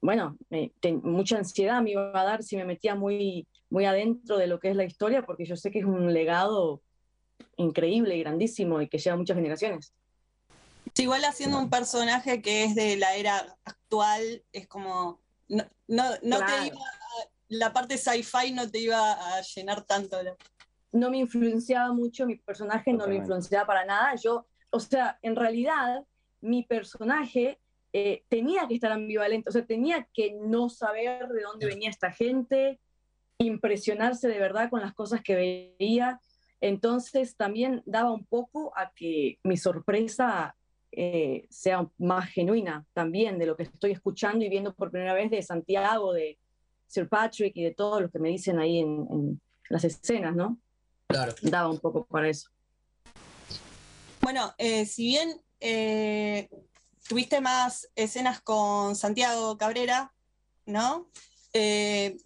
bueno, 0.00 0.36
ten- 0.80 1.00
mucha 1.02 1.38
ansiedad 1.38 1.82
me 1.82 1.90
iba 1.92 2.18
a 2.18 2.24
dar 2.24 2.42
si 2.42 2.56
me 2.56 2.64
metía 2.64 2.94
muy, 2.94 3.46
muy 3.70 3.84
adentro 3.86 4.36
de 4.38 4.46
lo 4.46 4.60
que 4.60 4.70
es 4.70 4.76
la 4.76 4.84
historia, 4.84 5.24
porque 5.26 5.44
yo 5.44 5.56
sé 5.56 5.70
que 5.70 5.80
es 5.80 5.84
un 5.84 6.12
legado 6.12 6.80
increíble 7.56 8.16
y 8.16 8.20
grandísimo 8.20 8.80
y 8.80 8.88
que 8.88 8.98
lleva 8.98 9.16
muchas 9.16 9.36
generaciones. 9.36 9.92
Sí, 10.94 11.02
igual 11.02 11.24
haciendo 11.24 11.58
un 11.58 11.68
personaje 11.70 12.40
que 12.40 12.64
es 12.64 12.74
de 12.74 12.96
la 12.96 13.14
era 13.16 13.56
actual, 13.64 14.42
es 14.52 14.66
como. 14.66 15.20
No, 15.48 15.64
no, 15.88 16.04
no 16.22 16.38
te 16.38 16.44
Claro. 16.46 16.64
iba 16.66 16.76
a- 16.76 17.28
la 17.48 17.72
parte 17.72 17.96
sci-fi 17.98 18.50
no 18.52 18.68
te 18.70 18.78
iba 18.80 19.12
a 19.12 19.40
llenar 19.42 19.84
tanto. 19.84 20.22
la- 20.22 20.36
no 20.92 21.10
me 21.10 21.18
influenciaba 21.18 21.92
mucho, 21.92 22.24
mi 22.26 22.36
personaje 22.36 22.90
no 22.90 22.98
me 22.98 23.00
Totalmente. 23.00 23.22
influenciaba 23.24 23.66
para 23.66 23.84
nada. 23.84 24.14
Yo, 24.16 24.46
o 24.70 24.80
sea, 24.80 25.18
en 25.22 25.36
realidad, 25.36 26.04
mi 26.40 26.62
personaje 26.62 27.60
eh, 27.92 28.24
tenía 28.28 28.66
que 28.68 28.74
estar 28.74 28.92
ambivalente, 28.92 29.48
o 29.48 29.52
sea, 29.52 29.64
tenía 29.64 30.06
que 30.12 30.32
no 30.38 30.68
saber 30.68 31.28
de 31.28 31.42
dónde 31.42 31.66
venía 31.66 31.88
esta 31.90 32.10
gente, 32.12 32.78
impresionarse 33.38 34.28
de 34.28 34.38
verdad 34.38 34.68
con 34.70 34.80
las 34.80 34.92
cosas 34.94 35.22
que 35.22 35.34
veía. 35.78 36.20
Entonces 36.60 37.36
también 37.36 37.82
daba 37.86 38.12
un 38.12 38.24
poco 38.24 38.72
a 38.76 38.90
que 38.94 39.38
mi 39.42 39.56
sorpresa 39.56 40.56
eh, 40.92 41.46
sea 41.50 41.86
más 41.98 42.30
genuina 42.30 42.86
también 42.94 43.38
de 43.38 43.46
lo 43.46 43.56
que 43.56 43.64
estoy 43.64 43.92
escuchando 43.92 44.44
y 44.44 44.48
viendo 44.48 44.74
por 44.74 44.90
primera 44.90 45.14
vez 45.14 45.30
de 45.30 45.42
Santiago, 45.42 46.12
de 46.12 46.38
Sir 46.86 47.08
Patrick 47.08 47.56
y 47.56 47.64
de 47.64 47.74
todos 47.74 48.00
los 48.00 48.10
que 48.10 48.18
me 48.18 48.30
dicen 48.30 48.58
ahí 48.58 48.78
en, 48.78 49.06
en 49.10 49.40
las 49.68 49.84
escenas, 49.84 50.34
¿no? 50.34 50.58
Claro. 51.08 51.34
Daba 51.42 51.70
un 51.70 51.78
poco 51.78 52.04
para 52.06 52.28
eso. 52.28 52.50
Bueno, 54.20 54.54
eh, 54.58 54.86
si 54.86 55.04
bien 55.04 55.40
eh, 55.60 56.48
tuviste 57.08 57.40
más 57.40 57.88
escenas 57.94 58.40
con 58.40 58.96
Santiago 58.96 59.56
Cabrera, 59.56 60.12
¿no? 60.64 61.08
Eh, 61.52 62.16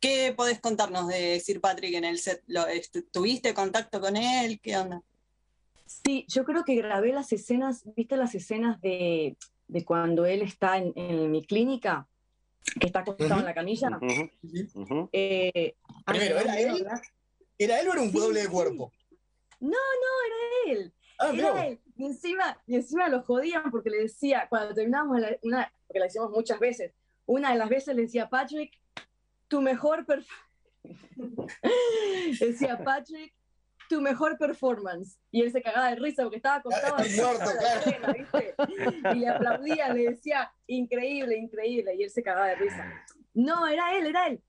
¿Qué 0.00 0.32
podés 0.36 0.60
contarnos 0.60 1.08
de 1.08 1.40
Sir 1.40 1.60
Patrick 1.60 1.94
en 1.94 2.04
el 2.04 2.18
set? 2.18 2.42
¿Lo- 2.46 2.66
est- 2.68 2.96
¿Tuviste 3.12 3.52
contacto 3.54 4.00
con 4.00 4.16
él? 4.16 4.60
¿Qué 4.60 4.76
onda? 4.76 5.02
Sí, 5.86 6.24
yo 6.28 6.44
creo 6.44 6.64
que 6.64 6.76
grabé 6.76 7.12
las 7.12 7.32
escenas, 7.32 7.82
¿viste 7.96 8.16
las 8.16 8.34
escenas 8.34 8.80
de, 8.80 9.36
de 9.66 9.84
cuando 9.84 10.26
él 10.26 10.42
está 10.42 10.76
en, 10.78 10.92
en 10.96 11.30
mi 11.30 11.44
clínica? 11.44 12.06
Que 12.78 12.86
está 12.86 13.00
acostado 13.00 13.40
en 13.40 13.46
la 13.46 13.54
camilla. 13.54 13.88
Eh, 15.12 15.74
ay, 16.04 16.18
Primero, 16.18 16.38
¿era 16.38 16.60
él? 16.60 16.86
¿Era 17.56 17.80
él 17.80 17.88
o 17.88 17.92
era 17.92 18.02
un 18.02 18.10
Sí, 18.12 18.18
doble 18.18 18.40
de 18.40 18.46
sí. 18.46 18.52
cuerpo? 18.52 18.92
No, 19.60 19.70
no, 19.70 20.66
era 20.66 20.78
él. 20.78 20.92
Ah, 21.18 21.30
era 21.34 21.66
él. 21.66 21.80
Y 21.96 22.04
encima, 22.06 22.62
y 22.66 22.76
encima 22.76 23.08
lo 23.08 23.22
jodían 23.22 23.70
porque 23.72 23.90
le 23.90 24.02
decía, 24.02 24.46
cuando 24.48 24.74
terminábamos 24.74 25.18
la- 25.20 25.36
una, 25.42 25.72
porque 25.86 25.98
la 25.98 26.06
hicimos 26.06 26.30
muchas 26.30 26.60
veces, 26.60 26.92
una 27.26 27.52
de 27.52 27.58
las 27.58 27.68
veces 27.68 27.96
le 27.96 28.02
decía, 28.02 28.28
Patrick, 28.28 28.78
tu 29.48 29.60
mejor 29.60 30.06
performance. 30.06 30.48
decía, 32.40 32.82
Patrick, 32.82 33.34
tu 33.88 34.00
mejor 34.00 34.38
performance. 34.38 35.18
Y 35.30 35.42
él 35.42 35.50
se 35.50 35.62
cagaba 35.62 35.90
de 35.90 35.96
risa 35.96 36.22
porque 36.22 36.36
estaba 36.36 36.56
acostado 36.56 36.96
claro. 37.14 37.38
Y 39.14 39.18
le 39.18 39.28
aplaudía, 39.28 39.92
le 39.92 40.10
decía, 40.10 40.52
increíble, 40.66 41.36
increíble. 41.36 41.94
Y 41.96 42.04
él 42.04 42.10
se 42.10 42.22
cagaba 42.22 42.48
de 42.48 42.56
risa. 42.56 42.92
No, 43.34 43.66
era 43.66 43.96
él, 43.96 44.06
era 44.06 44.28
él. 44.28 44.40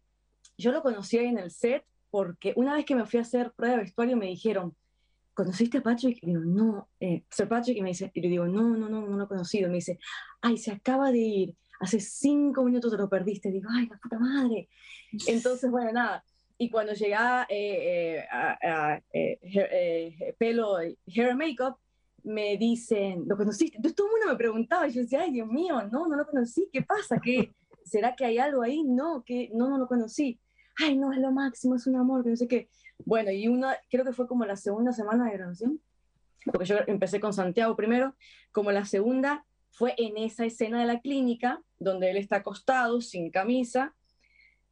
Yo 0.58 0.72
lo 0.72 0.82
conocí 0.82 1.18
ahí 1.18 1.28
en 1.28 1.38
el 1.38 1.52
set 1.52 1.86
porque 2.12 2.54
una 2.56 2.74
vez 2.74 2.86
que 2.86 2.96
me 2.96 3.06
fui 3.06 3.20
a 3.20 3.22
hacer 3.22 3.52
prueba 3.52 3.76
de 3.76 3.84
vestuario 3.84 4.18
me 4.18 4.26
dijeron, 4.26 4.76
¿conociste 5.34 5.78
a 5.78 5.82
Patrick? 5.82 6.20
Y 6.22 6.28
digo, 6.28 6.42
no, 6.42 6.90
eh, 7.00 7.24
Sir 7.30 7.48
Patrick, 7.48 7.78
y 7.78 7.82
me 7.82 7.90
dice, 7.90 8.12
y 8.14 8.22
le 8.22 8.30
digo, 8.30 8.46
no, 8.46 8.76
no, 8.76 8.90
no, 8.90 9.08
no 9.08 9.18
lo 9.18 9.24
he 9.24 9.28
conocido. 9.28 9.68
Y 9.68 9.72
me 9.72 9.78
dice, 9.78 10.00
ay, 10.42 10.58
se 10.58 10.72
acaba 10.72 11.12
de 11.12 11.20
ir, 11.20 11.56
hace 11.80 12.00
cinco 12.00 12.64
minutos 12.64 12.92
te 12.92 12.98
lo 12.98 13.10
perdiste. 13.10 13.52
digo, 13.52 13.70
ay, 13.72 13.88
la 13.88 13.98
puta 13.98 14.20
madre. 14.20 14.70
Entonces, 15.28 15.70
bueno, 15.72 15.92
nada. 15.92 16.24
Y 16.58 16.70
cuando 16.70 16.94
llegaba 16.94 17.46
eh, 17.50 18.18
eh, 18.18 18.26
a, 18.30 18.58
a, 18.62 18.98
eh, 19.14 19.40
eh, 19.42 20.36
pelo, 20.38 20.78
hair 20.78 21.30
and 21.30 21.40
makeup, 21.40 21.78
me 22.24 22.58
dicen, 22.58 23.24
¿lo 23.28 23.38
conociste? 23.38 23.78
Entonces 23.78 23.96
todo 23.96 24.08
el 24.08 24.12
mundo 24.12 24.28
me 24.34 24.38
preguntaba, 24.38 24.88
y 24.88 24.92
yo 24.92 25.02
decía, 25.02 25.22
ay, 25.22 25.32
Dios 25.32 25.48
mío, 25.48 25.82
no, 25.90 26.08
no 26.08 26.18
lo 26.18 26.26
conocí, 26.26 26.70
¿qué 26.72 26.82
pasa? 26.82 27.18
¿Qué, 27.24 27.54
¿Será 27.86 28.14
que 28.16 28.26
hay 28.26 28.38
algo 28.38 28.62
ahí? 28.62 28.84
No, 28.84 29.24
que 29.26 29.50
no, 29.54 29.70
no 29.70 29.78
lo 29.78 29.88
conocí. 29.88 30.38
Ay, 30.78 30.98
no, 30.98 31.14
es 31.14 31.20
lo 31.20 31.32
máximo, 31.32 31.76
es 31.76 31.88
un 31.88 31.96
amor, 31.96 32.24
que 32.24 32.30
no 32.32 32.36
sé 32.36 32.48
qué. 32.48 32.70
Bueno, 33.06 33.32
y 33.32 33.48
una, 33.48 33.78
creo 33.90 34.04
que 34.04 34.12
fue 34.12 34.28
como 34.28 34.46
la 34.46 34.58
segunda 34.58 34.92
semana 34.92 35.26
de 35.26 35.38
grabación, 35.38 35.82
porque 36.46 36.66
yo 36.66 36.78
empecé 36.88 37.20
con 37.22 37.34
Santiago 37.34 37.76
primero, 37.76 38.16
como 38.52 38.72
la 38.72 38.86
segunda 38.86 39.46
fue 39.80 39.94
en 39.98 40.18
esa 40.18 40.44
escena 40.46 40.82
de 40.82 40.88
la 40.88 41.00
clínica, 41.00 41.64
donde 41.80 42.10
él 42.12 42.18
está 42.18 42.36
acostado, 42.36 43.00
sin 43.00 43.32
camisa, 43.32 43.96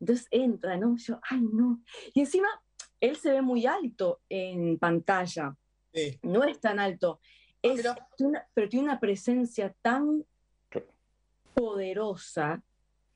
entonces 0.01 0.27
entra, 0.31 0.75
¿no? 0.75 0.97
Yo, 0.97 1.17
ay, 1.29 1.39
no. 1.39 1.81
Y 2.13 2.19
encima, 2.19 2.49
él 2.99 3.15
se 3.15 3.31
ve 3.31 3.41
muy 3.41 3.65
alto 3.65 4.19
en 4.27 4.77
pantalla, 4.77 5.55
no 6.23 6.43
es 6.43 6.59
tan 6.59 6.77
alto, 6.79 7.21
es, 7.61 7.81
tiene 8.17 8.31
una- 8.31 8.47
pero 8.53 8.67
tiene 8.67 8.83
una 8.83 8.99
presencia 8.99 9.73
tan 9.81 10.25
poderosa 11.53 12.61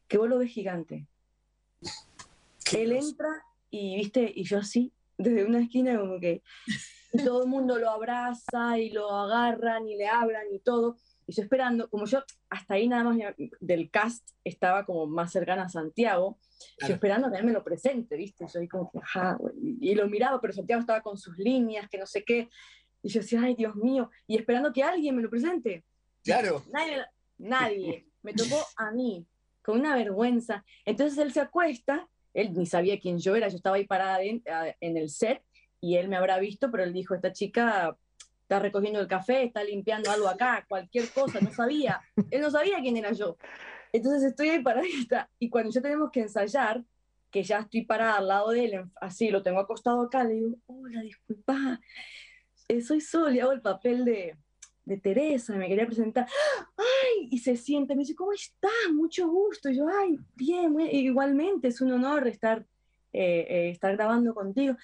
que 0.08 0.18
vos 0.18 0.30
lo 0.30 0.38
ves 0.38 0.50
gigante. 0.52 1.06
Él 2.74 2.94
entra 2.94 3.44
y, 3.70 3.98
viste, 3.98 4.32
y 4.34 4.44
yo 4.46 4.60
así, 4.60 4.94
desde 5.18 5.44
una 5.44 5.60
esquina 5.60 6.00
como 6.00 6.22
que 6.22 6.42
todo 7.26 7.44
el 7.44 7.50
mundo 7.50 7.78
lo 7.78 7.90
abraza 7.90 8.80
y 8.80 8.92
lo 8.92 9.10
agarran 9.12 9.90
y 9.90 9.98
le 9.98 10.08
hablan 10.08 10.46
y 10.54 10.60
todo. 10.60 10.96
Y 11.32 11.34
yo 11.34 11.44
esperando, 11.44 11.90
como 11.90 12.06
yo 12.06 12.22
hasta 12.50 12.74
ahí 12.74 12.90
nada 12.90 13.06
más 13.06 13.18
del 13.62 13.90
cast 13.90 14.32
estaba 14.44 14.86
como 14.86 15.08
más 15.08 15.32
cercana 15.32 15.64
a 15.64 15.70
Santiago, 15.70 16.38
yo 16.86 16.94
esperando 16.94 17.32
que 17.32 17.38
él 17.38 17.46
me 17.46 17.54
lo 17.54 17.64
presente, 17.64 18.18
¿viste? 18.18 18.46
Yo 18.54 18.60
ahí 18.60 18.68
como 18.68 18.92
que, 18.92 19.00
ajá, 19.00 19.38
y, 19.62 19.96
lo 19.96 20.10
miraba, 20.10 20.42
pero 20.42 20.52
Santiago 20.52 20.82
estaba 20.82 21.00
con 21.00 21.18
sus 21.18 21.38
líneas, 21.38 21.88
que 21.90 21.98
no 21.98 22.06
sé 22.06 22.26
qué. 22.26 22.50
Y 23.02 23.08
yo 23.08 23.22
decía, 23.22 23.44
ay, 23.44 23.56
Dios 23.56 23.78
mío, 23.78 24.10
y 24.28 24.36
esperando 24.36 24.74
que 24.74 24.84
alguien 24.84 25.16
me 25.16 25.22
lo 25.22 25.30
presente. 25.30 25.86
Claro. 26.22 26.66
Nadie, 26.70 27.06
nadie. 27.38 28.08
Me 28.24 28.34
tocó 28.34 28.62
a 28.76 28.92
mí, 28.92 29.26
con 29.62 29.80
una 29.80 29.96
vergüenza. 29.96 30.66
Entonces 30.84 31.18
él 31.18 31.32
se 31.32 31.40
acuesta, 31.40 32.10
él 32.34 32.52
ni 32.52 32.66
sabía 32.66 33.00
quién 33.00 33.20
yo 33.20 33.38
era, 33.38 33.48
yo 33.48 33.56
estaba 33.56 33.78
ahí 33.78 33.88
parada 33.88 34.22
en, 34.22 34.44
en 34.82 34.98
el 34.98 35.10
set 35.10 35.42
y 35.80 35.96
él 35.96 36.10
me 36.10 36.18
habrá 36.18 36.40
visto, 36.40 36.70
pero 36.70 36.84
él 36.84 36.92
dijo, 36.92 37.16
esta 37.16 37.32
chica 37.32 37.98
está 38.52 38.60
recogiendo 38.60 39.00
el 39.00 39.08
café, 39.08 39.44
está 39.44 39.64
limpiando 39.64 40.12
algo 40.12 40.28
acá, 40.28 40.66
cualquier 40.68 41.08
cosa, 41.12 41.40
no 41.40 41.54
sabía. 41.54 42.02
Él 42.30 42.42
no 42.42 42.52
sabía 42.52 42.82
quién 42.82 42.98
era 42.98 43.14
yo. 43.14 43.38
Entonces 43.94 44.24
estoy 44.24 44.50
ahí 44.50 44.62
paradita 44.62 45.30
y 45.40 45.50
cuando 45.50 45.72
ya 45.72 45.80
tenemos 45.82 46.12
que 46.12 46.20
ensayar, 46.20 46.84
que 47.32 47.44
ya 47.44 47.60
estoy 47.60 47.86
parada 47.86 48.18
al 48.18 48.28
lado 48.28 48.50
de 48.50 48.66
él, 48.66 48.84
así 49.00 49.30
lo 49.30 49.42
tengo 49.42 49.62
acostado 49.62 50.02
acá, 50.02 50.26
le 50.26 50.34
digo, 50.34 50.58
hola, 50.66 51.02
disculpa, 51.02 51.80
eh, 52.68 52.82
soy 52.82 53.00
Sol 53.00 53.34
y 53.34 53.40
hago 53.40 53.54
el 53.54 53.62
papel 53.62 54.04
de, 54.04 54.36
de 54.84 54.98
Teresa, 54.98 55.56
me 55.56 55.70
quería 55.70 55.86
presentar. 55.86 56.28
¡Ay! 56.76 57.30
Y 57.32 57.38
se 57.38 57.56
siente, 57.56 57.96
me 57.96 58.02
dice, 58.02 58.16
¿cómo 58.16 58.34
estás? 58.34 58.72
Mucho 58.94 59.30
gusto. 59.30 59.70
Y 59.70 59.78
yo, 59.78 59.86
ay, 59.88 60.18
bien, 60.36 60.74
muy- 60.74 60.90
igualmente, 60.90 61.70
es 61.70 61.80
un 61.80 61.94
honor 61.94 62.28
estar, 62.28 62.66
eh, 63.14 63.46
eh, 63.50 63.70
estar 63.70 63.96
grabando 63.96 64.34
contigo. 64.34 64.76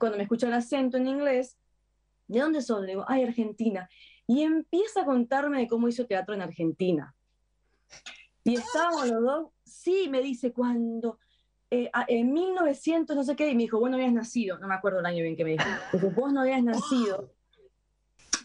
Cuando 0.00 0.16
me 0.16 0.24
escucha 0.24 0.48
el 0.48 0.54
acento 0.54 0.96
en 0.96 1.06
inglés, 1.06 1.56
¿de 2.28 2.40
dónde 2.40 2.62
sos? 2.62 2.80
Le 2.82 2.88
digo, 2.88 3.04
ay, 3.08 3.24
Argentina. 3.24 3.88
Y 4.26 4.42
empieza 4.42 5.02
a 5.02 5.04
contarme 5.04 5.60
de 5.60 5.68
cómo 5.68 5.88
hizo 5.88 6.06
teatro 6.06 6.34
en 6.34 6.42
Argentina. 6.42 7.14
Y 8.44 8.54
estábamos 8.54 9.08
los 9.08 9.22
dos, 9.22 9.50
sí, 9.64 10.08
me 10.08 10.20
dice, 10.20 10.52
cuando, 10.52 11.18
eh, 11.70 11.90
en 12.08 12.32
1900, 12.32 13.16
no 13.16 13.24
sé 13.24 13.34
qué, 13.34 13.50
y 13.50 13.54
me 13.54 13.64
dijo, 13.64 13.80
vos 13.80 13.90
no 13.90 13.96
habías 13.96 14.12
nacido, 14.12 14.58
no 14.58 14.68
me 14.68 14.74
acuerdo 14.74 15.00
el 15.00 15.06
año 15.06 15.22
bien 15.22 15.36
que 15.36 15.44
me 15.44 15.52
dijo, 15.52 15.64
dijo, 15.92 16.10
vos 16.10 16.32
no 16.32 16.42
habías 16.42 16.62
nacido. 16.62 17.32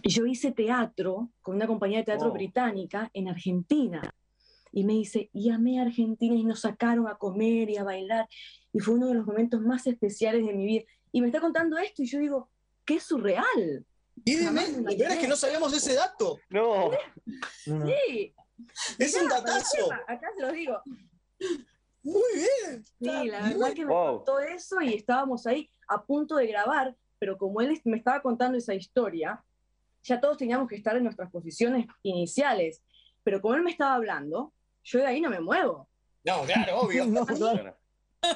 Y 0.03 0.09
yo 0.09 0.25
hice 0.25 0.51
teatro 0.51 1.31
con 1.41 1.55
una 1.55 1.67
compañía 1.67 1.99
de 1.99 2.05
teatro 2.05 2.31
británica 2.31 3.11
en 3.13 3.27
Argentina. 3.27 4.01
Y 4.71 4.83
me 4.83 4.93
dice, 4.93 5.29
y 5.33 5.49
amé 5.49 5.79
a 5.79 5.83
Argentina 5.83 6.33
y 6.33 6.43
nos 6.43 6.61
sacaron 6.61 7.07
a 7.07 7.15
comer 7.15 7.69
y 7.69 7.77
a 7.77 7.83
bailar. 7.83 8.27
Y 8.73 8.79
fue 8.79 8.95
uno 8.95 9.07
de 9.07 9.13
los 9.13 9.27
momentos 9.27 9.61
más 9.61 9.85
especiales 9.85 10.45
de 10.45 10.53
mi 10.53 10.65
vida. 10.65 10.83
Y 11.11 11.21
me 11.21 11.27
está 11.27 11.41
contando 11.41 11.77
esto 11.77 12.01
y 12.01 12.07
yo 12.07 12.19
digo, 12.19 12.49
qué 12.85 12.99
surreal. 12.99 13.85
Y 14.23 14.35
de 14.35 14.51
peor 14.51 15.11
es 15.11 15.17
que 15.19 15.27
no 15.27 15.35
sabíamos 15.35 15.73
ese 15.73 15.95
dato. 15.95 16.39
No. 16.49 16.91
Sí. 17.63 18.35
Es 18.99 19.15
un 19.19 19.27
datazo. 19.27 19.89
que 19.89 20.13
Acá 20.13 20.27
se 20.35 20.41
los 20.41 20.53
digo. 20.53 20.81
Muy 22.03 22.23
bien. 22.33 22.83
Sí, 22.85 23.27
la 23.29 23.41
verdad 23.47 23.73
que 23.73 23.85
me 23.85 23.91
Wow. 23.93 24.15
contó 24.17 24.39
eso 24.39 24.81
y 24.81 24.93
estábamos 24.95 25.45
ahí 25.47 25.71
a 25.87 26.03
punto 26.03 26.35
de 26.35 26.47
grabar, 26.47 26.95
pero 27.19 27.37
como 27.37 27.61
él 27.61 27.79
me 27.85 27.97
estaba 27.97 28.21
contando 28.21 28.57
esa 28.57 28.73
historia, 28.73 29.43
ya 30.03 30.19
todos 30.19 30.37
teníamos 30.37 30.67
que 30.67 30.75
estar 30.75 30.95
en 30.97 31.03
nuestras 31.03 31.29
posiciones 31.31 31.85
iniciales. 32.03 32.81
Pero 33.23 33.39
como 33.41 33.53
él 33.55 33.61
me 33.61 33.71
estaba 33.71 33.93
hablando, 33.95 34.53
yo 34.83 34.99
de 34.99 35.05
ahí 35.07 35.21
no 35.21 35.29
me 35.29 35.39
muevo. 35.39 35.87
No, 36.23 36.43
claro, 36.43 36.79
obvio. 36.81 37.03
A 37.03 37.07
mí- 37.07 37.39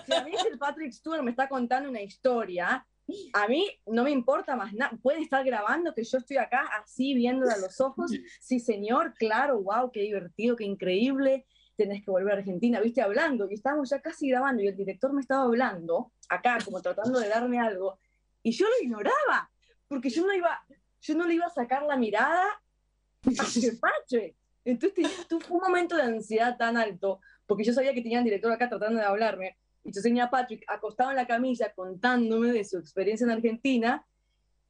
Si 0.06 0.14
a 0.14 0.24
mí 0.24 0.32
el 0.52 0.58
Patrick 0.58 0.92
Stewart 0.92 1.22
me 1.22 1.30
está 1.32 1.48
contando 1.48 1.90
una 1.90 2.02
historia, 2.02 2.86
a 3.34 3.48
mí 3.48 3.70
no 3.86 4.04
me 4.04 4.12
importa 4.12 4.56
más 4.56 4.74
nada. 4.74 4.98
Puede 5.02 5.22
estar 5.22 5.44
grabando 5.46 5.94
que 5.94 6.04
yo 6.04 6.18
estoy 6.18 6.38
acá 6.38 6.62
así 6.82 7.14
viéndole 7.14 7.54
a 7.54 7.58
los 7.58 7.80
ojos. 7.82 8.12
Sí, 8.40 8.60
señor, 8.60 9.14
claro, 9.14 9.62
wow, 9.62 9.92
qué 9.92 10.02
divertido, 10.02 10.56
qué 10.56 10.64
increíble. 10.64 11.46
Tenés 11.76 12.04
que 12.04 12.12
volver 12.12 12.34
a 12.34 12.38
Argentina, 12.38 12.80
viste, 12.80 13.02
hablando. 13.02 13.48
Y 13.50 13.56
estábamos 13.56 13.90
ya 13.90 14.02
casi 14.02 14.30
grabando 14.30 14.64
y 14.64 14.68
el 14.68 14.76
director 14.76 15.14
me 15.14 15.22
estaba 15.22 15.44
hablando, 15.44 16.12
acá, 16.30 16.58
como 16.64 16.82
tratando 16.82 17.20
de 17.20 17.30
darme 17.30 17.60
algo. 17.60 18.00
Y 18.42 18.52
yo 18.52 18.66
lo 18.66 18.84
ignoraba, 18.84 19.52
porque 19.88 20.10
yo 20.10 20.26
no 20.26 20.34
iba, 20.34 20.66
yo 21.02 21.16
no 21.16 21.28
le 21.28 21.36
iba 21.36 21.46
a 21.46 21.50
sacar 21.50 21.84
la 21.84 21.98
mirada 21.98 22.44
a 22.44 23.46
Patrick. 23.82 24.36
Entonces 24.64 25.08
fue 25.28 25.58
un 25.58 25.64
momento 25.64 25.96
de 25.96 26.04
ansiedad 26.04 26.58
tan 26.58 26.78
alto, 26.78 27.20
porque 27.46 27.64
yo 27.64 27.74
sabía 27.74 27.94
que 27.94 28.02
tenía 28.02 28.20
el 28.20 28.24
director 28.24 28.52
acá 28.52 28.68
tratando 28.68 29.00
de 29.00 29.06
hablarme. 29.06 29.58
Y 29.86 29.92
yo 29.94 30.02
tenía 30.02 30.26
a 30.26 30.30
Patrick 30.30 30.64
acostado 30.68 31.12
en 31.12 31.16
la 31.16 31.28
camilla 31.28 31.72
contándome 31.74 32.52
de 32.52 32.66
su 32.66 32.78
experiencia 32.78 33.24
en 33.24 33.32
Argentina, 33.32 34.06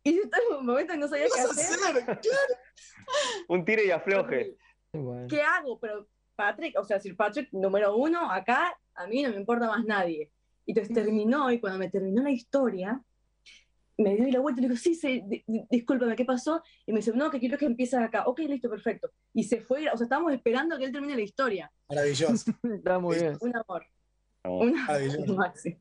y 0.03 0.15
yo 0.15 0.21
estaba 0.23 0.43
en 0.51 0.57
un 0.57 0.65
momento 0.67 0.93
que 0.93 0.99
no 0.99 1.07
sabía 1.07 1.25
qué 1.33 1.41
hacer. 1.41 1.79
Un 3.47 3.65
tire 3.65 3.85
y 3.85 3.91
afloje. 3.91 4.55
¿Qué 5.27 5.41
hago? 5.41 5.79
Pero 5.79 6.07
Patrick, 6.35 6.77
o 6.77 6.83
sea, 6.83 6.99
Sir 6.99 7.15
Patrick, 7.15 7.49
número 7.51 7.95
uno, 7.95 8.29
acá 8.31 8.77
a 8.93 9.07
mí 9.07 9.23
no 9.23 9.29
me 9.29 9.37
importa 9.37 9.67
más 9.67 9.83
nadie. 9.85 10.31
Y 10.65 10.71
entonces 10.71 10.93
terminó, 10.93 11.51
y 11.51 11.59
cuando 11.59 11.79
me 11.79 11.89
terminó 11.89 12.21
la 12.23 12.31
historia, 12.31 13.01
me 13.97 14.15
dio 14.15 14.27
la 14.27 14.39
vuelta 14.39 14.59
y 14.59 14.63
le 14.63 14.67
digo, 14.69 14.79
sí, 14.79 14.93
sí, 14.95 15.21
di- 15.25 15.43
di- 15.47 15.65
discúlpame, 15.69 16.15
¿qué 16.15 16.25
pasó? 16.25 16.61
Y 16.85 16.91
me 16.91 16.99
dice, 16.99 17.11
no, 17.15 17.31
que 17.31 17.39
quiero 17.39 17.57
que 17.57 17.65
empieces 17.65 17.99
acá. 17.99 18.25
Ok, 18.27 18.39
listo, 18.39 18.69
perfecto. 18.69 19.09
Y 19.33 19.43
se 19.45 19.61
fue, 19.61 19.89
o 19.89 19.97
sea, 19.97 20.05
estábamos 20.05 20.33
esperando 20.33 20.75
a 20.75 20.77
que 20.77 20.85
él 20.85 20.91
termine 20.91 21.15
la 21.15 21.21
historia. 21.21 21.71
Maravilloso. 21.89 22.51
Está 22.63 22.99
muy 22.99 23.15
bien. 23.17 23.37
Un 23.39 23.55
amor. 23.55 23.85
Un 24.49 24.73
Maravilloso. 24.73 25.33
Maxi. 25.33 25.77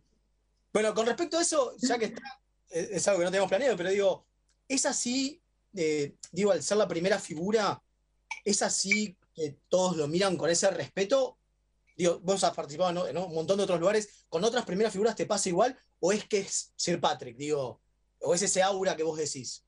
Bueno, 0.73 0.95
con 0.95 1.07
respecto 1.07 1.39
a 1.39 1.43
eso, 1.43 1.75
ya 1.79 1.99
que 1.99 2.07
está, 2.07 2.23
es 2.71 2.91
es 2.91 3.09
algo 3.09 3.21
que 3.21 3.25
no 3.25 3.31
tenemos 3.31 3.49
planeado, 3.49 3.77
pero 3.77 3.91
digo, 3.91 4.27
es 4.69 4.87
así, 4.87 5.41
eh, 5.75 6.15
digo, 6.33 6.51
al 6.51 6.63
ser 6.63 6.79
la 6.79 6.89
primera 6.89 7.19
figura, 7.19 7.81
es 8.45 8.63
así 8.63 9.17
que 9.35 9.57
todos 9.69 9.97
lo 9.97 10.09
miran 10.09 10.37
con 10.37 10.51
ese 10.51 10.71
respeto. 10.71 11.39
Digo, 11.97 12.19
vos 12.21 12.43
has 12.43 12.55
participado 12.55 12.93
¿no? 12.93 13.07
en 13.07 13.17
un 13.17 13.33
montón 13.35 13.57
de 13.57 13.65
otros 13.65 13.79
lugares, 13.79 14.27
¿con 14.29 14.43
otras 14.43 14.65
primeras 14.65 14.93
figuras 14.93 15.15
te 15.15 15.27
pasa 15.27 15.49
igual? 15.49 15.77
¿O 16.01 16.13
es 16.13 16.27
que 16.27 16.41
es 16.41 16.73
Sir 16.77 17.01
Patrick, 17.01 17.37
digo, 17.37 17.81
o 18.21 18.35
es 18.35 18.43
ese 18.43 18.63
aura 18.63 18.97
que 18.97 19.05
vos 19.05 19.19
decís? 19.19 19.65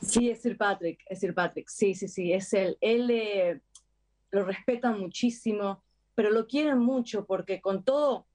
Sí, 0.00 0.30
es 0.30 0.40
Sir 0.40 0.56
Patrick, 0.56 1.00
es 1.06 1.20
Sir 1.20 1.34
Patrick, 1.34 1.68
sí, 1.68 1.94
sí, 1.94 2.08
sí, 2.08 2.32
es 2.32 2.52
él. 2.52 2.78
Él 2.80 3.10
eh, 3.10 3.60
lo 4.30 4.44
respeta 4.44 4.90
muchísimo, 4.90 5.82
pero 6.14 6.30
lo 6.30 6.46
quieren 6.46 6.78
mucho 6.78 7.26
porque 7.26 7.60
con 7.60 7.84
todo, 7.84 8.26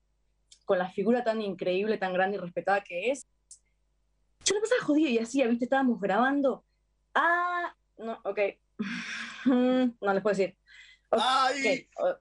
con 0.66 0.78
la 0.78 0.90
figura 0.90 1.24
tan 1.24 1.42
increíble, 1.42 1.98
tan 1.98 2.14
grande 2.14 2.38
y 2.38 2.40
respetada 2.40 2.82
que 2.82 3.12
es, 3.12 3.26
yo 4.46 4.56
la 4.56 4.62
pasaba 4.62 4.82
jodida 4.84 5.10
y 5.10 5.18
así, 5.20 5.44
¿viste? 5.46 5.66
Estábamos 5.66 6.00
grabando. 6.00 6.64
Ah, 7.14 7.76
no, 7.98 8.20
ok. 8.24 8.40
No 9.46 10.14
les 10.14 10.22
puedo 10.22 10.36
decir. 10.36 10.56
Oh, 11.10 11.48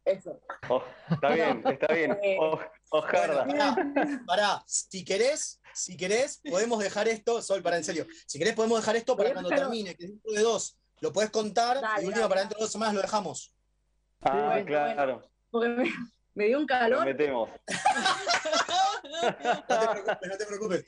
eso. 0.05 0.40
Oh, 0.68 0.83
está 1.11 1.29
bien, 1.35 1.62
está 1.64 1.94
bien. 1.94 2.18
Oh, 2.40 2.59
ojarda. 2.90 3.46
Pará, 3.46 3.76
pará, 4.26 4.62
si 4.66 5.05
querés, 5.05 5.61
si 5.74 5.96
querés, 5.96 6.40
podemos 6.50 6.79
dejar 6.83 7.07
esto, 7.09 7.40
Sol, 7.40 7.62
para 7.62 7.76
en 7.76 7.85
serio, 7.85 8.07
si 8.26 8.38
querés 8.38 8.55
podemos 8.55 8.81
dejar 8.81 8.96
esto 8.96 9.16
para 9.16 9.33
cuando 9.33 9.48
pero- 9.50 9.62
termine, 9.62 9.94
que 9.94 10.07
dentro 10.09 10.33
de 10.33 10.40
dos 10.42 10.76
lo 11.00 11.12
podés 11.12 11.31
contar 11.31 11.81
Dale, 11.81 12.03
y 12.03 12.07
última 12.07 12.22
dale. 12.22 12.29
para 12.31 12.40
dentro 12.40 12.59
de 12.59 12.64
dos 12.64 12.72
semanas 12.72 12.94
lo 12.94 13.03
dejamos. 13.03 13.55
Ah, 14.22 14.48
Bueno, 14.55 14.66
claro. 14.66 15.22
Porque 15.50 15.68
me, 15.68 15.85
me 16.35 16.47
dio 16.47 16.57
un 16.59 16.62
Lo 16.62 16.66
calor. 16.69 17.05
metemos. 17.05 17.51
No 19.12 20.37
te 20.38 20.47
preocupes. 20.47 20.85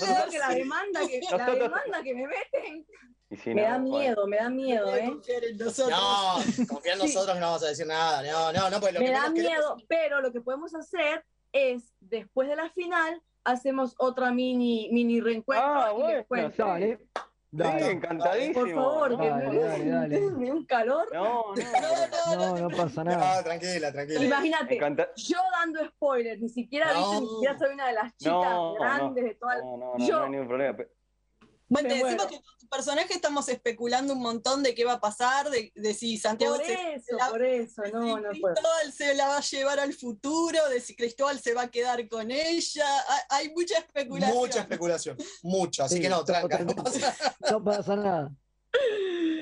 Creo 0.00 0.30
que 0.30 0.38
la 0.38 0.48
demanda 0.50 1.00
que, 1.06 1.20
la 1.20 1.30
Nosotros- 1.38 1.58
demanda 1.58 2.02
que 2.02 2.14
me 2.14 2.26
meten 2.26 2.86
Y 3.30 3.36
si 3.36 3.50
me 3.54 3.62
no, 3.62 3.68
da 3.68 3.78
bueno. 3.78 3.98
miedo, 3.98 4.26
me 4.26 4.36
da 4.36 4.48
miedo, 4.50 4.96
¿eh? 4.96 5.06
No, 5.08 5.16
confía 6.68 6.92
en 6.94 7.00
Sí. 7.00 7.06
nosotros 7.06 7.34
que 7.34 7.40
no 7.40 7.46
vamos 7.46 7.62
a 7.64 7.68
decir 7.68 7.86
nada. 7.86 8.22
No, 8.22 8.52
no, 8.52 8.70
no, 8.70 8.80
porque 8.80 8.92
lo 8.94 9.00
me 9.00 9.06
que 9.06 9.12
da 9.12 9.28
menos 9.30 9.34
queremos- 9.34 9.76
miedo, 9.76 9.76
pero 9.88 10.20
lo 10.20 10.32
que 10.32 10.40
podemos 10.40 10.74
hacer 10.74 11.24
es, 11.52 11.92
después 12.00 12.48
de 12.48 12.56
la 12.56 12.70
final, 12.70 13.20
hacemos 13.44 13.94
otra 13.98 14.30
mini, 14.32 14.88
mini 14.92 15.20
reencuentro 15.20 15.66
Ah, 15.68 15.90
y 15.96 16.00
bueno, 16.00 16.24
cuento. 16.26 16.64
Dale. 17.52 17.84
Sí, 17.84 17.90
encantadísimo. 17.90 18.60
Por 18.60 18.74
favor, 18.74 19.08
que 19.20 19.28
Dale, 19.28 19.48
me, 19.50 19.58
dale, 19.58 19.90
dale. 19.90 20.20
me 20.30 20.52
un 20.52 20.64
calor. 20.66 21.08
No, 21.12 21.44
no. 21.54 22.36
No, 22.36 22.68
no 22.68 22.76
pasa 22.76 23.02
nada. 23.02 23.36
No, 23.38 23.42
tranquila, 23.44 23.92
tranquila. 23.92 24.24
Imagínate, 24.24 24.74
Encanta- 24.76 25.08
yo 25.16 25.38
dando 25.52 25.84
spoilers, 25.88 26.40
ni 26.40 26.48
siquiera, 26.48 26.92
No. 26.92 27.00
viste, 27.10 27.20
ni 27.22 27.28
siquiera 27.28 27.58
soy 27.58 27.74
una 27.74 27.86
de 27.88 27.92
las 27.94 28.16
chicas 28.16 28.34
No, 28.34 28.74
grandes 28.74 29.24
de 29.24 29.34
toda 29.34 29.56
No, 29.58 29.76
no, 29.76 29.92
no, 29.98 30.06
Yo- 30.06 30.18
no 30.18 30.24
hay 30.24 30.30
ningún 30.30 30.48
problema. 30.48 30.78
Bueno, 31.68 31.88
te 31.88 31.94
decimos 31.94 32.26
que 32.26 32.40
personaje 32.70 33.12
estamos 33.12 33.48
especulando 33.48 34.12
un 34.14 34.20
montón 34.22 34.62
de 34.62 34.74
qué 34.74 34.84
va 34.84 34.94
a 34.94 35.00
pasar, 35.00 35.50
de, 35.50 35.72
de 35.74 35.94
si 35.94 36.16
Santiago 36.16 36.56
Por 36.56 36.64
se, 36.64 36.94
eso, 36.94 37.16
la- 37.18 37.28
por 37.28 37.42
eso, 37.44 37.82
no, 37.92 38.02
si 38.02 38.22
no 38.22 38.30
puedo. 38.40 38.54
Cristóbal 38.54 38.92
se 38.92 39.14
la 39.14 39.28
va 39.28 39.36
a 39.38 39.40
llevar 39.42 39.80
al 39.80 39.92
futuro, 39.92 40.68
de 40.68 40.80
si 40.80 40.94
Cristóbal 40.96 41.38
se 41.40 41.52
va 41.54 41.62
a 41.62 41.70
quedar 41.70 42.08
con 42.08 42.30
ella. 42.30 42.86
Hay, 43.30 43.46
hay 43.46 43.52
mucha 43.54 43.78
especulación. 43.78 44.36
Mucha 44.38 44.60
especulación, 44.60 45.16
mucha. 45.42 45.84
Así 45.84 45.96
Sí, 45.96 46.02
que 46.02 46.08
no, 46.08 46.24
tranca. 46.24 46.58
no 46.60 46.74
pasa 46.74 47.14
No 47.50 47.62
pasa 47.64 47.96
nada. 47.96 48.30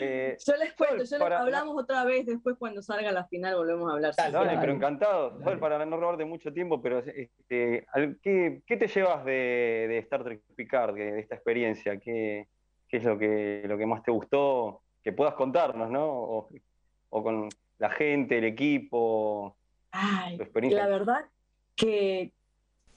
eh, 0.00 0.36
Yo 0.46 0.56
les 0.56 0.72
cuento, 0.74 0.96
yo 1.04 1.10
les 1.10 1.18
para- 1.18 1.40
hablamos 1.40 1.76
otra 1.82 2.04
vez, 2.04 2.24
después 2.24 2.56
cuando 2.58 2.82
salga 2.82 3.12
la 3.12 3.26
final 3.26 3.56
volvemos 3.56 3.90
a 3.90 3.94
hablar. 3.94 4.14
Dale, 4.16 4.32
Dale, 4.32 4.46
Dale. 4.46 4.60
pero 4.60 4.72
encantado. 4.72 5.38
Sol, 5.42 5.58
para 5.58 5.84
no 5.84 5.96
robarte 5.98 6.24
mucho 6.24 6.52
tiempo, 6.52 6.80
pero 6.80 7.00
este, 7.00 7.86
al- 7.92 8.18
¿qué, 8.22 8.62
qué 8.66 8.76
te 8.76 8.86
llevas 8.88 9.24
de, 9.24 9.32
de 9.88 9.98
Star 9.98 10.24
Trek 10.24 10.42
Picard, 10.56 10.94
de, 10.94 11.12
de 11.12 11.20
esta 11.20 11.34
experiencia? 11.34 11.98
¿Qué, 12.00 12.48
qué 12.88 12.96
es 12.98 13.04
lo 13.04 13.18
que, 13.18 13.62
lo 13.66 13.78
que 13.78 13.86
más 13.86 14.02
te 14.02 14.10
gustó? 14.10 14.82
Que 15.02 15.12
puedas 15.12 15.34
contarnos, 15.34 15.90
¿no? 15.90 16.06
O, 16.06 16.48
o 17.10 17.22
con 17.22 17.48
la 17.78 17.90
gente, 17.90 18.38
el 18.38 18.44
equipo, 18.44 19.56
Ay, 19.90 20.36
tu 20.36 20.42
experiencia. 20.42 20.82
la 20.82 20.88
verdad 20.88 21.24
que 21.76 22.32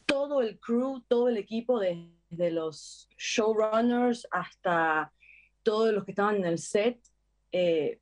todo 0.06 0.42
el 0.42 0.60
crew, 0.60 1.02
todo 1.08 1.30
el 1.30 1.38
equipo, 1.38 1.80
desde 1.80 2.52
los 2.52 3.08
showrunners 3.18 4.28
hasta 4.32 5.14
todos 5.64 5.94
los 5.94 6.04
que 6.04 6.12
estaban 6.12 6.38
en 6.38 6.46
el 6.46 6.58
set, 6.58 7.00
eh, 7.52 8.00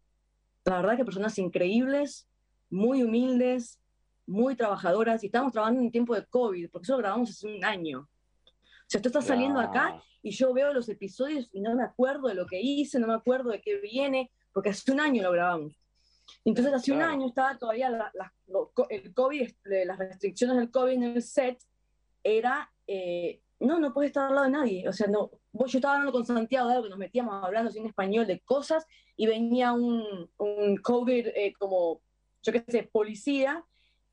la 0.66 0.78
verdad 0.78 0.98
que 0.98 1.06
personas 1.06 1.38
increíbles, 1.38 2.28
muy 2.70 3.04
humildes, 3.04 3.80
muy 4.26 4.56
trabajadoras, 4.56 5.24
y 5.24 5.28
estamos 5.28 5.52
trabajando 5.52 5.82
en 5.82 5.92
tiempo 5.92 6.16
de 6.16 6.26
COVID, 6.26 6.70
porque 6.70 6.84
eso 6.86 6.94
lo 6.94 7.00
grabamos 7.00 7.30
hace 7.32 7.48
un 7.48 7.64
año. 7.66 8.08
Sea, 8.90 8.98
esto 8.98 9.10
está 9.10 9.22
saliendo 9.22 9.60
acá 9.60 10.02
y 10.24 10.32
yo 10.32 10.52
veo 10.52 10.74
los 10.74 10.90
episodios 10.90 11.48
y 11.54 11.62
no 11.62 11.76
me 11.76 11.84
acuerdo 11.84 12.28
de 12.28 12.34
lo 12.34 12.48
que 12.48 12.60
hice, 12.60 13.00
no 13.00 13.06
me 13.06 13.14
acuerdo 13.14 13.52
de 13.52 13.62
qué 13.62 13.78
viene, 13.78 14.32
porque 14.52 14.70
hace 14.70 14.92
un 14.92 15.00
año 15.00 15.22
lo 15.22 15.32
grabamos. 15.32 15.74
Entonces, 16.44 16.74
hace 16.74 16.92
un 16.92 16.98
Claro. 16.98 17.14
año 17.14 17.28
estaba 17.28 17.56
todavía 17.60 17.90
la- 17.92 18.12
la- 18.16 18.34
el 18.90 19.14
COVID, 19.14 19.42
este, 19.44 19.86
las 19.86 20.00
restricciones 20.00 20.58
del 20.58 20.72
COVID 20.72 20.92
en 20.94 21.04
el 21.04 21.22
set, 21.22 21.60
era, 22.24 22.72
eh, 22.88 23.42
no, 23.60 23.80
no 23.80 23.94
puedes 23.94 24.10
estar 24.10 24.26
al 24.28 24.34
lado 24.34 24.46
de 24.46 24.52
nadie. 24.54 24.90
O 24.90 24.94
sea, 24.94 25.06
no, 25.08 25.30
yo 25.54 25.66
estaba 25.78 25.94
hablando 25.94 26.12
con 26.12 26.26
Santiago 26.26 26.68
de 26.68 26.74
algo 26.74 26.86
que 26.86 26.90
nos 26.90 26.98
metíamos 27.00 27.44
hablando 27.44 27.72
en 27.76 27.86
español 27.86 28.26
de 28.26 28.40
cosas 28.40 28.88
y 29.16 29.28
venía 29.28 29.72
un, 29.74 30.30
un 30.38 30.78
COVID 30.78 31.28
eh, 31.28 31.54
como, 31.60 32.02
yo 32.42 32.54
qué 32.54 32.64
sé, 32.68 32.90
policía 32.92 33.64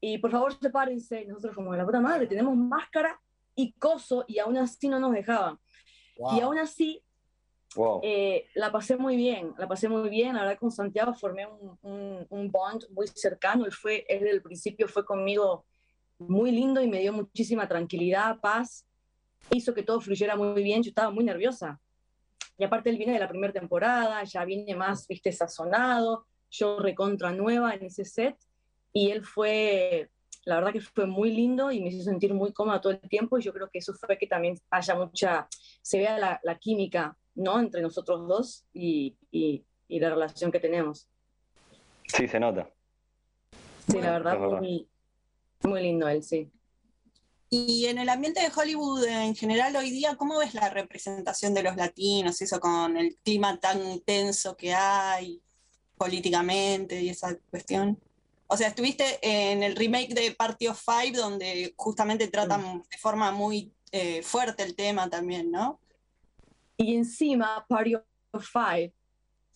y 0.01 0.19
por 0.19 0.31
favor 0.31 0.53
sepárense. 0.61 1.23
Y 1.23 1.27
nosotros 1.29 1.55
como, 1.55 1.75
la 1.75 1.87
puta 1.87 2.01
madre, 2.01 2.27
tenemos 2.27 2.55
máscara 2.57 3.19
y 3.57 3.73
coso 3.73 4.25
y 4.29 4.39
aún 4.39 4.57
así 4.59 4.89
no 4.89 5.01
nos 5.01 5.13
dejaban. 5.13 5.59
Wow. 6.19 6.37
Y 6.37 6.41
aún 6.41 6.59
así 6.59 7.03
Wow. 7.75 8.01
eh, 8.05 8.47
la 8.55 8.71
pasé 8.73 8.97
muy 8.97 9.17
bien, 9.17 9.53
la 9.59 9.67
pasé 9.69 9.89
muy 9.89 10.09
bien. 10.09 10.35
La 10.37 10.43
verdad, 10.43 10.59
con 10.59 10.71
Santiago 10.71 11.13
formé 11.15 11.47
un, 11.47 11.79
un- 11.83 12.27
un 12.31 12.51
bond 12.51 12.85
muy 12.91 13.07
cercano. 13.09 13.67
Él 13.67 13.73
fue, 13.73 14.07
él 14.09 14.21
desde 14.21 14.35
el 14.37 14.43
principio 14.43 14.87
fue 14.89 15.05
conmigo 15.05 15.65
muy 16.19 16.53
lindo 16.53 16.81
y 16.81 16.89
me 16.89 17.01
dio 17.01 17.13
muchísima 17.13 17.69
tranquilidad, 17.69 18.39
paz. 18.41 18.87
Hizo 19.51 19.75
que 19.75 19.83
todo 19.83 20.01
fluyera 20.01 20.37
muy 20.37 20.63
bien. 20.63 20.83
Yo 20.83 20.89
estaba 20.89 21.11
muy 21.11 21.25
nerviosa. 21.25 21.79
Y 22.57 22.65
aparte, 22.65 22.89
él 22.89 22.97
viene 22.97 23.13
de 23.13 23.19
la 23.21 23.29
primera 23.29 23.53
temporada, 23.53 24.25
ya 24.25 24.45
viene 24.47 24.75
más, 24.75 25.07
viste, 25.07 25.31
sazonado. 25.33 26.25
Yo 26.51 26.79
recontra 26.79 27.31
nueva 27.33 27.75
en 27.75 27.85
ese 27.85 28.05
set. 28.07 28.37
Y 28.95 29.11
él 29.11 29.23
fue, 29.23 30.09
la 30.47 30.55
verdad 30.57 30.73
que 30.73 30.81
fue 30.81 31.07
muy 31.07 31.31
lindo 31.33 31.71
y 31.73 31.81
me 31.83 31.89
hizo 31.89 32.03
sentir 32.05 32.33
muy 32.33 32.53
cómoda 32.53 32.81
todo 32.81 32.93
el 32.93 33.01
tiempo. 33.01 33.37
Y 33.37 33.43
yo 33.43 33.53
creo 33.53 33.69
que 33.69 33.81
eso 33.81 33.93
fue 33.95 34.17
que 34.17 34.27
también 34.27 34.59
haya 34.71 34.95
mucha, 34.95 35.49
se 35.83 35.99
vea 35.99 36.19
la, 36.19 36.41
la 36.43 36.59
química, 36.59 37.17
¿no? 37.35 37.59
Entre 37.61 37.83
nosotros 37.83 38.27
dos 38.27 38.65
y, 38.73 39.17
y- 39.31 39.65
y 39.89 40.01
la 40.01 40.11
relación 40.11 40.51
que 40.51 40.61
tenemos. 40.61 41.09
Sí, 42.07 42.27
se 42.29 42.41
nota. 42.41 42.71
Sí, 43.89 44.01
la 44.01 44.13
verdad. 44.13 44.39
muy, 44.61 44.89
muy 45.63 45.83
lindo 45.83 46.09
él, 46.09 46.23
sí. 46.23 46.51
Y 47.51 47.87
en 47.87 47.99
el 47.99 48.09
ambiente 48.09 48.41
de 48.41 48.51
Hollywood 48.55 49.05
en 49.05 49.35
general 49.37 49.75
hoy 49.77 49.91
día, 49.91 50.17
¿cómo 50.17 50.39
ves 50.39 50.55
la 50.55 50.69
representación 50.71 51.55
de 51.55 51.63
los 51.63 51.77
latinos, 51.77 52.41
eso 52.43 52.59
con 52.61 52.97
el 52.97 53.17
clima 53.25 53.59
tan 53.61 54.01
tenso 54.01 54.57
que 54.57 54.75
hay 54.75 55.41
políticamente 55.97 57.01
y 57.03 57.09
esa 57.09 57.37
cuestión? 57.51 57.99
O 58.49 58.57
sea, 58.57 58.69
estuviste 58.69 59.19
en 59.23 59.63
el 59.63 59.75
remake 59.75 60.15
de 60.15 60.33
Party 60.33 60.69
of 60.69 60.81
Five, 60.81 61.13
donde 61.17 61.75
justamente 61.77 62.29
tratan 62.29 62.83
de 62.89 62.99
forma 62.99 63.33
muy 63.33 63.73
eh, 63.91 64.23
fuerte 64.23 64.63
el 64.63 64.77
tema 64.77 65.09
también, 65.11 65.51
¿no? 65.51 65.81
Y 66.77 66.95
encima, 66.95 67.65
Party 67.69 67.95
of 67.95 68.05
Five 68.47 68.93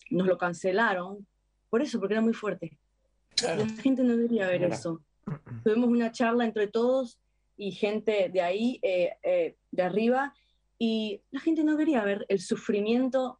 nos 0.09 0.27
lo 0.27 0.37
cancelaron 0.37 1.25
por 1.69 1.81
eso, 1.81 1.99
porque 1.99 2.15
era 2.15 2.21
muy 2.21 2.33
fuerte. 2.33 2.77
La 3.41 3.65
gente 3.81 4.03
no 4.03 4.17
debería 4.17 4.47
ver 4.47 4.61
Mira. 4.61 4.75
eso. 4.75 5.01
Tuvimos 5.63 5.89
una 5.89 6.11
charla 6.11 6.43
entre 6.43 6.67
todos 6.67 7.17
y 7.55 7.71
gente 7.71 8.29
de 8.29 8.41
ahí, 8.41 8.79
eh, 8.81 9.13
eh, 9.23 9.55
de 9.71 9.83
arriba, 9.83 10.33
y 10.77 11.21
la 11.31 11.39
gente 11.39 11.63
no 11.63 11.77
quería 11.77 12.03
ver 12.03 12.25
el 12.27 12.41
sufrimiento 12.41 13.39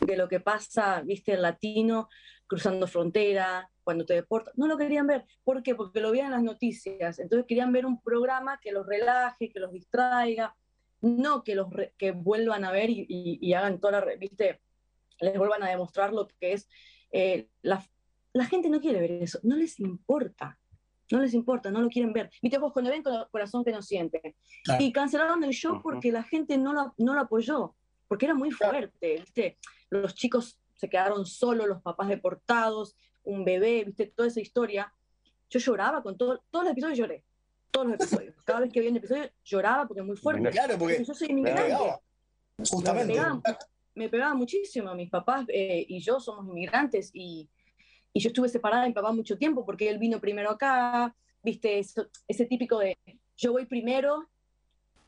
de 0.00 0.16
lo 0.16 0.28
que 0.28 0.40
pasa, 0.40 1.00
viste, 1.02 1.32
el 1.32 1.42
latino, 1.42 2.08
cruzando 2.46 2.86
frontera, 2.86 3.70
cuando 3.82 4.04
te 4.04 4.14
deportan. 4.14 4.52
No 4.56 4.66
lo 4.66 4.76
querían 4.76 5.06
ver. 5.06 5.24
¿Por 5.44 5.62
qué? 5.62 5.74
Porque 5.74 6.00
lo 6.00 6.10
veían 6.10 6.26
en 6.26 6.32
las 6.32 6.42
noticias. 6.42 7.18
Entonces 7.18 7.46
querían 7.46 7.72
ver 7.72 7.86
un 7.86 8.00
programa 8.00 8.58
que 8.60 8.72
los 8.72 8.86
relaje, 8.86 9.50
que 9.50 9.60
los 9.60 9.72
distraiga, 9.72 10.54
no 11.00 11.42
que 11.44 11.54
los 11.54 11.70
re- 11.72 11.94
que 11.98 12.12
vuelvan 12.12 12.64
a 12.64 12.72
ver 12.72 12.90
y, 12.90 13.06
y- 13.08 13.38
y 13.40 13.52
hagan 13.54 13.80
toda 13.80 14.00
la, 14.04 14.14
viste, 14.16 14.60
les 15.20 15.36
vuelvan 15.38 15.62
a 15.62 15.68
demostrar 15.68 16.12
lo 16.12 16.26
que 16.28 16.52
es. 16.52 16.68
eh, 17.12 17.48
la, 17.62 17.84
la 18.32 18.44
gente 18.44 18.68
no 18.68 18.80
quiere 18.80 19.00
ver 19.00 19.12
eso, 19.22 19.38
no 19.42 19.56
les 19.56 19.78
importa. 19.80 20.58
No 21.10 21.20
les 21.20 21.34
importa, 21.34 21.70
no 21.70 21.80
lo 21.80 21.88
quieren 21.88 22.12
ver. 22.12 22.30
Viste, 22.42 22.58
ojos 22.58 22.72
cuando 22.72 22.90
ven 22.90 23.02
con 23.04 23.14
el 23.14 23.28
corazón 23.30 23.64
que 23.64 23.70
no 23.70 23.80
siente. 23.80 24.34
Claro. 24.64 24.82
Y 24.82 24.92
cancelaron 24.92 25.44
el 25.44 25.52
show 25.52 25.80
porque 25.80 26.10
la 26.10 26.24
gente 26.24 26.58
no 26.58 26.72
lo, 26.72 26.94
no 26.98 27.14
lo 27.14 27.20
apoyó, 27.20 27.76
porque 28.08 28.26
era 28.26 28.34
muy 28.34 28.50
fuerte, 28.50 29.18
¿viste? 29.20 29.56
Los 29.88 30.16
chicos 30.16 30.58
se 30.76 30.88
quedaron 30.88 31.26
solos, 31.26 31.66
los 31.66 31.82
papás 31.82 32.08
deportados, 32.08 32.96
un 33.24 33.44
bebé, 33.44 33.84
¿viste? 33.84 34.06
Toda 34.06 34.28
esa 34.28 34.40
historia. 34.40 34.92
Yo 35.50 35.58
lloraba 35.58 36.02
con 36.02 36.16
todo, 36.16 36.42
todos 36.50 36.64
los 36.64 36.72
episodios 36.72 36.98
lloré. 36.98 37.24
Todos 37.70 37.86
los 37.88 37.94
episodios. 37.96 38.34
Cada 38.44 38.60
vez 38.60 38.72
que 38.72 38.80
veía 38.80 38.90
un 38.90 38.96
episodio 38.98 39.30
lloraba 39.44 39.86
porque 39.86 40.00
es 40.00 40.06
muy 40.06 40.16
fuerte. 40.16 40.48
Claro, 40.50 40.78
porque 40.78 41.04
yo 41.04 41.14
soy 41.14 41.28
me 41.28 41.32
inmigrante. 41.40 41.76
Justamente. 42.58 43.12
Me 43.94 44.08
pegaba, 44.08 44.32
me 44.32 44.38
muchísimo. 44.38 44.94
Mis 44.94 45.10
papás 45.10 45.46
eh, 45.48 45.84
y 45.88 46.00
yo 46.00 46.20
somos 46.20 46.46
inmigrantes 46.46 47.10
y, 47.12 47.48
y 48.12 48.20
yo 48.20 48.28
estuve 48.28 48.48
separada 48.48 48.82
de 48.82 48.88
mi 48.88 48.94
papá 48.94 49.12
mucho 49.12 49.36
tiempo 49.36 49.64
porque 49.64 49.88
él 49.88 49.98
vino 49.98 50.20
primero 50.20 50.50
acá, 50.50 51.14
viste, 51.42 51.78
eso- 51.78 52.08
ese 52.28 52.46
típico 52.46 52.78
de 52.78 52.96
yo 53.36 53.52
voy 53.52 53.66
primero 53.66 54.28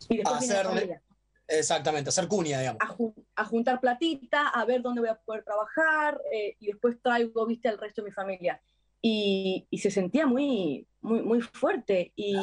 y 0.09 0.19
después 0.19 0.41
viene 0.41 0.55
la 0.55 0.61
Hacerle-. 0.61 1.01
Exactamente, 1.49 2.11
hacer 2.11 2.29
cuña, 2.29 2.61
digamos. 2.61 2.81
A, 2.83 2.95
a 3.39 3.45
juntar 3.45 3.81
platita, 3.81 4.49
a 4.49 4.65
ver 4.65 4.83
dónde 4.83 5.01
voy 5.01 5.11
a 5.11 5.15
poder 5.15 5.45
trabajar 5.45 6.21
eh, 6.33 6.57
y 6.59 6.67
después 6.67 7.01
traigo, 7.01 7.47
viste, 7.47 7.69
al 7.69 7.79
resto 7.79 8.03
de 8.03 8.09
mi 8.09 8.13
familia. 8.13 8.61
Y, 9.01 9.69
se 9.81 9.93
sentía 9.93 10.27
muy, 10.27 10.89
muy, 11.01 11.23
muy 11.23 11.41
fuerte 11.41 12.13
y 12.17 12.35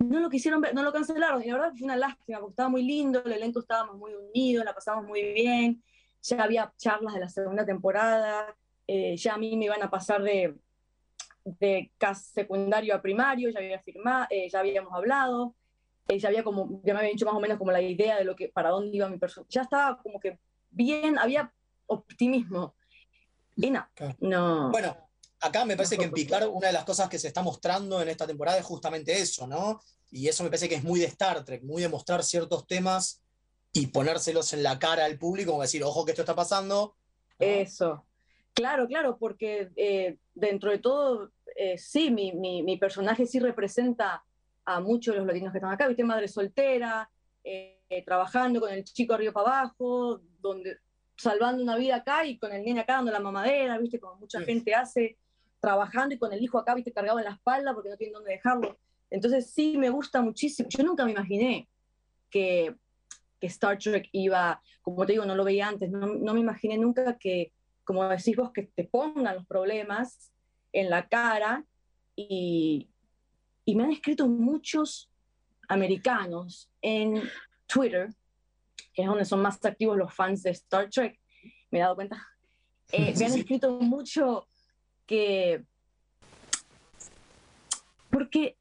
no 0.00 0.18
lo 0.18 0.28
quisieron 0.28 0.60
ver, 0.60 0.74
no 0.74 0.82
lo 0.82 0.92
cancelaron. 0.92 1.40
Y 1.40 1.46
la 1.46 1.54
verdad 1.54 1.72
fue 1.76 1.84
una 1.84 1.96
lástima 1.96 2.40
porque 2.40 2.54
estaba 2.54 2.68
muy 2.68 2.82
lindo, 2.82 3.22
el 3.24 3.32
elenco 3.32 3.60
estábamos 3.60 3.96
muy 3.96 4.12
unidos, 4.12 4.64
la 4.64 4.74
pasamos 4.74 5.06
muy 5.06 5.22
bien, 5.22 5.84
ya 6.20 6.42
había 6.42 6.72
charlas 6.76 7.14
de 7.14 7.20
la 7.20 7.28
segunda 7.28 7.64
temporada, 7.64 8.56
eh, 8.88 9.16
ya 9.16 9.34
a 9.34 9.38
mí 9.38 9.56
me 9.56 9.66
iban 9.66 9.84
a 9.84 9.90
pasar 9.90 10.20
de, 10.20 10.56
de 11.44 11.92
secundario 12.14 12.92
a 12.92 13.00
primario, 13.00 13.50
ya 13.50 13.60
había 13.60 13.78
firmado, 13.78 14.26
ya 14.50 14.58
habíamos 14.58 14.92
hablado, 14.92 15.54
eh, 16.08 16.18
ya 16.18 16.28
había 16.28 16.44
como, 16.44 16.80
ya 16.84 16.92
me 16.94 17.00
habían 17.00 17.12
dicho 17.14 17.26
más 17.26 17.34
o 17.34 17.40
menos 17.40 17.58
como 17.58 17.70
la 17.72 17.80
idea 17.82 18.16
de 18.16 18.24
lo 18.24 18.36
que, 18.36 18.48
para 18.48 18.70
dónde 18.70 18.96
iba 18.96 19.08
mi 19.08 19.18
persona. 19.18 19.46
Ya 19.50 19.62
estaba 19.62 20.00
como 20.02 20.20
que 20.20 20.38
bien, 20.70 21.18
había 21.18 21.52
optimismo. 21.86 22.74
Y 23.56 23.70
no, 23.70 23.86
no. 24.20 24.70
Bueno, 24.70 24.96
acá 25.40 25.64
me 25.64 25.76
parece 25.76 25.96
que 25.96 26.04
en 26.04 26.12
Picard 26.12 26.48
una 26.48 26.66
de 26.66 26.72
las 26.74 26.84
cosas 26.84 27.08
que 27.08 27.18
se 27.18 27.28
está 27.28 27.42
mostrando 27.42 28.00
en 28.02 28.08
esta 28.08 28.26
temporada 28.26 28.58
es 28.58 28.64
justamente 28.64 29.18
eso, 29.18 29.46
¿no? 29.46 29.80
Y 30.10 30.28
eso 30.28 30.44
me 30.44 30.50
parece 30.50 30.68
que 30.68 30.74
es 30.76 30.84
muy 30.84 31.00
de 31.00 31.06
Star 31.06 31.44
Trek, 31.44 31.62
muy 31.64 31.82
de 31.82 31.88
mostrar 31.88 32.22
ciertos 32.22 32.66
temas 32.66 33.22
y 33.72 33.86
ponérselos 33.88 34.52
en 34.52 34.62
la 34.62 34.78
cara 34.78 35.04
al 35.04 35.18
público, 35.18 35.52
como 35.52 35.62
decir, 35.62 35.82
ojo 35.82 36.04
que 36.04 36.12
esto 36.12 36.22
está 36.22 36.34
pasando. 36.34 36.96
Eso. 37.38 38.06
Claro, 38.52 38.86
claro, 38.86 39.18
porque 39.18 39.70
eh, 39.76 40.18
dentro 40.34 40.70
de 40.70 40.78
todo, 40.78 41.32
eh, 41.56 41.76
sí, 41.78 42.10
mi, 42.10 42.32
mi- 42.32 42.62
mi 42.62 42.76
personaje 42.78 43.26
sí 43.26 43.38
representa 43.38 44.24
a 44.66 44.80
muchos 44.80 45.14
de 45.14 45.20
los 45.20 45.26
latinos 45.26 45.52
que 45.52 45.58
están 45.58 45.72
acá, 45.72 45.86
viste, 45.86 46.04
madre 46.04 46.28
soltera, 46.28 47.08
eh, 47.44 48.02
trabajando 48.04 48.60
con 48.60 48.72
el 48.72 48.82
chico 48.84 49.14
arriba 49.14 49.32
para 49.32 49.60
abajo, 49.60 50.20
donde, 50.40 50.78
salvando 51.16 51.62
una 51.62 51.76
vida 51.76 51.96
acá 51.96 52.26
y 52.26 52.36
con 52.36 52.52
el 52.52 52.64
nene 52.64 52.80
acá 52.80 52.94
dando 52.94 53.12
la 53.12 53.20
mamadera, 53.20 53.78
viste, 53.78 54.00
como 54.00 54.16
mucha 54.16 54.40
gente 54.40 54.74
hace, 54.74 55.16
trabajando 55.60 56.16
y 56.16 56.18
con 56.18 56.32
el 56.32 56.42
hijo 56.42 56.58
acá, 56.58 56.74
viste, 56.74 56.92
cargado 56.92 57.18
en 57.20 57.26
la 57.26 57.30
espalda 57.32 57.72
porque 57.72 57.90
no 57.90 57.96
tienen 57.96 58.14
dónde 58.14 58.32
dejarlo. 58.32 58.76
Entonces 59.08 59.50
sí, 59.50 59.78
me 59.78 59.88
gusta 59.88 60.20
muchísimo. 60.20 60.68
Yo 60.68 60.82
nunca 60.82 61.04
me 61.04 61.12
imaginé 61.12 61.68
que, 62.28 62.74
que 63.40 63.46
Star 63.46 63.78
Trek 63.78 64.08
iba, 64.10 64.60
como 64.82 65.06
te 65.06 65.12
digo, 65.12 65.24
no 65.24 65.36
lo 65.36 65.44
veía 65.44 65.68
antes, 65.68 65.88
no, 65.90 66.08
no 66.08 66.34
me 66.34 66.40
imaginé 66.40 66.76
nunca 66.76 67.16
que, 67.16 67.52
como 67.84 68.06
decís 68.08 68.34
vos, 68.36 68.50
que 68.52 68.64
te 68.64 68.82
pongan 68.82 69.36
los 69.36 69.46
problemas 69.46 70.32
en 70.72 70.90
la 70.90 71.06
cara 71.08 71.64
y, 72.16 72.88
y 73.66 73.74
me 73.74 73.84
han 73.84 73.90
escrito 73.92 74.26
muchos 74.26 75.10
americanos 75.68 76.70
en 76.80 77.22
Twitter, 77.66 78.14
que 78.94 79.02
es 79.02 79.08
donde 79.08 79.24
son 79.24 79.42
más 79.42 79.62
activos 79.64 79.98
los 79.98 80.14
fans 80.14 80.42
de 80.42 80.50
Star 80.50 80.88
Trek, 80.88 81.20
me 81.70 81.78
he 81.78 81.82
dado 81.82 81.96
cuenta, 81.96 82.26
eh, 82.92 83.12
me 83.18 83.26
han 83.26 83.34
escrito 83.34 83.72
mucho 83.80 84.48
que... 85.04 85.64
Porque... 88.10 88.56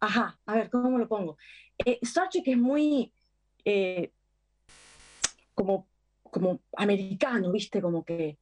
Ajá, 0.00 0.38
a 0.46 0.54
ver, 0.54 0.70
¿cómo 0.70 0.98
lo 0.98 1.06
pongo? 1.08 1.36
Eh, 1.78 1.98
Star 2.02 2.28
Trek 2.28 2.48
es 2.48 2.56
muy... 2.58 3.12
eh, 3.64 4.12
como, 5.54 5.88
como 6.22 6.60
americano, 6.76 7.50
¿viste? 7.52 7.80
Como 7.80 8.04
que, 8.04 8.38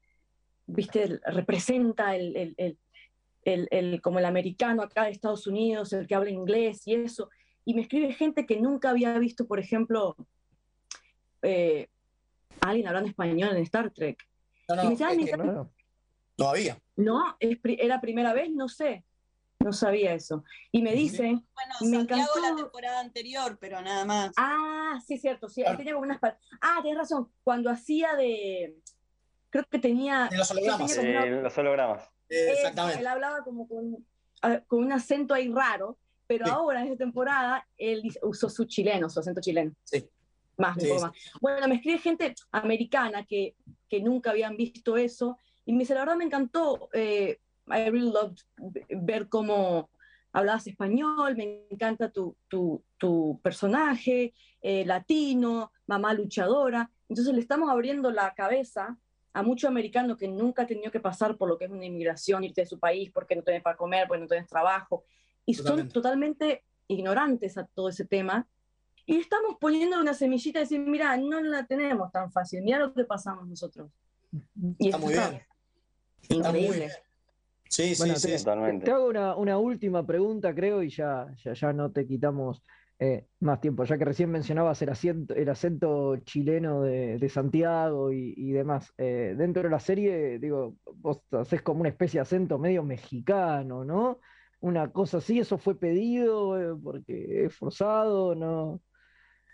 ¿viste? 0.67 1.21
Representa 1.27 2.17
el, 2.17 2.37
el- 2.37 2.55
el- 2.57 2.79
el- 3.45 3.69
el- 3.71 4.01
como 4.01 4.19
el 4.19 4.25
americano 4.25 4.83
acá 4.83 5.05
de 5.05 5.11
Estados 5.11 5.47
Unidos, 5.47 5.93
el 5.93 6.07
que 6.07 6.15
habla 6.15 6.31
inglés 6.31 6.87
y 6.87 6.95
eso. 6.95 7.31
Y 7.65 7.75
me 7.75 7.83
escribe 7.83 8.13
gente 8.13 8.47
que 8.47 8.61
nunca 8.61 8.91
había 8.91 9.19
visto, 9.19 9.47
por 9.47 9.59
ejemplo, 9.59 10.17
eh, 11.43 11.89
alguien 12.61 12.87
hablando 12.89 13.09
español 13.11 13.51
en 13.57 13.63
Star 13.63 13.91
Trek. 13.91 14.19
No, 14.69 14.77
no, 14.77 14.83
y 14.83 14.87
me 14.87 14.91
dice, 14.93 15.05
"Ay, 15.05 15.13
es 15.13 15.19
me 15.19 15.25
que 15.27 15.31
encanta". 15.33 15.71
Todavía. 16.37 16.79
No, 16.97 17.37
es 17.39 17.59
pri- 17.59 17.79
era 17.81 18.01
primera 18.01 18.33
vez, 18.33 18.51
no 18.51 18.69
sé. 18.69 19.05
No 19.61 19.73
sabía 19.73 20.13
eso. 20.15 20.45
Y 20.73 20.83
me 20.83 20.93
dice, 20.93 21.23
Bueno, 21.23 21.75
me 21.83 21.97
Santiago 21.99 22.33
la 22.41 22.49
encantó. 22.49 22.63
temporada 22.65 23.01
anterior, 23.01 23.57
pero 23.61 23.81
nada 23.81 24.05
más. 24.05 24.33
Ah, 24.37 24.99
sí, 25.07 25.17
cierto, 25.17 25.49
sí, 25.49 25.63
él 25.63 25.77
tenía 25.77 25.95
como 25.95 26.05
unas 26.05 26.19
Ah, 26.61 26.81
tienes 26.83 26.99
razón, 26.99 27.31
cuando 27.45 27.71
hacía 27.71 28.15
de 28.17 28.77
creo 29.51 29.65
que 29.71 29.79
tenía 29.79 30.29
los 30.33 30.49
tenía 30.49 30.75
hologramas. 30.75 30.97
como 30.97 31.09
una- 31.11 31.25
Eh, 31.27 31.31
los 31.43 31.59
hologramas. 31.59 32.11
Eso, 32.35 32.99
él 32.99 33.07
hablaba 33.07 33.43
como 33.45 33.67
con, 33.69 34.05
a- 34.43 34.61
con 34.61 34.85
un 34.85 34.93
acento 34.93 35.35
ahí 35.35 35.49
raro, 35.53 35.99
pero 36.27 36.47
ahora 36.47 36.81
en 36.81 36.87
esta 36.87 36.99
temporada 36.99 37.67
él 37.77 38.03
usó 38.23 38.49
su 38.49 38.65
chileno, 38.65 39.09
su 39.11 39.21
acento 39.21 39.41
chileno. 39.41 39.73
Sí. 39.85 40.09
Más, 40.57 40.77
un 40.77 40.83
Sí, 40.83 40.89
poco 40.89 41.01
sí. 41.01 41.05
más. 41.07 41.13
Bueno, 41.41 41.69
me 41.69 41.75
escribe 41.77 41.99
gente 41.99 42.35
americana 42.53 43.25
que, 43.25 43.55
que 43.89 44.01
nunca 44.01 44.31
habían 44.31 44.57
visto 44.57 44.97
eso 44.97 45.37
y 45.67 45.73
me 45.73 45.81
dice, 45.81 45.95
la 45.95 46.01
verdad 46.01 46.17
me 46.17 46.25
encantó, 46.25 46.89
eh, 46.93 47.39
I 47.67 47.89
really 47.91 48.11
loved 48.11 48.39
ver 48.91 49.29
cómo 49.29 49.89
hablabas 50.33 50.67
español, 50.67 51.37
me 51.37 51.67
encanta 51.71 52.11
tu, 52.11 52.37
tu, 52.49 52.83
tu 52.99 53.41
personaje, 53.43 54.35
eh, 54.61 54.85
latino, 54.85 55.73
mamá 55.87 56.13
luchadora. 56.15 56.91
Entonces 57.09 57.33
le 57.35 57.41
estamos 57.41 57.71
abriendo 57.71 58.11
la 58.11 58.35
cabeza 58.35 58.99
a 59.35 59.43
mucho 59.43 59.69
americano 59.69 60.17
que 60.17 60.29
nunca 60.29 60.63
ha 60.63 60.67
tenido 60.67 60.91
que 60.91 61.01
pasar 61.01 61.37
por 61.37 61.49
lo 61.49 61.59
que 61.59 61.67
es 61.67 61.71
una 61.71 61.85
inmigración, 61.85 62.45
irte 62.45 62.63
de 62.63 62.67
su 62.67 62.79
país 62.79 63.11
porque 63.13 63.35
no 63.37 63.43
tienes 63.43 63.63
para 63.63 63.77
comer, 63.77 64.07
porque 64.09 64.23
no 64.23 64.29
tienes 64.29 64.49
trabajo. 64.49 65.05
Y 65.45 65.55
son 65.55 65.65
Totalmente. 65.65 65.93
totalmente 65.93 66.65
ignorantes 66.89 67.59
a 67.59 67.67
todo 67.67 67.89
ese 67.89 68.05
tema. 68.07 68.47
Y 69.07 69.19
estamos 69.19 69.57
poniéndole 69.61 70.01
una 70.03 70.15
semillita 70.15 70.61
y 70.61 70.63
decir, 70.63 70.81
mira, 70.81 71.17
no 71.19 71.41
la 71.43 71.67
tenemos 71.67 72.11
tan 72.11 72.31
fácil, 72.33 72.63
mira 72.63 72.79
lo 72.79 72.95
que 72.95 73.05
pasamos 73.05 73.47
nosotros. 73.47 73.91
Y 74.79 74.87
Está 74.87 74.99
muy 74.99 75.13
está 75.13 75.31
bien. 75.31 75.43
Está 76.23 76.35
muy 76.53 76.61
increíble. 76.61 76.79
bien. 76.87 76.91
Sí, 77.69 77.95
Bueno, 77.99 78.15
sí, 78.15 78.29
te, 78.29 78.39
sí. 78.39 78.45
te- 78.45 78.79
te 78.85 78.91
hago 78.93 79.09
una, 79.09 79.37
una 79.37 79.59
última 79.59 80.07
pregunta, 80.07 80.55
creo, 80.55 80.83
y 80.83 80.91
ya, 80.91 81.27
ya, 81.43 81.53
ya 81.55 81.73
no 81.73 81.91
te 81.91 82.07
quitamos 82.07 82.63
eh, 82.99 83.27
más 83.41 83.61
tiempo, 83.61 83.85
ya 83.85 83.99
que 83.99 84.05
recién 84.05 84.31
mencionabas 84.31 84.81
el 84.83 84.89
acento, 84.89 85.35
el 85.35 85.49
acento 85.49 86.17
chileno 86.19 86.83
de, 86.83 87.19
de 87.19 87.29
Santiago 87.29 88.13
y, 88.13 88.35
y 88.37 88.53
demás. 88.53 88.93
Eh, 88.99 89.35
dentro 89.37 89.63
de 89.63 89.71
la 89.71 89.81
serie, 89.81 90.39
digo, 90.39 90.77
vos 90.97 91.21
haces 91.33 91.63
como 91.63 91.81
una 91.81 91.89
especie 91.89 92.19
de 92.19 92.23
acento 92.23 92.59
medio 92.59 92.83
mexicano, 92.83 93.85
¿no? 93.85 94.21
Una 94.61 94.91
cosa 94.91 95.19
así, 95.19 95.39
¿eso 95.39 95.59
fue 95.59 95.79
pedido 95.79 96.59
eh, 96.59 96.79
porque 96.83 97.45
es 97.45 97.55
forzado, 97.55 98.35
no? 98.35 98.81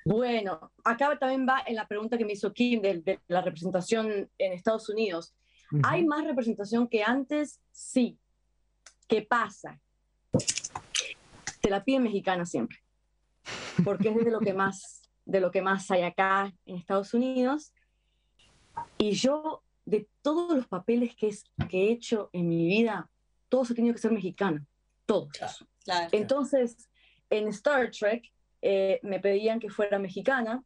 Bueno, 0.04 0.72
acá 0.84 1.18
también 1.18 1.46
va 1.46 1.62
en 1.66 1.76
la 1.76 1.86
pregunta 1.86 2.16
que 2.16 2.24
me 2.24 2.32
hizo 2.32 2.52
Kim 2.52 2.80
de, 2.80 3.00
de 3.00 3.20
la 3.28 3.42
representación 3.42 4.30
en 4.38 4.52
Estados 4.52 4.88
Unidos. 4.88 5.34
¿Hay 5.84 6.04
más 6.04 6.24
representación 6.24 6.88
que 6.88 7.02
antes? 7.02 7.60
Sí. 7.70 8.18
¿Qué 9.06 9.22
pasa? 9.22 9.80
Te 11.60 11.70
la 11.70 11.84
piden 11.84 12.04
mexicana 12.04 12.46
siempre, 12.46 12.78
porque 13.84 14.08
es 14.08 14.24
de 14.24 14.30
lo 14.30 14.40
que 14.40 14.54
más, 14.54 15.02
de 15.24 15.40
lo 15.40 15.50
que 15.50 15.62
más 15.62 15.90
hay 15.90 16.02
acá 16.02 16.52
en 16.66 16.76
Estados 16.76 17.14
Unidos. 17.14 17.72
Y 18.98 19.12
yo, 19.12 19.62
de 19.84 20.08
todos 20.22 20.56
los 20.56 20.66
papeles 20.66 21.14
que, 21.16 21.28
es, 21.28 21.44
que 21.68 21.88
he 21.88 21.92
hecho 21.92 22.30
en 22.32 22.48
mi 22.48 22.66
vida, 22.66 23.10
todos 23.48 23.70
he 23.70 23.74
tenido 23.74 23.94
que 23.94 24.00
ser 24.00 24.12
mexicano, 24.12 24.64
todos. 25.06 25.30
Entonces, 26.12 26.88
en 27.30 27.48
Star 27.48 27.90
Trek 27.90 28.30
eh, 28.62 29.00
me 29.02 29.20
pedían 29.20 29.58
que 29.58 29.70
fuera 29.70 29.98
mexicana 29.98 30.62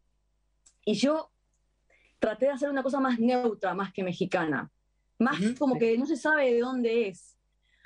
y 0.85 0.95
yo 0.95 1.31
traté 2.19 2.47
de 2.47 2.53
hacer 2.53 2.71
una 2.71 2.83
cosa 2.83 3.01
más 3.01 3.19
neutra, 3.19 3.75
más 3.75 3.93
que 3.93 4.03
mexicana. 4.03 4.71
Más 5.19 5.39
como 5.59 5.75
sí. 5.75 5.81
que 5.81 5.99
no 5.99 6.07
se 6.07 6.17
sabe 6.17 6.53
de 6.53 6.61
dónde 6.61 7.09
es. 7.09 7.37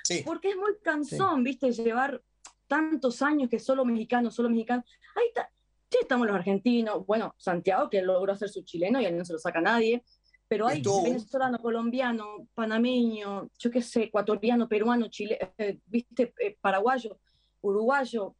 Sí. 0.03 0.23
Porque 0.25 0.49
es 0.49 0.55
muy 0.55 0.71
cansón, 0.81 1.43
¿viste? 1.43 1.71
Llevar 1.71 2.21
tantos 2.69 3.21
años 3.21 3.49
que 3.49 3.59
solo 3.59 3.83
mexicano, 3.83 4.31
solo 4.31 4.49
mexicano. 4.49 4.85
Ahí 5.15 5.25
está. 5.27 5.51
Sí, 5.91 5.97
estamos 6.01 6.27
los 6.27 6.35
argentinos. 6.35 7.05
Bueno, 7.05 7.33
Santiago, 7.37 7.89
que 7.89 8.01
logró 8.01 8.31
hacer 8.31 8.47
su 8.47 8.63
chileno 8.63 9.01
y 9.01 9.05
él 9.05 9.17
no 9.17 9.25
se 9.25 9.33
lo 9.33 9.39
saca 9.39 9.59
a 9.59 9.63
nadie. 9.63 10.03
Pero 10.47 10.67
hay 10.67 10.81
venezolano, 11.03 11.59
colombiano, 11.59 12.47
panameño, 12.55 13.49
yo 13.57 13.71
qué 13.71 13.81
sé, 13.81 14.03
ecuatoriano, 14.03 14.67
peruano, 14.67 15.07
chile, 15.07 15.37
eh, 15.57 15.79
viste, 15.85 16.33
eh, 16.39 16.57
paraguayo, 16.59 17.19
uruguayo. 17.61 18.35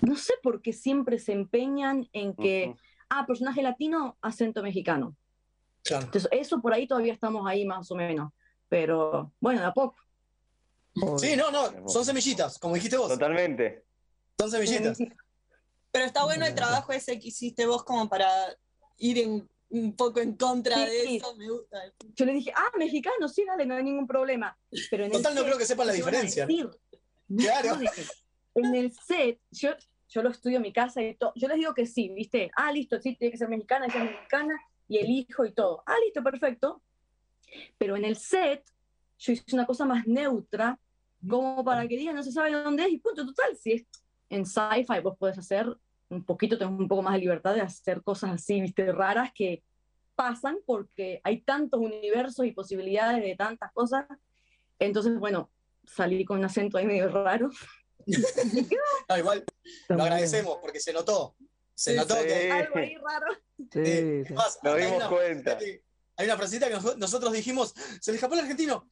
No 0.00 0.16
sé 0.16 0.34
por 0.42 0.62
qué 0.62 0.72
siempre 0.72 1.18
se 1.18 1.32
empeñan 1.32 2.08
en 2.12 2.34
que, 2.34 2.68
Ujú. 2.70 2.78
ah, 3.10 3.26
personaje 3.26 3.62
latino, 3.62 4.16
acento 4.22 4.62
mexicano. 4.62 5.16
Claro. 5.82 6.06
Entonces, 6.06 6.30
eso 6.32 6.60
por 6.62 6.72
ahí 6.72 6.86
todavía 6.86 7.12
estamos 7.12 7.46
ahí 7.46 7.66
más 7.66 7.90
o 7.90 7.94
menos. 7.94 8.32
Pero 8.68 9.32
bueno, 9.40 9.60
de 9.60 9.66
a 9.66 9.72
poco. 9.72 9.96
Sí, 11.18 11.36
no, 11.36 11.50
no, 11.50 11.88
son 11.88 12.04
semillitas, 12.04 12.58
como 12.58 12.74
dijiste 12.74 12.96
vos. 12.96 13.08
Totalmente. 13.08 13.84
Son 14.38 14.50
semillitas. 14.50 14.98
Pero 15.92 16.04
está 16.04 16.24
bueno 16.24 16.46
el 16.46 16.54
trabajo 16.54 16.92
ese 16.92 17.18
que 17.18 17.28
hiciste 17.28 17.66
vos 17.66 17.84
como 17.84 18.08
para 18.08 18.28
ir 18.98 19.18
en- 19.18 19.48
un 19.70 19.94
poco 19.96 20.20
en 20.20 20.34
contra 20.36 20.74
Sí. 20.76 20.82
de 20.90 21.16
eso, 21.16 21.34
me 21.36 21.48
gusta. 21.48 21.78
Yo 22.14 22.24
le 22.24 22.32
dije, 22.32 22.52
ah, 22.56 22.70
mexicano, 22.76 23.28
sí, 23.28 23.44
dale, 23.44 23.66
no 23.66 23.76
hay 23.76 23.84
ningún 23.84 24.06
problema. 24.06 24.56
Pero 24.90 25.04
en 25.04 25.10
el 25.12 25.16
Total, 25.16 25.34
no 25.34 25.40
set, 25.40 25.46
creo 25.48 25.58
que 25.58 25.64
sepan 25.66 25.86
la 25.86 25.92
¿qué 25.94 26.02
van 26.02 26.14
a 26.14 26.20
diferencia. 26.22 26.46
Claro. 27.38 27.78
En 28.56 28.74
el 28.74 28.92
set, 28.92 29.40
yo, 29.52 29.70
yo 30.08 30.22
lo 30.22 30.30
estudio 30.30 30.56
en 30.56 30.62
mi 30.62 30.72
casa 30.72 31.00
y 31.00 31.14
todo. 31.14 31.32
Yo 31.36 31.46
les 31.46 31.58
digo 31.58 31.72
que 31.72 31.86
sí, 31.86 32.08
¿viste? 32.08 32.50
Ah, 32.56 32.72
listo, 32.72 33.00
sí, 33.00 33.14
tiene 33.14 33.30
que 33.30 33.38
ser 33.38 33.48
mexicana, 33.48 33.86
ella 33.86 34.04
es 34.04 34.10
mexicana, 34.10 34.60
y 34.88 34.98
el 34.98 35.08
hijo 35.08 35.44
y 35.44 35.52
todo. 35.52 35.84
Ah, 35.86 35.94
listo, 36.04 36.22
perfecto. 36.24 36.82
Pero 37.78 37.96
en 37.96 38.04
el 38.04 38.16
set, 38.16 38.64
yo 39.20 39.32
hice 39.32 39.44
una 39.52 39.66
cosa 39.66 39.84
más 39.84 40.06
neutra, 40.06 40.78
como 41.28 41.62
para 41.64 41.86
que 41.86 41.96
digan, 41.96 42.16
no 42.16 42.22
se 42.22 42.32
sabe 42.32 42.50
dónde 42.52 42.84
es, 42.84 42.90
y 42.92 42.98
punto, 42.98 43.24
total. 43.26 43.56
Si 43.56 43.72
es 43.72 43.84
en 44.30 44.46
sci-fi, 44.46 45.00
vos 45.02 45.16
podés 45.18 45.38
hacer 45.38 45.66
un 46.08 46.24
poquito, 46.24 46.56
tenés 46.58 46.72
un 46.76 46.88
poco 46.88 47.02
más 47.02 47.14
de 47.14 47.20
libertad 47.20 47.54
de 47.54 47.60
hacer 47.60 48.02
cosas 48.02 48.30
así, 48.32 48.60
¿viste? 48.60 48.90
Raras 48.92 49.30
que 49.34 49.62
pasan 50.16 50.58
porque 50.66 51.20
hay 51.22 51.40
tantos 51.42 51.80
universos 51.80 52.44
y 52.46 52.52
posibilidades 52.52 53.22
de 53.22 53.36
tantas 53.36 53.70
cosas. 53.72 54.06
Entonces, 54.78 55.18
bueno, 55.18 55.50
salí 55.84 56.24
con 56.24 56.38
un 56.38 56.44
acento 56.44 56.78
ahí 56.78 56.86
medio 56.86 57.08
raro. 57.08 57.50
No, 59.08 59.18
igual 59.18 59.44
lo 59.88 60.02
agradecemos 60.02 60.56
porque 60.62 60.80
se 60.80 60.92
notó. 60.92 61.36
Se 61.74 61.94
notó 61.94 62.14
sí. 62.16 62.26
que. 62.26 62.50
Algo 62.50 62.78
ahí 62.78 62.94
raro. 63.10 63.32
eh, 63.74 64.22
Sí, 64.24 64.28
sí. 64.28 64.34
más, 64.34 64.58
Nos 64.62 64.76
dimos 64.76 64.96
una 64.96 65.08
cuenta. 65.08 65.58
que- 65.58 65.82
Hay 66.20 66.26
una 66.26 66.36
frasecita 66.36 66.68
que 66.68 66.74
nos- 66.74 66.98
nosotros 66.98 67.32
dijimos, 67.32 67.74
se 67.98 68.10
le 68.12 68.16
escapó 68.16 68.34
el 68.34 68.40
argentino. 68.40 68.90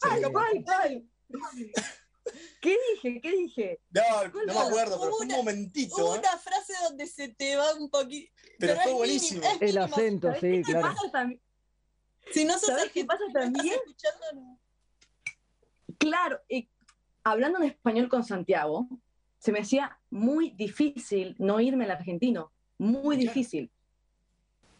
¿Cuál, 0.00 0.32
cuál, 0.32 0.64
cuál? 0.64 1.04
¿Qué 2.60 2.76
dije? 2.94 3.20
¿Qué 3.20 3.30
dije? 3.30 3.80
No, 3.90 4.02
no 4.46 4.52
me 4.54 4.58
acuerdo, 4.58 4.98
pero 5.00 5.12
fue 5.12 5.26
un 5.26 5.32
momentito. 5.32 5.94
Hubo 5.96 6.16
¿eh? 6.16 6.18
una 6.18 6.36
frase 6.38 6.72
donde 6.82 7.06
se 7.06 7.28
te 7.28 7.54
va 7.54 7.74
un 7.74 7.88
poquito. 7.88 8.32
Pero 8.58 8.74
fue 8.80 8.92
buenísimo. 8.92 9.42
El 9.60 9.78
acento, 9.78 10.26
¿Sabés 10.34 10.40
sí, 10.40 10.62
qué 10.66 10.72
claro. 10.72 10.88
pasa 10.96 11.10
también? 11.12 11.40
Si 12.32 12.44
no 12.44 12.54
sos 12.54 12.66
¿Sabés 12.66 12.90
qué 12.90 13.02
argentino, 13.02 13.06
pasa 13.06 13.24
también? 13.32 13.74
escuchando. 13.74 14.58
Claro, 15.98 16.40
y 16.48 16.68
hablando 17.22 17.58
en 17.58 17.64
español 17.70 18.08
con 18.08 18.24
Santiago, 18.24 18.88
se 19.38 19.52
me 19.52 19.60
hacía 19.60 19.96
muy 20.10 20.50
difícil 20.50 21.36
no 21.38 21.60
irme 21.60 21.84
al 21.84 21.92
argentino, 21.92 22.52
muy 22.78 23.16
Claro. 23.16 23.28
difícil. 23.32 23.70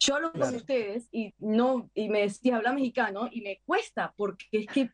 Yo 0.05 0.15
hablo 0.15 0.31
con 0.31 0.41
Claro. 0.41 0.57
ustedes 0.57 1.07
y 1.11 1.33
no 1.39 1.89
y 1.93 2.09
me 2.09 2.21
decía 2.21 2.57
habla 2.57 2.73
mexicano 2.73 3.29
y 3.31 3.41
me 3.41 3.61
cuesta 3.65 4.13
porque 4.17 4.45
es 4.51 4.67
que 4.67 4.89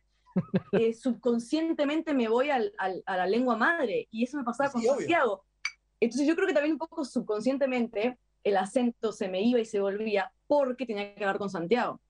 eh, 0.72 0.94
subconscientemente 0.94 2.14
me 2.14 2.28
voy 2.28 2.50
al- 2.50 2.72
al- 2.78 3.02
a 3.06 3.16
la 3.16 3.26
lengua 3.26 3.56
madre 3.56 4.06
y 4.12 4.22
eso 4.24 4.36
me 4.38 4.44
pasaba 4.44 4.70
con 4.70 4.80
Sí, 4.80 4.86
obvio. 4.88 4.98
Santiago. 5.00 5.44
Entonces 5.98 6.26
yo 6.28 6.34
creo 6.36 6.46
que 6.46 6.54
también 6.54 6.74
un 6.74 6.78
poco 6.78 7.04
subconscientemente 7.04 8.18
el 8.44 8.56
acento 8.56 9.12
se 9.12 9.28
me 9.28 9.42
iba 9.42 9.58
y 9.58 9.64
se 9.64 9.80
volvía 9.80 10.32
porque 10.46 10.86
tenía 10.86 11.14
que 11.14 11.24
hablar 11.24 11.38
con 11.38 11.50
Santiago. 11.50 12.00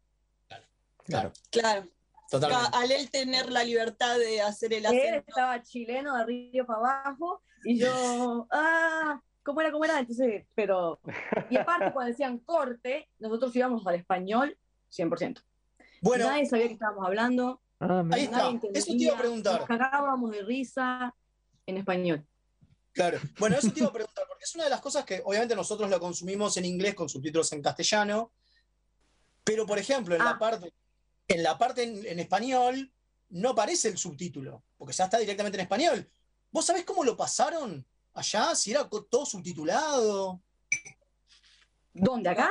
Claro, 1.04 1.32
Claro. 1.50 1.88
totalmente. 2.30 2.76
Al 2.76 2.92
él 2.92 3.10
tener 3.10 3.50
la 3.50 3.64
libertad 3.64 4.18
de 4.18 4.42
hacer 4.42 4.72
el 4.74 4.84
Él 4.84 4.86
acento. 4.86 5.24
estaba 5.28 5.62
chileno 5.62 6.14
de 6.16 6.22
arriba 6.22 6.66
para 6.66 6.78
abajo 7.00 7.42
y 7.64 7.78
yo, 7.78 8.46
ah, 8.52 9.20
¿cómo 9.50 9.60
era? 9.60 9.72
¿Cómo 9.72 9.84
era? 9.84 9.98
Entonces, 9.98 10.46
pero, 10.54 11.00
y 11.50 11.56
aparte 11.56 11.92
cuando 11.92 12.10
decían 12.10 12.38
corte, 12.38 13.08
nosotros 13.18 13.54
íbamos 13.54 13.86
al 13.86 13.94
español 13.96 14.56
100%. 14.96 15.42
Bueno, 16.02 16.24
Nadie 16.26 16.46
sabía 16.46 16.66
que 16.66 16.74
estábamos 16.74 17.06
hablando, 17.06 17.60
Ah, 17.82 18.04
ahí 18.12 18.24
está. 18.24 18.50
Eso 18.74 18.92
te 18.92 18.98
iba 18.98 19.14
a 19.14 19.18
preguntar. 19.18 19.60
nos 19.60 19.68
cagábamos 19.68 20.30
de 20.32 20.42
risa 20.42 21.14
en 21.66 21.78
español. 21.78 22.26
Claro. 22.92 23.18
Bueno, 23.38 23.56
eso 23.56 23.70
te 23.72 23.80
iba 23.80 23.88
a 23.88 23.92
preguntar, 23.92 24.24
porque 24.28 24.44
es 24.44 24.54
una 24.54 24.64
de 24.64 24.70
las 24.70 24.80
cosas 24.82 25.04
que 25.06 25.22
obviamente 25.24 25.56
nosotros 25.56 25.88
lo 25.88 25.98
consumimos 25.98 26.56
en 26.58 26.66
inglés 26.66 26.94
con 26.94 27.08
subtítulos 27.08 27.50
en 27.52 27.62
castellano, 27.62 28.32
pero 29.44 29.64
por 29.66 29.78
ejemplo, 29.78 30.14
en 30.14 30.22
la 30.24 30.32
Ah. 30.32 30.38
parte, 30.38 30.74
en 31.28 31.42
la 31.42 31.56
parte 31.56 31.82
en, 31.84 32.04
en 32.06 32.18
español 32.20 32.92
no 33.30 33.50
aparece 33.50 33.88
el 33.88 33.96
subtítulo, 33.96 34.62
porque 34.76 34.92
ya 34.92 35.04
está 35.04 35.18
directamente 35.18 35.56
en 35.56 35.62
español. 35.62 36.10
¿Vos 36.50 36.66
sabés 36.66 36.84
cómo 36.84 37.02
lo 37.04 37.16
pasaron 37.16 37.86
allá? 38.20 38.54
Si 38.54 38.70
era 38.70 38.88
todo 38.88 39.26
subtitulado. 39.26 40.40
¿Dónde? 41.92 42.28
¿Acá? 42.30 42.50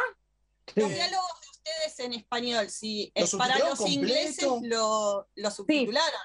Sí. 0.67 0.80
Los 0.82 0.89
diálogos 0.89 1.32
de 1.41 1.47
ustedes 1.49 1.99
en 1.99 2.13
español, 2.13 2.70
si 2.70 3.11
¿Lo 3.15 3.24
es 3.24 3.36
para 3.36 3.57
los 3.59 3.78
completo? 3.80 3.88
ingleses 3.88 4.47
lo, 4.63 5.28
lo 5.36 5.51
subtitularon. 5.51 6.20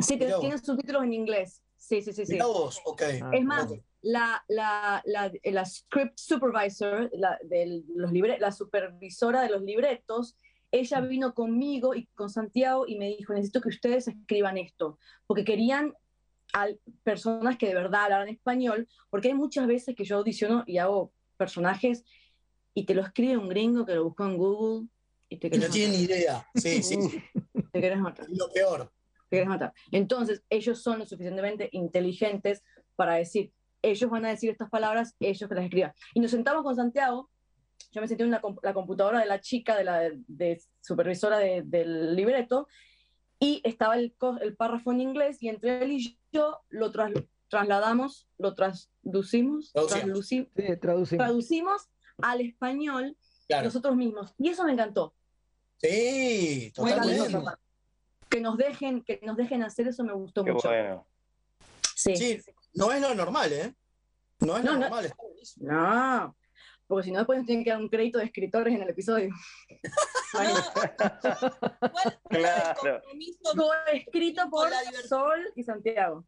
Sí, 0.00 0.16
Mirá 0.16 0.32
vos. 0.32 0.40
tienen 0.40 0.64
subtítulos 0.64 1.04
en 1.04 1.12
inglés. 1.12 1.62
Sí, 1.76 2.02
sí, 2.02 2.12
sí, 2.12 2.26
sí. 2.26 2.38
Vos. 2.38 2.82
Ah, 3.00 3.30
Es 3.32 3.44
más, 3.44 3.70
la, 4.02 4.44
la, 4.48 5.02
la, 5.06 5.32
la 5.44 5.64
script 5.64 6.18
supervisor, 6.18 7.08
la, 7.14 7.38
del- 7.44 7.84
los 7.94 8.10
libre- 8.12 8.38
la 8.40 8.50
supervisora 8.52 9.42
de 9.42 9.50
los 9.50 9.62
libretos, 9.62 10.36
ella 10.72 11.00
vino 11.00 11.32
conmigo 11.32 11.94
y 11.94 12.06
con 12.06 12.28
Santiago 12.28 12.86
y 12.88 12.96
me 12.98 13.08
dijo, 13.16 13.32
necesito 13.32 13.60
que 13.60 13.68
ustedes 13.68 14.08
escriban 14.08 14.58
esto, 14.58 14.98
porque 15.26 15.44
querían 15.44 15.94
a 16.56 16.68
personas 17.02 17.58
que 17.58 17.66
de 17.68 17.74
verdad 17.74 18.04
hablaran 18.04 18.28
español, 18.28 18.88
porque 19.10 19.28
hay 19.28 19.34
muchas 19.34 19.66
veces 19.66 19.94
que 19.94 20.04
yo 20.04 20.16
audiciono 20.16 20.64
y 20.66 20.78
hago 20.78 21.12
personajes 21.36 22.04
y 22.72 22.84
te 22.86 22.94
lo 22.94 23.02
escribe 23.02 23.36
un 23.36 23.48
gringo 23.48 23.84
que 23.84 23.94
lo 23.94 24.04
buscó 24.04 24.24
en 24.24 24.36
Google 24.38 24.88
y 25.28 25.36
te 25.38 25.50
no 25.50 25.56
ni 25.56 25.62
matar, 25.62 25.80
idea. 25.80 26.46
Sí, 26.54 26.82
sí, 26.82 26.96
sí. 27.02 27.22
te 27.72 27.80
querés 27.80 27.98
matar 27.98 28.26
Lo 28.30 28.48
peor. 28.50 28.90
te 29.28 29.36
querés 29.36 29.48
matar. 29.48 29.72
Entonces, 29.90 30.42
ellos 30.48 30.82
son 30.82 30.98
lo 31.00 31.04
suficientemente 31.06 31.68
inteligentes 31.72 32.62
para 32.94 33.14
decir, 33.16 33.52
ellos 33.82 34.08
van 34.10 34.24
a 34.24 34.30
decir 34.30 34.48
estas 34.50 34.70
palabras, 34.70 35.14
ellos 35.20 35.48
que 35.48 35.54
las 35.54 35.64
escriban. 35.64 35.92
Y 36.14 36.20
nos 36.20 36.30
sentamos 36.30 36.62
con 36.62 36.74
Santiago, 36.74 37.28
yo 37.92 38.00
me 38.00 38.08
senté 38.08 38.24
en 38.24 38.30
la, 38.30 38.40
comp- 38.40 38.60
la 38.62 38.72
computadora 38.72 39.20
de 39.20 39.26
la 39.26 39.40
chica, 39.40 39.76
de 39.76 39.84
la 39.84 40.10
de 40.26 40.58
supervisora 40.80 41.38
de- 41.38 41.62
del 41.64 42.16
libreto, 42.16 42.66
y 43.38 43.60
estaba 43.64 43.96
el, 43.96 44.12
párrafo 44.56 44.92
en 44.92 45.00
inglés, 45.00 45.38
y 45.42 45.48
entre 45.48 45.82
él 45.82 45.92
y 45.92 46.18
yo 46.32 46.60
lo 46.70 46.90
tras- 46.92 47.12
trasladamos, 47.48 48.28
lo 48.38 48.54
traducimos, 48.54 49.72
Sí, 49.74 50.46
traducimos. 50.52 51.18
traducimos 51.18 51.88
al 52.22 52.40
español 52.40 53.16
Claro. 53.46 53.66
nosotros 53.66 53.94
mismos. 53.96 54.34
Y 54.38 54.48
eso 54.48 54.64
me 54.64 54.72
encantó. 54.72 55.14
Sí, 55.76 56.72
totalmente. 56.74 57.38
Que 58.28 58.40
nos 58.40 58.56
dejen, 58.56 59.02
que 59.04 59.20
nos 59.22 59.36
dejen 59.36 59.62
hacer 59.62 59.86
eso 59.88 60.02
me 60.02 60.12
gustó 60.14 60.42
Qué 60.44 60.52
mucho. 60.52 60.68
bueno. 60.68 61.06
Sí. 61.94 62.16
Sí, 62.16 62.40
no 62.74 62.90
es 62.90 63.00
lo 63.00 63.14
normal, 63.14 63.52
¿eh? 63.52 63.74
No 64.40 64.56
es 64.56 64.64
No, 64.64 64.72
lo 64.72 64.76
no. 64.78 64.80
normal. 64.82 65.04
está 65.06 65.22
buenísimo. 65.22 65.70
No, 65.72 66.36
porque 66.86 67.04
si 67.06 67.10
no 67.12 67.18
después 67.18 67.38
nos 67.38 67.46
tienen 67.46 67.64
que 67.64 67.70
dar 67.70 67.80
un 67.80 67.88
crédito 67.88 68.18
de 68.18 68.24
escritores 68.26 68.74
en 68.74 68.82
el 68.82 68.88
episodio. 68.90 69.30
Del 72.30 72.42
Claro. 72.42 72.74
compromiso- 73.02 73.52
Todo 73.54 73.72
escrito 73.92 74.48
por 74.50 74.70
la. 74.70 74.80
Sol 75.08 75.52
y 75.54 75.62
Santiago. 75.62 76.24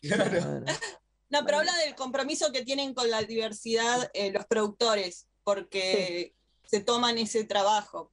Claro. 0.00 0.62
No, 1.28 1.44
pero 1.44 1.58
habla 1.58 1.76
del 1.78 1.96
compromiso 1.96 2.52
que 2.52 2.64
tienen 2.64 2.94
con 2.94 3.10
la 3.10 3.20
diversidad 3.24 4.08
eh, 4.14 4.30
los 4.30 4.46
productores, 4.46 5.26
porque 5.42 6.36
se 6.64 6.78
toman 6.80 7.18
ese 7.18 7.42
trabajo. 7.42 8.12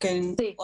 Que, 0.00 0.34
Sí. 0.36 0.56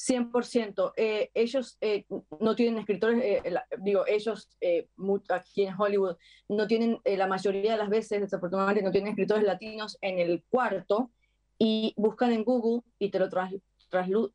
100%. 0.00 0.94
Eh, 0.96 1.30
ellos 1.34 1.76
eh, 1.82 2.06
no 2.40 2.56
tienen 2.56 2.78
escritores, 2.78 3.22
eh, 3.22 3.50
la- 3.50 3.66
digo, 3.78 4.04
ellos 4.06 4.48
eh, 4.60 4.88
aquí 5.28 5.64
en 5.64 5.74
Hollywood 5.78 6.16
no 6.48 6.66
tienen, 6.66 7.00
eh, 7.04 7.16
la 7.18 7.26
mayoría 7.26 7.72
de 7.72 7.78
las 7.78 7.90
veces, 7.90 8.20
desafortunadamente, 8.22 8.82
no 8.82 8.90
tienen 8.90 9.10
escritores 9.10 9.44
latinos 9.44 9.98
en 10.00 10.18
el 10.18 10.42
cuarto 10.48 11.10
y 11.58 11.92
buscan 11.96 12.32
en 12.32 12.44
Google 12.44 12.82
y 12.98 13.10
te 13.10 13.18
lo 13.18 13.28
tras, 13.28 13.52
traslu- 13.90 14.32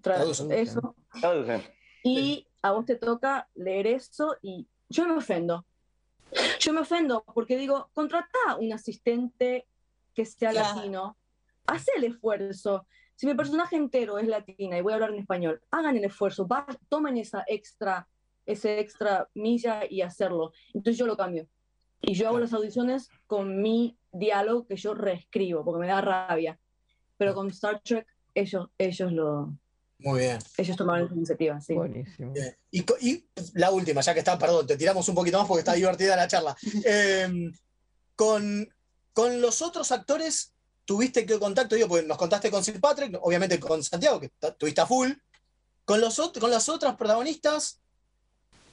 tra- 0.00 0.16
Traducen. 0.16 0.50
eso, 0.52 0.96
Traducen. 1.20 1.62
y 2.02 2.46
a 2.62 2.72
vos 2.72 2.84
te 2.84 2.96
toca 2.96 3.48
leer 3.54 3.86
eso 3.86 4.36
y 4.42 4.66
yo 4.88 5.06
me 5.06 5.14
ofendo. 5.14 5.64
Yo 6.58 6.72
me 6.72 6.80
ofendo 6.80 7.24
porque 7.34 7.56
digo, 7.56 7.88
contrata 7.94 8.56
un 8.58 8.72
asistente 8.72 9.66
que 10.12 10.24
sea 10.26 10.50
Claro. 10.50 10.74
latino, 10.76 11.16
haz 11.66 11.86
el 11.96 12.04
esfuerzo. 12.04 12.84
Si 13.18 13.26
mi 13.26 13.34
personaje 13.34 13.74
entero 13.74 14.16
es 14.20 14.28
latina 14.28 14.78
y 14.78 14.80
voy 14.80 14.92
a 14.92 14.94
hablar 14.94 15.10
en 15.10 15.18
español, 15.18 15.60
hagan 15.72 15.96
el 15.96 16.04
esfuerzo, 16.04 16.46
va- 16.46 16.64
tomen 16.88 17.16
esa 17.16 17.42
extra, 17.48 18.06
ese 18.46 18.78
extra 18.78 19.28
milla 19.34 19.80
y 19.90 20.02
hacerlo. 20.02 20.52
Entonces 20.72 20.96
yo 20.96 21.04
lo 21.06 21.16
cambio. 21.16 21.48
Y 22.00 22.14
yo 22.14 22.28
hago 22.28 22.38
las 22.38 22.52
audiciones 22.52 23.08
con 23.26 23.60
mi 23.60 23.98
diálogo 24.12 24.68
que 24.68 24.76
yo 24.76 24.94
reescribo, 24.94 25.64
porque 25.64 25.80
me 25.80 25.88
da 25.88 26.00
rabia. 26.00 26.60
Pero 27.16 27.34
con 27.34 27.48
Star 27.50 27.80
Trek, 27.82 28.06
ellos, 28.36 28.68
ellos 28.78 29.10
lo, 29.12 29.52
Muy 29.98 30.20
bien. 30.20 30.38
ellos 30.56 30.76
tomaron 30.76 31.06
esa 31.06 31.14
iniciativa, 31.16 31.60
sí. 31.60 31.74
Buenísimo. 31.74 32.32
Y, 32.70 32.84
y 33.00 33.28
la 33.54 33.72
última, 33.72 34.00
ya 34.00 34.12
que 34.14 34.20
está, 34.20 34.38
perdón, 34.38 34.64
te 34.68 34.76
tiramos 34.76 35.08
un 35.08 35.16
poquito 35.16 35.38
más 35.40 35.48
porque 35.48 35.58
está 35.62 35.72
divertida 35.74 36.14
la 36.14 36.28
charla. 36.28 36.56
Eh, 36.86 37.50
con, 38.14 38.68
con 39.12 39.40
los 39.40 39.60
otros 39.62 39.90
actores, 39.90 40.54
¿tuviste 40.88 41.26
qué 41.26 41.38
contacto? 41.38 41.74
Digo, 41.74 41.86
porque 41.86 42.06
nos 42.06 42.16
contaste 42.16 42.50
con 42.50 42.64
Sir 42.64 42.80
Patrick, 42.80 43.18
obviamente 43.20 43.60
con 43.60 43.84
Santiago, 43.84 44.18
que 44.18 44.30
tuviste 44.56 44.80
a 44.80 44.86
full. 44.86 45.10
Con, 45.84 46.00
los, 46.00 46.16
con 46.40 46.50
las 46.50 46.66
otras 46.70 46.96
protagonistas, 46.96 47.80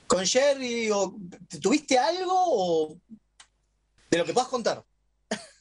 con 0.08 0.26
Jerry, 0.26 0.90
o, 0.92 1.14
¿tuviste 1.62 1.98
algo 2.00 2.34
o 2.34 2.96
de 4.12 4.18
lo 4.18 4.24
que 4.26 4.34
puedas 4.34 4.50
contar? 4.50 4.84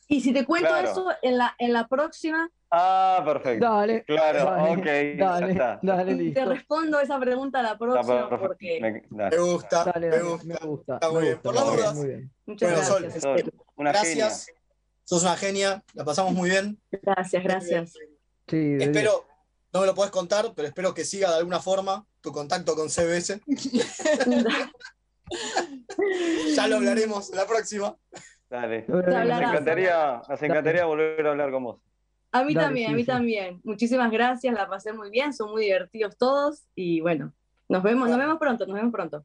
Y 0.07 0.21
si 0.21 0.33
te 0.33 0.45
cuento 0.45 0.69
Claro. 0.69 0.91
eso, 0.91 1.07
en 1.23 1.39
la, 1.39 1.55
en 1.59 1.73
la 1.73 1.89
próxima 1.89 2.49
Ah, 2.71 3.23
perfecto. 3.25 3.65
Dale. 3.65 4.05
Claro, 4.05 4.45
dale, 4.45 4.71
ok, 4.73 5.19
Dale, 5.19 5.53
está. 5.53 5.79
dale, 5.83 6.15
te 6.17 6.23
listo. 6.23 6.45
respondo 6.45 6.99
esa 7.01 7.21
pregunta 7.21 7.61
a 7.61 7.63
la 7.63 7.79
próxima, 7.79 8.29
porque 8.29 8.81
Me- 8.81 9.05
dale. 9.11 9.37
Me 9.37 9.43
gusta, 9.43 9.85
Dale, 9.85 10.11
me 10.11 10.23
gusta. 10.23 10.47
me 10.47 10.55
gusta. 10.67 10.95
Está 10.95 11.09
muy 11.11 11.19
me 11.19 11.23
bien. 11.23 11.35
gusta, 11.35 11.43
Por 11.43 11.55
las 11.55 11.95
dudas. 11.95 11.95
muchas 12.47 12.71
Bueno, 12.73 12.99
gracias. 13.01 13.23
Sol, 13.23 13.53
una 13.77 13.91
gracias. 13.93 14.47
Sos 15.05 15.23
una 15.23 15.37
genia, 15.37 15.85
la 15.93 16.05
pasamos 16.05 16.33
muy 16.33 16.51
bien. 16.51 16.81
Gracias, 16.91 17.45
gracias. 17.45 17.93
Sí. 18.49 18.77
Espero, 18.81 19.27
no 19.73 19.81
me 19.81 19.87
lo 19.87 19.95
podés 19.95 20.11
contar, 20.11 20.53
pero 20.55 20.69
espero 20.69 20.95
que 20.95 21.05
siga 21.05 21.31
de 21.31 21.39
alguna 21.39 21.61
forma 21.61 22.07
tu 22.21 22.33
contacto 22.33 22.75
con 22.75 22.89
CBS. 22.89 23.41
ya 26.57 26.69
lo 26.69 26.77
hablaremos 26.77 27.31
la 27.31 27.47
próxima. 27.47 27.97
Dale. 28.49 28.85
Nos 28.89 29.07
encantaría, 29.07 30.23
nos 30.29 30.43
encantaría 30.43 30.85
volver 30.85 31.27
a 31.27 31.31
hablar 31.31 31.51
con 31.51 31.65
vos. 31.65 31.81
A 32.33 32.45
mí 32.45 32.55
Dale, 32.55 32.67
también, 32.67 32.87
sí, 32.87 32.93
a 32.93 32.97
mí 32.97 33.03
sí. 33.03 33.07
también. 33.07 33.61
Muchísimas 33.63 34.11
gracias, 34.11 34.55
la 34.55 34.69
pasé 34.69 34.93
muy 34.93 35.11
bien, 35.11 35.33
son 35.33 35.51
muy 35.51 35.65
divertidos 35.65 36.17
todos 36.17 36.65
y 36.75 37.01
bueno, 37.01 37.33
nos 37.69 37.83
vemos, 37.83 38.09
nos 38.09 38.19
vemos 38.19 38.39
pronto, 38.39 38.67
nos 38.67 38.77
vemos 38.77 38.93
pronto. 38.93 39.25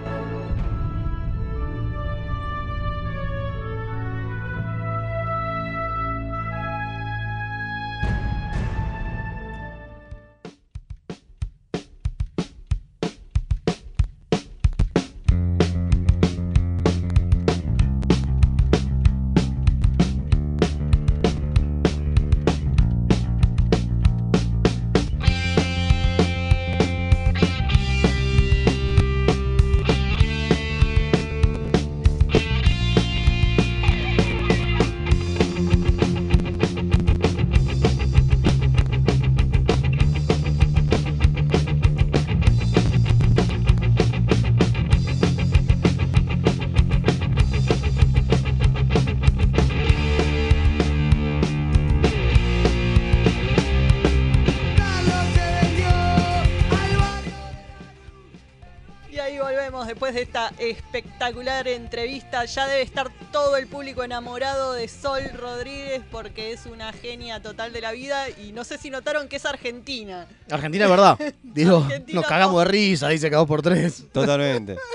Esta 60.41 60.53
espectacular 60.63 61.67
entrevista. 61.67 62.45
Ya 62.45 62.67
debe 62.67 62.81
estar 62.81 63.11
todo 63.31 63.57
el 63.57 63.67
público 63.67 64.03
enamorado 64.03 64.73
de 64.73 64.87
Sol 64.87 65.21
Rodríguez 65.33 66.01
porque 66.11 66.51
es 66.51 66.65
una 66.65 66.93
genia 66.93 67.41
total 67.41 67.73
de 67.73 67.81
la 67.81 67.91
vida 67.91 68.29
y 68.29 68.51
no 68.51 68.63
sé 68.63 68.77
si 68.77 68.89
notaron 68.89 69.27
que 69.27 69.35
es 69.35 69.45
argentina. 69.45 70.27
Argentina 70.49 70.85
es 70.85 70.91
verdad. 70.91 71.19
Digo, 71.43 71.77
Argentina 71.77 72.21
nos 72.21 72.29
cagamos 72.29 72.63
de 72.63 72.71
risa, 72.71 73.09
dice 73.09 73.29
que 73.29 73.35
dos 73.35 73.47
por 73.47 73.61
tres. 73.61 74.05
Totalmente. 74.11 74.77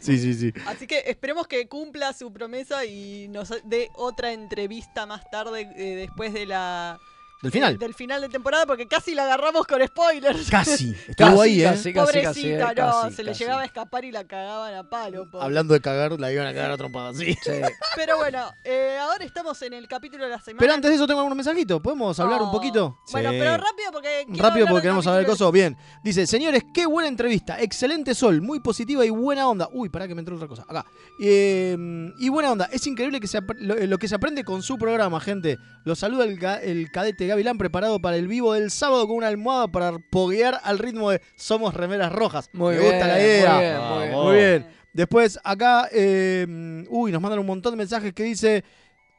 Sí, 0.00 0.18
sí, 0.18 0.34
sí. 0.34 0.52
Así 0.66 0.88
que 0.88 1.04
esperemos 1.06 1.46
que 1.46 1.68
cumpla 1.68 2.12
su 2.12 2.32
promesa 2.32 2.84
y 2.84 3.28
nos 3.28 3.54
dé 3.62 3.90
otra 3.94 4.32
entrevista 4.32 5.06
más 5.06 5.30
tarde 5.30 5.70
eh, 5.76 5.94
después 5.94 6.32
de 6.32 6.46
la 6.46 6.98
Del 7.40 7.52
final. 7.52 7.78
del 7.78 7.94
final 7.94 8.20
de 8.20 8.28
temporada 8.28 8.66
porque 8.66 8.88
casi 8.88 9.14
la 9.14 9.22
agarramos 9.24 9.64
con 9.66 9.80
spoilers. 9.86 10.50
Casi. 10.50 10.94
Estuvo 11.08 11.40
ahí, 11.42 11.60
¿eh? 11.60 11.64
casi, 11.64 11.92
casi, 11.92 12.06
Pobrecita, 12.06 12.28
casi, 12.32 12.48
eh, 12.48 12.58
no, 12.58 13.02
casi, 13.02 13.14
se 13.16 13.22
le 13.22 13.32
llegaba 13.34 13.62
a 13.62 13.64
escapar 13.64 14.04
y 14.04 14.10
la 14.10 14.24
cagaban 14.26 14.74
a 14.74 14.88
palo. 14.90 15.30
pobre. 15.30 15.44
Hablando 15.44 15.74
de 15.74 15.80
cagar, 15.80 16.18
la 16.18 16.32
iban 16.32 16.46
a 16.48 16.52
cagar 16.52 16.72
a 16.72 16.76
trompadas, 16.76 17.16
sí. 17.16 17.34
Sí. 17.40 17.50
Pero 17.96 18.16
bueno, 18.16 18.50
eh, 18.64 18.98
ahora 19.00 19.24
estamos 19.24 19.60
en 19.62 19.72
el 19.74 19.86
capítulo 19.86 20.24
de 20.24 20.30
la 20.30 20.40
semana. 20.40 20.58
Pero 20.60 20.74
antes 20.74 20.90
de 20.90 20.96
eso 20.96 21.06
tengo 21.06 21.20
algunos 21.20 21.36
mensajitos. 21.36 21.80
¿Podemos 21.80 22.18
hablar 22.18 22.42
un 22.42 22.48
Oh. 22.48 22.52
poquito? 22.52 22.98
Bueno, 23.12 23.30
Sí. 23.30 23.36
pero 23.38 23.56
rápido 23.56 23.92
porque 23.92 24.08
quiero 24.26 24.42
Rápido 24.42 24.46
hablar 24.64 24.68
porque 24.70 24.82
queremos 24.82 25.04
saber 25.04 25.20
el 25.20 25.26
capítulo 25.26 25.46
coso. 25.46 25.52
Bien. 25.52 25.76
Dice, 26.02 26.26
señores, 26.26 26.62
qué 26.74 26.86
buena 26.86 27.08
entrevista. 27.08 27.60
Excelente 27.60 28.14
sol, 28.14 28.40
muy 28.42 28.58
positiva 28.60 29.04
y 29.04 29.10
buena 29.10 29.48
onda. 29.48 29.68
Uy, 29.72 29.88
pará 29.90 30.08
que 30.08 30.14
me 30.14 30.20
entró 30.22 30.34
otra 30.34 30.48
cosa. 30.48 30.62
Acá. 30.68 30.84
Eh, 31.20 31.76
y 32.18 32.28
buena 32.30 32.50
onda. 32.52 32.68
Es 32.72 32.86
increíble 32.86 33.20
que 33.20 33.26
se 33.28 33.38
ap- 33.38 33.50
lo, 33.58 33.74
lo 33.76 33.98
que 33.98 34.08
se 34.08 34.14
aprende 34.14 34.44
con 34.44 34.62
su 34.62 34.78
programa, 34.78 35.20
gente. 35.20 35.58
Los 35.84 35.98
saluda 36.00 36.24
el, 36.24 36.38
ga- 36.38 36.60
el 36.62 36.90
cadete 36.90 37.27
Gavilán 37.28 37.58
preparado 37.58 38.00
para 38.00 38.16
el 38.16 38.26
vivo 38.28 38.54
del 38.54 38.70
sábado 38.70 39.06
con 39.06 39.16
una 39.16 39.28
almohada 39.28 39.68
para 39.68 39.98
poguear 39.98 40.60
al 40.64 40.78
ritmo 40.78 41.10
de 41.10 41.20
Somos 41.36 41.74
Remeras 41.74 42.12
Rojas. 42.12 42.50
Muy 42.52 42.74
me 42.74 42.80
bien, 42.80 42.92
gusta 42.92 43.06
la 43.06 43.14
muy 43.14 43.22
idea. 43.22 43.58
bien, 43.60 43.80
muy 43.80 43.98
bien. 44.08 44.12
Muy 44.24 44.36
bien. 44.36 44.66
Después, 44.92 45.38
acá, 45.44 45.88
eh, 45.92 46.84
uy, 46.88 47.12
nos 47.12 47.20
mandan 47.22 47.38
un 47.38 47.46
montón 47.46 47.72
de 47.72 47.76
mensajes 47.76 48.12
que 48.12 48.24
dice. 48.24 48.64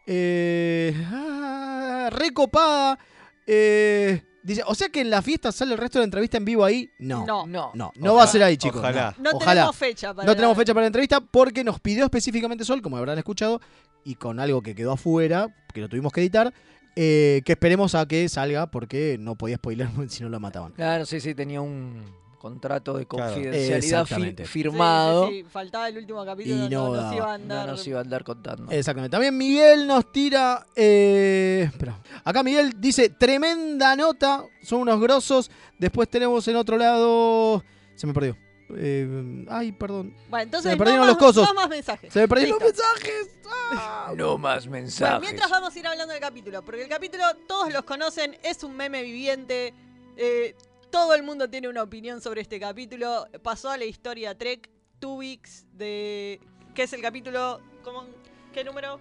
Eh, 0.05 0.93
ah, 1.11 2.09
recopada. 2.11 2.97
Eh, 3.45 4.21
dice, 4.43 4.63
o 4.65 4.75
sea 4.75 4.89
que 4.89 5.01
en 5.01 5.09
la 5.09 5.21
fiesta 5.21 5.51
sale 5.51 5.73
el 5.73 5.77
resto 5.77 5.99
de 5.99 6.01
la 6.01 6.05
entrevista 6.05 6.37
en 6.37 6.45
vivo 6.45 6.65
ahí. 6.65 6.89
No. 6.99 7.25
No. 7.25 7.45
No, 7.47 7.71
No. 7.75 7.91
no, 7.95 8.15
va 8.15 8.23
a 8.23 8.27
ser 8.27 8.43
ahí, 8.43 8.57
chicos. 8.57 8.79
Ojalá. 8.79 9.15
No 9.19 9.29
Ojalá. 9.33 9.51
tenemos 9.61 9.75
fecha 9.75 10.13
para 10.13 10.25
No 10.25 10.35
tenemos 10.35 10.57
fecha 10.57 10.73
para 10.73 10.81
la 10.83 10.87
entrevista 10.87 11.21
porque 11.21 11.63
nos 11.63 11.79
pidió 11.79 12.03
específicamente 12.05 12.65
Sol, 12.65 12.81
como 12.81 12.97
habrán 12.97 13.17
escuchado, 13.17 13.61
y 14.03 14.15
con 14.15 14.39
algo 14.39 14.61
que 14.61 14.75
quedó 14.75 14.93
afuera, 14.93 15.47
que 15.73 15.81
lo 15.81 15.89
tuvimos 15.89 16.11
que 16.11 16.21
editar, 16.21 16.53
eh, 16.95 17.41
que 17.45 17.53
esperemos 17.53 17.95
a 17.95 18.05
que 18.07 18.27
salga 18.29 18.69
porque 18.71 19.17
no 19.19 19.35
podía 19.35 19.55
spoiler 19.57 19.87
si 20.09 20.23
no 20.23 20.29
lo 20.29 20.39
mataban. 20.39 20.71
Claro, 20.73 21.05
sí, 21.05 21.19
sí, 21.19 21.33
tenía 21.35 21.61
un 21.61 22.03
contrato 22.39 22.97
de 22.97 23.05
Claro. 23.05 23.33
confidencialidad 23.33 23.79
fi- 23.81 23.85
Exactamente. 23.85 24.45
Sí, 24.45 24.51
firmado. 24.51 25.27
sí, 25.27 25.39
sí, 25.41 25.43
faltaba 25.49 25.89
el 25.89 25.97
último 25.97 26.23
capítulo, 26.25 26.55
Y 26.55 26.69
no 26.69 26.87
no, 26.87 26.87
nos 26.93 26.95
daba. 27.03 27.15
iba 27.15 27.25
a 27.25 27.37
No 27.37 27.43
andar. 27.43 27.67
nos 27.67 27.87
iba 27.87 27.99
a 27.99 28.01
andar 28.01 28.23
contando. 28.23 28.71
Exactamente. 28.71 29.11
También 29.11 29.37
Miguel 29.37 29.85
nos 29.87 30.09
tira. 30.11 30.65
eh, 30.75 31.63
espera. 31.71 31.99
Acá 32.23 32.41
Miguel 32.43 32.73
dice: 32.77 33.09
tremenda 33.09 33.95
nota. 33.97 34.45
Son 34.63 34.79
unos 34.81 34.99
grosos. 35.01 35.51
Después 35.77 36.07
tenemos 36.09 36.47
en 36.47 36.55
otro 36.55 36.77
lado. 36.77 37.61
Se 37.95 38.07
me 38.07 38.13
perdió. 38.13 38.37
Eh, 38.75 39.45
ay, 39.49 39.71
perdón. 39.71 40.13
Bueno, 40.29 40.43
entonces 40.43 40.63
Se 40.63 40.69
me 40.69 40.75
no 40.75 40.79
perdieron 40.79 41.07
más, 41.07 41.15
los 41.15 41.17
cosos. 41.17 41.47
no 41.47 41.53
más 41.53 41.69
mensajes. 41.69 42.13
Se 42.13 42.19
me 42.19 42.27
perdieron 42.27 42.59
los 42.59 42.63
mensajes. 42.69 43.29
Ah. 43.71 44.13
No 44.15 44.37
más 44.37 44.67
Bueno, 44.67 44.83
mensajes. 44.83 45.21
mientras 45.21 45.49
vamos 45.49 45.75
a 45.75 45.79
ir 45.79 45.87
hablando 45.87 46.13
del 46.13 46.21
capítulo, 46.21 46.63
porque 46.63 46.83
el 46.83 46.89
capítulo 46.89 47.23
todos 47.47 47.73
los 47.73 47.83
conocen, 47.83 48.37
es 48.43 48.63
un 48.63 48.75
meme 48.75 49.01
viviente. 49.03 49.73
eh, 50.17 50.55
todo 50.91 51.13
el 51.13 51.21
mundo 51.23 51.47
tiene 51.49 51.67
una 51.69 51.83
opinión 51.83 52.19
sobre 52.19 52.41
este 52.41 52.59
capítulo. 52.59 53.27
Pasó 53.43 53.69
a 53.69 53.77
la 53.77 53.85
historia 53.85 54.35
Trek, 54.37 54.69
Two 54.99 55.15
Weeks, 55.17 55.65
de. 55.73 56.39
¿Qué 56.73 56.83
es 56.83 56.93
el 56.93 57.01
capítulo? 57.01 57.61
¿Cómo- 57.83 58.05
¿Qué 58.53 58.63
número? 58.63 58.99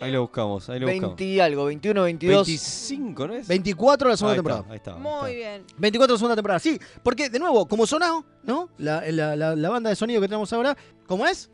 Ahí 0.00 0.10
lo 0.12 0.22
buscamos, 0.22 0.68
ahí 0.70 0.80
lo 0.80 0.86
buscamos. 0.86 1.16
20 1.16 1.24
y 1.24 1.40
algo, 1.40 1.64
21, 1.66 2.02
22. 2.04 2.46
25, 2.46 3.26
¿no 3.28 3.34
es? 3.34 3.46
24 3.48 4.08
de 4.08 4.12
la 4.12 4.16
segunda 4.16 4.32
Ahí 4.32 4.38
está, 4.38 4.48
temporada. 4.48 4.72
ahí 4.72 4.76
está, 4.76 4.94
ahí 4.94 5.00
Muy 5.00 5.30
está. 5.42 5.50
bien. 5.50 5.64
24 5.76 6.06
de 6.06 6.14
la 6.14 6.18
segunda 6.18 6.36
temporada. 6.36 6.58
Sí, 6.60 6.80
porque 7.02 7.28
de 7.28 7.38
nuevo, 7.38 7.66
como 7.68 7.86
sonado, 7.86 8.24
¿no? 8.42 8.70
La, 8.78 9.02
la- 9.10 9.36
la- 9.36 9.54
la 9.54 9.68
banda 9.68 9.90
de 9.90 9.96
sonido 9.96 10.20
que 10.22 10.28
tenemos 10.28 10.50
ahora, 10.54 10.74
¿cómo 11.06 11.26
es? 11.26 11.50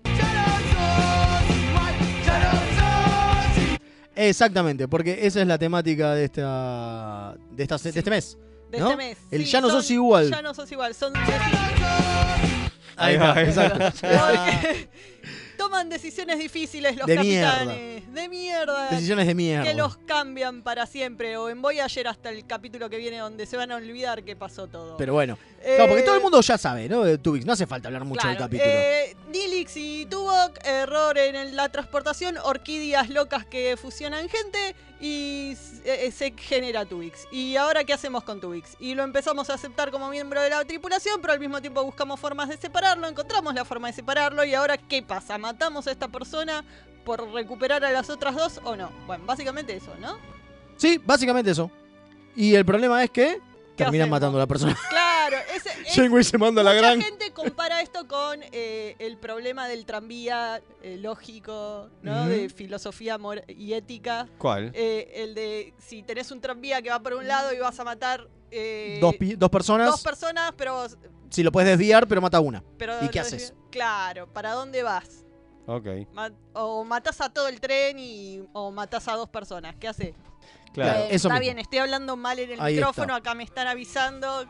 Exactamente, 4.15 4.89
porque 4.89 5.27
esa 5.27 5.43
es 5.43 5.47
la 5.47 5.59
temática 5.59 6.15
de 6.15 6.25
esta, 6.25 7.35
de 7.51 7.63
esta 7.63 7.77
de 7.77 7.89
este 7.91 8.11
mes. 8.11 8.39
De 8.71 8.79
¿no? 8.81 8.87
este 8.93 8.97
mes. 8.97 9.19
El 9.31 9.45
Sí, 9.45 9.51
ya 9.51 9.61
no 9.61 9.69
son- 9.69 9.83
sos 9.83 9.91
igual. 9.91 10.31
Ya 10.31 10.41
no 10.43 10.55
sos 10.55 10.73
igual. 10.73 10.95
Son 10.95 11.13
Ahí 12.97 13.15
está, 13.15 13.43
exacto. 13.43 14.07
Toman 15.67 15.89
decisiones 15.89 16.39
difíciles 16.39 16.97
los 16.97 17.09
De 17.09 17.19
mierda. 17.19 17.51
capitanes. 17.55 18.15
De 18.15 18.29
mierda. 18.29 18.89
Decisiones 18.91 19.27
de 19.27 19.35
mierda. 19.35 19.65
Que 19.65 19.75
los 19.75 19.97
cambian 19.97 20.63
para 20.63 20.87
siempre. 20.87 21.37
O 21.39 21.49
en 21.49 21.61
Voyager 21.61 22.07
hasta 22.07 22.31
el 22.31 22.47
capítulo 22.47 22.89
que 22.89 22.99
viene 22.99 23.19
donde 23.19 23.47
se 23.47 23.57
van 23.57 23.73
a 23.73 23.77
olvidar 23.77 24.23
que 24.23 24.37
pasó 24.37 24.69
todo. 24.69 24.97
Pero 24.97 25.15
bueno. 25.15 25.37
Eh, 25.63 25.73
Claro, 25.75 25.89
porque 25.89 26.05
todo 26.05 26.15
el 26.15 26.23
mundo 26.23 26.41
ya 26.41 26.57
sabe, 26.57 26.89
¿no? 26.89 27.03
De 27.03 27.19
Tubix. 27.19 27.45
No 27.45 27.53
hace 27.55 27.67
falta 27.67 27.89
hablar 27.89 28.05
mucho 28.05 28.29
del 28.29 28.37
capítulo. 28.37 28.71
eh, 28.71 29.17
Nilix 29.33 29.77
y 29.77 30.07
Tuvok, 30.07 30.65
error 30.65 31.19
en 31.19 31.57
la 31.57 31.69
transportación, 31.71 32.37
orquídeas 32.45 33.11
locas 33.11 33.45
que 33.45 33.77
fusionan 33.77 34.29
gente 34.29 34.77
y 35.01 35.51
s- 35.53 35.83
eh, 35.85 36.11
se 36.11 36.33
genera 36.37 36.85
Tuvix. 36.87 37.27
¿Y 37.31 37.57
ahora 37.57 37.85
qué 37.85 37.93
hacemos 37.93 38.25
con 38.25 38.41
Tuvix? 38.41 38.77
Y 38.81 38.95
lo 38.95 39.03
empezamos 39.05 39.51
a 39.51 39.55
aceptar 39.55 39.91
como 39.91 40.09
miembro 40.09 40.41
de 40.41 40.51
la 40.51 40.65
tripulación, 40.65 41.21
pero 41.21 41.33
al 41.35 41.41
mismo 41.41 41.61
tiempo 41.61 41.85
buscamos 41.85 42.19
formas 42.19 42.49
de 42.49 42.57
separarlo, 42.57 43.07
encontramos 43.07 43.55
la 43.55 43.65
forma 43.65 43.89
de 43.89 43.95
separarlo 43.95 44.45
y 44.45 44.55
ahora 44.55 44.77
¿qué 44.79 45.03
pasa? 45.03 45.37
¿Matamos 45.39 45.87
a 45.87 45.91
esta 45.93 46.09
persona 46.09 46.65
por 47.05 47.31
recuperar 47.33 47.85
a 47.85 47.91
las 47.91 48.09
otras 48.11 48.35
dos 48.35 48.61
o 48.65 48.75
no? 48.77 48.91
Bueno, 49.07 49.25
básicamente 49.27 49.77
eso, 49.77 49.95
¿no? 50.01 50.17
Sí, 50.77 50.99
básicamente 51.05 51.51
eso. 51.51 51.71
Y 52.35 52.55
el 52.55 52.65
problema 52.65 53.03
es 53.05 53.11
que 53.11 53.41
terminan 53.77 54.05
hacemos? 54.05 54.11
matando 54.21 54.39
a 54.39 54.41
la 54.41 54.47
persona. 54.47 54.77
Claro, 54.91 55.06
ese, 55.55 55.71
es- 56.21 56.29
se 56.29 56.39
manda 56.39 56.63
la 56.63 56.71
mucha 56.73 56.83
gran. 56.83 57.01
gente 57.03 57.33
compara 57.33 57.81
esto 57.81 58.07
con 58.09 58.41
eh, 58.53 58.97
el 58.99 59.17
problema 59.19 59.69
del 59.69 59.85
tranvía 59.87 60.61
eh, 60.83 60.97
lógico, 60.99 61.91
¿no? 62.03 62.27
De 62.27 62.49
filosofía 62.49 63.19
y 63.49 63.73
ética. 63.73 64.29
¿Cuál? 64.39 64.71
Eh, 64.75 65.13
el 65.17 65.35
de 65.35 65.75
si 65.79 66.03
tenés 66.03 66.31
un 66.31 66.41
tranvía 66.41 66.81
que 66.83 66.91
va 66.91 67.01
por 67.01 67.15
un 67.15 67.27
lado 67.27 67.53
y 67.53 67.59
vas 67.59 67.79
a 67.81 67.85
matar 67.85 68.29
Dos, 69.01 69.17
personas. 69.51 69.91
dos 69.91 70.03
personas, 70.03 70.53
pero, 70.57 70.87
Si 71.31 71.43
lo 71.43 71.53
puedes 71.53 71.69
desviar, 71.69 72.07
pero 72.09 72.21
mata 72.23 72.39
a 72.39 72.41
una. 72.41 72.63
pero 72.79 72.95
¿Y 73.05 73.09
qué 73.09 73.21
haces? 73.21 73.53
Claro, 73.71 74.33
¿para 74.33 74.53
dónde 74.53 74.83
vas? 74.83 75.25
Ok. 75.67 75.87
O 76.55 76.85
matás 76.85 77.21
a 77.21 77.29
todo 77.29 77.49
el 77.49 77.61
tren 77.61 77.99
y 77.99 78.41
o 78.53 78.71
matás 78.71 79.09
a 79.09 79.17
dos 79.17 79.29
personas. 79.29 79.75
¿Qué 79.77 79.89
haces? 79.89 80.15
Claro. 80.73 81.01
Eh, 81.01 81.07
Eso 81.11 81.29
está 81.29 81.31
mismo. 81.31 81.41
bien, 81.41 81.59
estoy 81.59 81.79
hablando 81.81 82.17
mal 82.17 82.39
en 82.39 82.53
el 82.53 82.61
Ahí 82.61 82.75
micrófono, 82.77 83.17
está. 83.17 83.31
acá 83.31 83.35
me 83.35 83.43
están 83.45 83.67
avisando. 83.67 84.47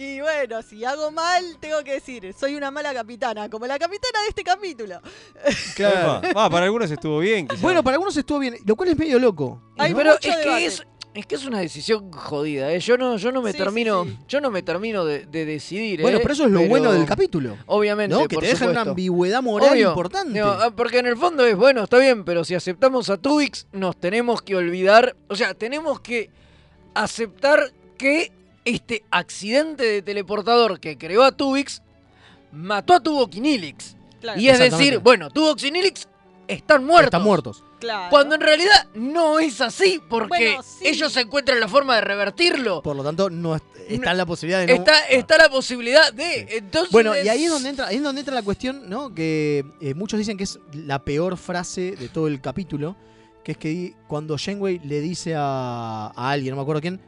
Y 0.00 0.18
bueno, 0.18 0.62
si 0.62 0.82
hago 0.82 1.10
mal, 1.10 1.44
tengo 1.60 1.84
que 1.84 1.92
decir, 1.92 2.34
soy 2.38 2.54
una 2.54 2.70
mala 2.70 2.94
capitana, 2.94 3.50
como 3.50 3.66
la 3.66 3.78
capitana 3.78 4.22
de 4.22 4.28
este 4.30 4.42
capítulo. 4.42 4.98
Claro. 5.76 6.22
Ah, 6.34 6.48
para 6.48 6.64
algunos 6.64 6.90
estuvo 6.90 7.18
bien. 7.18 7.46
Bueno, 7.60 7.82
para 7.84 7.96
algunos 7.96 8.16
estuvo 8.16 8.38
bien, 8.38 8.56
lo 8.64 8.76
cual 8.76 8.88
es 8.88 8.96
medio 8.98 9.18
loco. 9.18 9.60
Hay 9.76 9.90
¿no? 9.90 9.98
pero 9.98 10.12
mucho 10.12 10.30
es 10.30 10.38
debate. 10.38 10.58
que 10.58 10.64
es, 10.66 10.86
es 11.12 11.26
que 11.26 11.34
es 11.34 11.44
una 11.44 11.58
decisión 11.60 12.10
jodida, 12.12 12.72
¿eh? 12.72 12.80
Yo 12.80 12.96
no, 12.96 13.18
yo 13.18 13.30
no 13.30 13.42
me 13.42 13.52
Sí, 13.52 13.58
termino, 13.58 14.04
sí, 14.04 14.10
sí. 14.10 14.18
yo 14.26 14.40
no 14.40 14.50
me 14.50 14.62
termino 14.62 15.04
de, 15.04 15.26
de 15.26 15.44
decidir, 15.44 16.00
Bueno, 16.00 16.16
¿eh? 16.16 16.20
pero 16.22 16.32
eso 16.32 16.46
es 16.46 16.50
lo 16.50 16.62
bueno 16.62 16.92
del 16.92 17.04
capítulo. 17.04 17.58
Obviamente, 17.66 18.16
¿no? 18.16 18.26
Que 18.26 18.36
por 18.36 18.44
te 18.44 18.48
deja 18.50 18.70
una 18.70 18.80
ambigüedad 18.82 19.42
moral 19.42 19.72
Obvio. 19.72 19.88
importante. 19.90 20.40
Ah, 20.40 20.72
porque 20.74 21.00
en 21.00 21.08
el 21.08 21.18
fondo 21.18 21.44
es, 21.44 21.56
bueno, 21.56 21.84
está 21.84 21.98
bien, 21.98 22.24
pero 22.24 22.42
si 22.44 22.54
aceptamos 22.54 23.10
a 23.10 23.18
Tubix, 23.18 23.66
nos 23.72 24.00
tenemos 24.00 24.40
que 24.40 24.56
olvidar, 24.56 25.14
o 25.28 25.36
sea, 25.36 25.52
tenemos 25.52 26.00
que 26.00 26.30
aceptar 26.94 27.70
que 27.98 28.32
este 28.74 29.04
accidente 29.10 29.84
de 29.84 30.02
teleportador 30.02 30.80
que 30.80 30.96
creó 30.98 31.22
a 31.22 31.32
Tubix 31.32 31.82
mató 32.52 32.94
a 32.94 33.00
Tuvok 33.00 33.34
y 33.34 33.40
Nilix. 33.40 33.96
Claro. 34.20 34.40
Y 34.40 34.48
es 34.48 34.58
decir, 34.58 34.98
bueno, 34.98 35.30
Tuvok 35.30 35.62
y 35.62 35.70
Nilix 35.70 36.08
están 36.48 36.84
muertos. 36.84 37.06
Están 37.06 37.22
muertos. 37.22 37.64
Claro. 37.78 38.10
Cuando 38.10 38.34
en 38.34 38.42
realidad 38.42 38.86
no 38.94 39.38
es 39.38 39.60
así, 39.62 40.00
porque 40.10 40.28
Bueno, 40.28 40.62
sí. 40.62 40.86
ellos 40.86 41.16
encuentran 41.16 41.58
la 41.60 41.68
forma 41.68 41.94
de 41.94 42.02
revertirlo. 42.02 42.82
Por 42.82 42.94
lo 42.94 43.02
tanto, 43.02 43.30
no 43.30 43.56
es- 43.56 43.62
está 43.88 44.12
la 44.12 44.26
posibilidad 44.26 44.60
de 44.60 44.66
no. 44.66 44.74
Está, 44.74 45.06
está 45.06 45.38
la 45.38 45.48
posibilidad 45.48 46.12
de. 46.12 46.46
Entonces, 46.58 46.92
Bueno, 46.92 47.14
y 47.18 47.28
ahí 47.28 47.44
es 47.44 47.50
donde 47.50 47.70
entra, 47.70 47.86
ahí 47.86 47.96
es 47.96 48.02
donde 48.02 48.20
entra 48.20 48.34
la 48.34 48.42
cuestión, 48.42 48.88
¿no? 48.90 49.14
Que 49.14 49.64
eh, 49.80 49.94
muchos 49.94 50.18
dicen 50.18 50.36
que 50.36 50.44
es 50.44 50.58
la 50.74 51.02
peor 51.04 51.38
frase 51.38 51.92
de 51.92 52.08
todo 52.10 52.26
el 52.26 52.42
capítulo, 52.42 52.96
que 53.42 53.52
es 53.52 53.58
que 53.58 53.94
cuando 54.06 54.36
Janeway 54.38 54.80
le 54.80 55.00
dice 55.00 55.34
a, 55.34 56.12
a 56.14 56.30
alguien, 56.30 56.50
no 56.50 56.56
me 56.56 56.62
acuerdo 56.62 56.82
quién, 56.82 57.00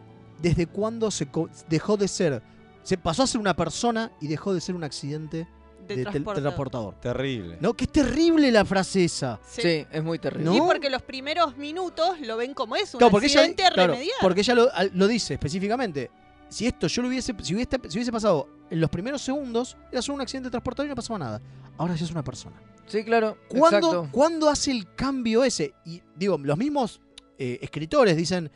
desde 0.43 0.67
cuándo 0.67 1.11
se 1.11 1.27
dejó 1.69 1.97
de 1.97 2.09
ser, 2.09 2.43
se 2.83 2.99
pasó 2.99 3.23
a 3.23 3.27
ser 3.27 3.41
una 3.41 3.55
persona 3.55 4.11
y 4.21 4.27
dejó 4.27 4.53
de 4.53 4.61
ser 4.61 4.75
un 4.75 4.83
accidente 4.85 5.47
De 5.87 6.03
transportador. 6.03 6.43
transportador. 6.43 6.95
Terrible. 7.01 7.59
¿No? 7.61 7.75
Que 7.75 7.85
es 7.85 7.93
terrible 7.93 8.51
la 8.51 8.65
frase 8.65 9.05
esa. 9.05 9.39
Sí. 9.47 9.63
Sí, 9.63 9.87
es 9.91 10.03
muy 10.03 10.19
terrible. 10.19 10.45
¿No? 10.45 10.57
Y 10.57 10.61
porque 10.61 10.91
los 10.91 11.03
primeros 11.03 11.57
minutos 11.57 12.21
lo 12.21 12.37
ven 12.37 12.55
como 12.55 12.77
es, 12.77 12.93
un 12.95 12.99
Claro, 12.99 13.11
porque 13.13 13.27
ella, 13.27 13.41
accidente 13.41 13.65
a 13.65 13.71
claro, 13.71 13.93
remediar. 13.93 14.17
porque 14.21 14.41
ella 14.41 14.55
lo, 14.93 15.07
dice 15.09 15.35
específicamente. 15.35 16.11
Si 16.49 16.67
esto 16.67 16.87
yo 16.87 17.03
lo 17.03 17.09
hubiese, 17.09 17.35
si 17.43 17.55
hubiese, 17.55 17.79
si 17.89 17.97
hubiese 17.99 18.13
pasado 18.13 18.47
en 18.69 18.81
los 18.81 18.91
primeros 18.91 19.23
segundos, 19.23 19.77
era 19.91 20.03
solo 20.03 20.17
un 20.17 20.21
accidente 20.21 20.51
transportador 20.51 20.87
y 20.87 20.91
no 20.91 20.97
pasaba 20.97 21.19
nada. 21.19 21.41
Ahora 21.79 21.95
ya 21.95 22.05
es 22.05 22.11
una 22.11 22.23
persona. 22.23 22.57
Sí, 22.87 23.05
claro. 23.05 23.39
¿Cuándo. 23.49 24.09
¿Cuándo 24.11 24.51
hace 24.51 24.71
el 24.71 24.93
cambio 24.95 25.45
ese? 25.45 25.73
Y 25.87 26.03
digo, 26.15 26.37
los 26.39 26.59
mismos 26.59 27.01
eh, 27.39 27.59
escritores 27.63 28.17
dicen, 28.17 28.51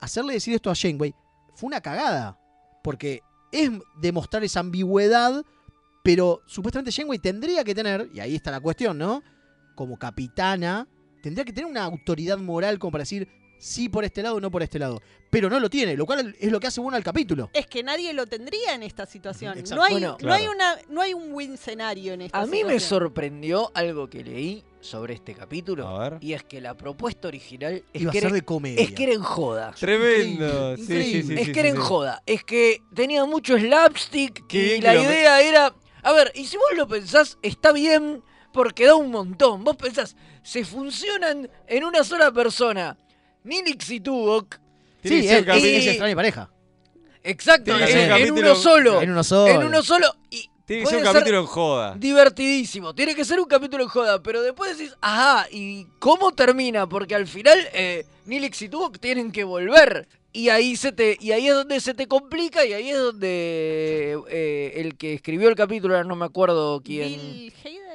hacerle 0.00 0.34
decir 0.34 0.54
esto 0.54 0.70
a 0.70 0.74
Janeway 0.74 1.14
fue 1.54 1.68
una 1.68 1.80
cagada. 1.80 2.38
Porque 2.82 3.20
es 3.52 3.70
demostrar 4.00 4.42
esa 4.44 4.60
ambigüedad, 4.60 5.44
pero 6.02 6.42
supuestamente 6.46 6.92
Janeway 6.92 7.18
tendría 7.18 7.64
que 7.64 7.74
tener, 7.74 8.08
y 8.12 8.20
ahí 8.20 8.34
está 8.34 8.50
la 8.50 8.60
cuestión, 8.60 8.96
¿no? 8.96 9.22
Como 9.74 9.98
capitana, 9.98 10.88
tendría 11.22 11.44
que 11.44 11.52
tener 11.52 11.70
una 11.70 11.84
autoridad 11.84 12.38
moral 12.38 12.78
como 12.78 12.92
para 12.92 13.02
decir 13.02 13.28
sí 13.58 13.90
por 13.90 14.04
este 14.04 14.22
lado 14.22 14.36
o 14.36 14.40
no 14.40 14.50
por 14.50 14.62
este 14.62 14.78
lado. 14.78 15.02
Pero 15.30 15.50
no 15.50 15.60
lo 15.60 15.68
tiene, 15.68 15.96
lo 15.96 16.06
cual 16.06 16.34
es 16.40 16.50
lo 16.50 16.58
que 16.58 16.66
hace 16.66 16.80
bueno 16.80 16.96
al 16.96 17.04
capítulo. 17.04 17.50
Es 17.52 17.66
que 17.66 17.82
nadie 17.82 18.12
lo 18.12 18.26
tendría 18.26 18.74
en 18.74 18.82
esta 18.82 19.06
situación. 19.06 19.58
Exacto. 19.58 19.76
No 19.76 19.82
hay, 19.84 19.92
Bueno, 19.92 20.16
no, 20.20 20.32
hay 20.32 20.44
claro. 20.44 20.52
una, 20.52 20.76
no 20.88 21.00
hay 21.02 21.14
un 21.14 21.32
win 21.32 21.54
escenario 21.54 22.14
en 22.14 22.22
esta 22.22 22.40
A 22.40 22.46
mí 22.46 22.64
me 22.64 22.80
sorprendió 22.80 23.70
algo 23.74 24.08
que 24.08 24.24
leí 24.24 24.64
sobre 24.80 25.14
este 25.14 25.34
capítulo. 25.34 25.86
A 25.88 26.10
ver. 26.10 26.18
Y 26.22 26.32
es 26.32 26.42
que 26.44 26.60
la 26.60 26.74
propuesta 26.76 27.28
original 27.28 27.82
es 27.92 28.02
Iba 28.02 28.10
a 28.10 28.12
que, 28.12 28.20
ser 28.20 28.26
era, 28.28 28.34
de 28.34 28.42
comedia. 28.42 28.82
es 28.82 28.92
que 28.92 29.02
era 29.04 29.12
en 29.12 29.22
joda. 29.22 29.72
Tremendo. 29.78 30.76
Sí, 30.76 30.82
sí, 30.86 30.92
Increíble. 30.92 31.22
sí, 31.36 31.40
es 31.40 31.46
sí, 31.46 31.52
que 31.52 31.60
era 31.60 31.70
sí, 31.70 31.76
en 31.76 31.82
joda. 31.82 32.22
Es 32.26 32.44
que 32.44 32.78
tenía 32.94 33.24
mucho 33.24 33.58
slapstick 33.58 34.46
Qué 34.46 34.58
y 34.58 34.68
bien 34.80 34.84
la 34.84 34.94
idea 34.96 35.40
era... 35.42 35.74
A 36.02 36.12
ver, 36.12 36.32
y 36.34 36.46
si 36.46 36.56
vos 36.56 36.66
lo 36.76 36.88
pensás, 36.88 37.36
está 37.42 37.72
bien 37.72 38.22
porque 38.52 38.86
da 38.86 38.94
un 38.94 39.10
montón. 39.10 39.62
Vos 39.64 39.76
pensás, 39.76 40.16
se 40.42 40.64
funcionan 40.64 41.50
en 41.66 41.84
una 41.84 42.02
sola 42.04 42.32
persona. 42.32 42.96
Nilix 43.44 43.90
y 43.90 44.00
Tuvok. 44.00 44.56
Sí, 45.02 45.22
ser 45.22 45.40
es, 45.40 45.44
capítulo- 45.46 45.76
es 45.78 45.86
extraña 45.86 46.14
pareja. 46.16 46.50
Exacto, 47.22 47.78
en, 47.78 47.86
ser 47.86 48.10
en 48.12 48.32
uno 48.32 48.54
solo. 48.54 49.02
En 49.02 49.10
uno 49.10 49.22
solo. 49.22 49.52
En 49.52 49.66
uno 49.66 49.82
solo. 49.82 50.06
Y 50.30 50.48
Tiene 50.70 50.84
que 50.84 50.88
ser 50.88 50.98
un 50.98 51.12
capítulo 51.12 51.40
en 51.40 51.46
joda. 51.46 51.94
divertidísimo. 51.98 52.94
Tiene 52.94 53.16
que 53.16 53.24
ser 53.24 53.40
un 53.40 53.46
capítulo 53.46 53.82
en 53.82 53.88
joda, 53.88 54.22
pero 54.22 54.40
después 54.40 54.78
decís, 54.78 54.94
ajá, 55.00 55.48
¿y 55.50 55.86
cómo 55.98 56.30
termina? 56.30 56.88
Porque 56.88 57.16
al 57.16 57.26
final 57.26 57.58
eh, 57.72 58.06
Nilix 58.24 58.62
y 58.62 58.68
Tuvok 58.68 59.00
tienen 59.00 59.32
que 59.32 59.42
volver. 59.42 60.06
Y 60.32 60.48
ahí 60.48 60.76
se 60.76 60.92
te, 60.92 61.16
y 61.20 61.32
ahí 61.32 61.48
es 61.48 61.54
donde 61.54 61.80
se 61.80 61.92
te 61.92 62.06
complica, 62.06 62.64
y 62.64 62.72
ahí 62.72 62.90
es 62.90 62.98
donde 62.98 64.16
eh, 64.28 64.72
el 64.76 64.96
que 64.96 65.14
escribió 65.14 65.48
el 65.48 65.56
capítulo, 65.56 65.96
ahora 65.96 66.06
no 66.06 66.14
me 66.14 66.24
acuerdo 66.24 66.80
quién. 66.84 67.20
Bill 67.20 67.52
Hader 67.64 67.89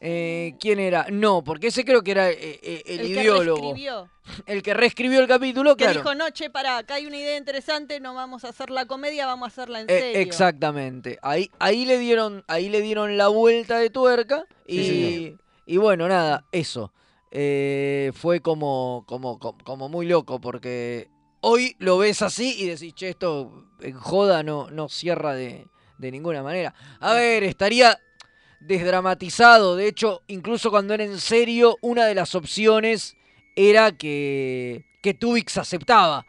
eh, 0.00 0.54
¿Quién 0.58 0.78
era? 0.80 1.06
No, 1.10 1.44
porque 1.44 1.66
ese 1.68 1.84
creo 1.84 2.02
que 2.02 2.12
era 2.12 2.30
eh, 2.30 2.36
eh, 2.62 2.82
el, 2.86 3.00
el, 3.00 3.06
que 3.06 3.12
ideólogo. 3.22 3.60
reescribió. 3.60 4.08
El 4.46 4.62
que 4.62 4.74
reescribió 4.74 5.18
el 5.20 5.26
capítulo, 5.26 5.76
Que 5.76 5.84
claro. 5.84 6.00
dijo, 6.00 6.14
no, 6.14 6.30
che, 6.30 6.50
pará, 6.50 6.78
acá 6.78 6.94
hay 6.94 7.06
una 7.06 7.16
idea 7.16 7.36
interesante, 7.36 7.98
no 7.98 8.14
vamos 8.14 8.44
a 8.44 8.50
hacer 8.50 8.70
la 8.70 8.86
comedia, 8.86 9.26
vamos 9.26 9.46
a 9.46 9.48
hacerla 9.48 9.80
en 9.80 9.90
Eh, 9.90 9.98
serio. 10.00 10.20
exactamente. 10.20 11.18
Ahí, 11.22 11.50
ahí 11.58 11.84
le 11.84 11.98
dieron, 11.98 12.44
ahí 12.46 12.68
le 12.68 12.80
dieron 12.80 13.16
la 13.16 13.26
vuelta 13.28 13.78
de 13.78 13.90
tuerca 13.90 14.44
y, 14.66 14.76
Sí, 14.84 15.36
y 15.66 15.76
bueno, 15.78 16.06
nada, 16.06 16.44
eso. 16.52 16.92
Eh, 17.32 18.12
fue 18.14 18.40
como, 18.40 19.04
como, 19.06 19.38
como, 19.38 19.58
como 19.64 19.88
muy 19.88 20.06
loco 20.06 20.40
porque 20.40 21.08
hoy 21.40 21.74
lo 21.78 21.98
ves 21.98 22.22
así 22.22 22.54
y 22.58 22.66
decís, 22.68 22.94
che, 22.94 23.08
esto 23.08 23.64
en 23.80 23.94
joda 23.98 24.42
no, 24.44 24.70
no 24.70 24.88
cierra 24.88 25.34
de, 25.34 25.66
de 25.98 26.10
ninguna 26.12 26.42
manera. 26.44 26.72
A 27.00 27.14
ver, 27.14 27.42
estaría 27.44 27.98
desdramatizado. 28.60 29.76
De 29.76 29.88
hecho, 29.88 30.22
incluso 30.28 30.70
cuando 30.70 30.94
era 30.94 31.04
en 31.04 31.18
serio, 31.18 31.76
una 31.80 32.06
de 32.06 32.14
las 32.14 32.34
opciones 32.34 33.16
era 33.56 33.92
que, 33.92 34.84
que 35.02 35.14
Tubix 35.14 35.56
aceptaba. 35.58 36.26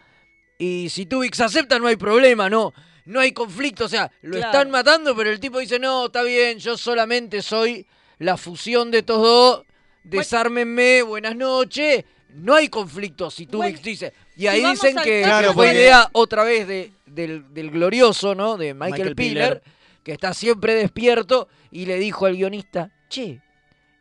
Y 0.57 0.89
si 0.89 1.05
Tubix 1.05 1.39
acepta, 1.39 1.79
no 1.79 1.87
hay 1.87 1.95
problema, 1.95 2.49
no. 2.49 2.73
No 3.05 3.19
hay 3.19 3.31
conflicto, 3.31 3.85
o 3.85 3.89
sea, 3.89 4.11
lo 4.21 4.37
Claro. 4.37 4.51
están 4.51 4.69
matando, 4.71 5.15
pero 5.15 5.31
el 5.31 5.39
tipo 5.39 5.59
dice, 5.59 5.79
no, 5.79 6.05
está 6.05 6.21
bien, 6.21 6.59
yo 6.59 6.77
solamente 6.77 7.41
soy 7.41 7.85
la 8.19 8.37
fusión 8.37 8.91
de 8.91 8.99
estos 8.99 9.17
dos, 9.21 9.63
desármenme, 10.03 11.01
buenas 11.01 11.35
noches. 11.35 12.05
No 12.29 12.55
hay 12.55 12.69
conflicto 12.69 13.29
si 13.31 13.45
Tubix 13.47 13.71
Bueno, 13.71 13.79
dice. 13.83 14.13
Y 14.37 14.47
ahí 14.47 14.63
dicen 14.63 14.95
que 15.03 15.23
Claro, 15.23 15.53
fue 15.53 15.65
porque- 15.67 15.79
idea 15.81 16.09
otra 16.13 16.43
vez 16.43 16.67
de, 16.67 16.91
del, 17.05 17.53
del 17.53 17.71
glorioso, 17.71 18.35
¿no? 18.35 18.55
De 18.55 18.73
Michael, 18.73 18.91
Michael 18.91 19.15
Piller, 19.15 19.59
Piller. 19.59 19.63
Que 20.03 20.11
está 20.13 20.33
siempre 20.33 20.73
despierto 20.75 21.47
y 21.71 21.85
le 21.85 21.97
dijo 21.99 22.25
al 22.25 22.35
guionista, 22.35 22.91
che, 23.09 23.41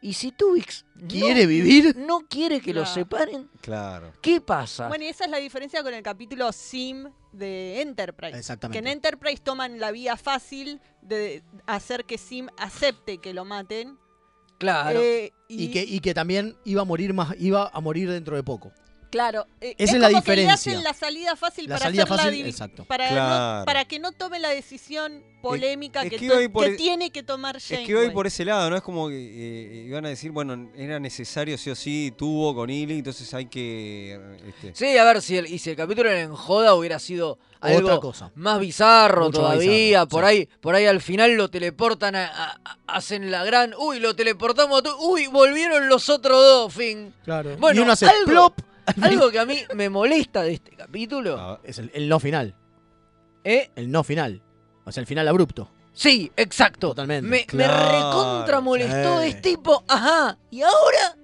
¿Y 0.02 0.14
si 0.14 0.32
Tubix 0.32 0.86
no- 0.94 1.08
¿Quiere 1.08 1.44
vivir? 1.46 1.94
no 1.94 2.20
quiere 2.26 2.62
que 2.62 2.72
los 2.72 2.88
No. 2.88 2.94
separen? 2.94 3.50
Claro. 3.60 4.14
¿Qué 4.22 4.40
pasa? 4.40 4.88
Bueno, 4.88 5.04
y 5.04 5.08
esa 5.08 5.26
es 5.26 5.30
la 5.30 5.36
diferencia 5.36 5.82
con 5.82 5.92
el 5.92 6.02
capítulo 6.02 6.50
Sim 6.52 7.10
de 7.32 7.82
Enterprise. 7.82 8.34
Exactamente. 8.38 8.80
Que 8.82 8.88
en 8.88 8.90
Enterprise 8.96 9.42
toman 9.42 9.78
la 9.78 9.90
vía 9.90 10.16
fácil 10.16 10.80
de 11.02 11.42
hacer 11.66 12.06
que 12.06 12.16
Sim 12.16 12.46
acepte 12.56 13.18
que 13.18 13.34
lo 13.34 13.44
maten. 13.44 13.98
claro. 14.56 15.00
Eh, 15.02 15.32
Y 15.48 15.70
que, 15.70 15.82
y 15.82 16.00
que 16.00 16.14
también 16.14 16.56
iba 16.64 16.80
a 16.80 16.86
morir 16.86 17.12
más, 17.12 17.34
iba 17.38 17.68
a 17.70 17.80
morir 17.80 18.10
dentro 18.10 18.36
de 18.36 18.42
poco. 18.42 18.72
Claro, 19.10 19.46
eh, 19.60 19.74
Esa 19.76 19.84
es, 19.84 19.94
es 19.94 20.00
la 20.00 20.08
como 20.10 20.22
que 20.22 20.30
le 20.30 20.36
diferencia. 20.42 20.72
hacen 20.72 20.84
la 20.84 20.94
salida 20.94 21.34
fácil 21.36 21.68
La 21.68 21.74
para 21.76 21.86
salida 21.86 22.06
fácil, 22.06 22.46
exacto. 22.46 22.84
Para, 22.84 23.06
no- 23.08 23.10
Claro. 23.16 23.64
para 23.66 23.84
que 23.84 23.98
no 23.98 24.12
tome 24.12 24.38
la 24.38 24.50
decisión 24.50 25.24
polémica 25.42 26.02
es 26.02 26.10
que, 26.12 26.48
por 26.50 26.66
e- 26.66 26.76
tiene 26.76 27.10
que 27.10 27.22
tomar 27.24 27.56
Es 27.56 27.64
Janeway. 27.66 27.86
que 27.86 27.96
hoy 27.96 28.10
por 28.10 28.26
ese 28.28 28.44
lado, 28.44 28.70
¿no? 28.70 28.76
Es 28.76 28.82
como 28.82 29.08
que 29.08 29.16
eh, 29.16 29.84
iban 29.88 30.04
a 30.06 30.10
decir, 30.10 30.30
bueno, 30.30 30.70
era 30.76 31.00
necesario 31.00 31.58
sí 31.58 31.70
o 31.70 31.74
sí, 31.74 32.12
tuvo 32.16 32.54
con 32.54 32.70
Illy, 32.70 32.98
entonces 32.98 33.32
hay 33.34 33.46
que... 33.46 34.20
este, 34.46 34.74
Sí, 34.76 34.96
a 34.96 35.02
ver, 35.04 35.20
si 35.22 35.38
el, 35.38 35.46
y 35.46 35.58
si 35.58 35.70
el 35.70 35.76
capítulo 35.76 36.08
era 36.08 36.20
en 36.20 36.34
joda 36.34 36.74
hubiera 36.74 36.98
sido 37.00 37.38
Otra 37.60 37.70
algo 37.78 38.00
cosa. 38.00 38.30
más 38.36 38.60
bizarro 38.60 39.24
Mucho 39.26 39.40
todavía. 39.40 39.70
bizarro, 40.04 40.08
por 40.08 40.22
sí. 40.24 40.28
ahí, 40.28 40.48
por 40.60 40.74
ahí 40.76 40.86
al 40.86 41.00
final 41.00 41.32
lo 41.32 41.48
teleportan 41.50 42.14
a, 42.14 42.26
a- 42.26 42.60
a- 42.64 42.78
hacen 42.86 43.30
la 43.32 43.42
gran. 43.44 43.74
Uy, 43.76 43.98
lo 43.98 44.14
teleportamos 44.14 44.78
a 44.80 44.82
tu- 44.82 44.96
Uy, 45.10 45.26
volvieron 45.26 45.88
los 45.88 46.08
otros 46.10 46.40
dos, 46.44 46.72
fin. 46.74 47.12
Claro. 47.24 47.56
Bueno, 47.58 47.80
y 47.80 47.82
uno 47.82 47.92
hace 47.92 48.06
algo, 48.06 48.24
plop. 48.26 48.60
algo 49.02 49.30
que 49.30 49.38
a 49.38 49.46
mí 49.46 49.56
me 49.74 49.88
molesta 49.90 50.42
de 50.42 50.54
este 50.54 50.72
capítulo. 50.76 51.60
Es 51.64 51.78
el, 51.78 51.90
el 51.94 52.08
no 52.08 52.20
final. 52.20 52.54
¿Eh? 53.44 53.70
El 53.76 53.90
no 53.90 54.04
final. 54.04 54.42
O 54.84 54.92
sea, 54.92 55.00
el 55.00 55.06
final 55.06 55.26
abrupto. 55.28 55.70
Sí, 55.92 56.30
exacto. 56.36 56.88
Totalmente. 56.90 57.28
Me, 57.28 57.38
me 57.38 57.44
Claro, 57.46 58.10
recontra 58.12 58.60
molestó. 58.60 59.22
sí. 59.22 59.28
Es 59.28 59.42
tipo, 59.42 59.84
ajá, 59.88 60.38
¿y 60.50 60.62
ahora? 60.62 61.16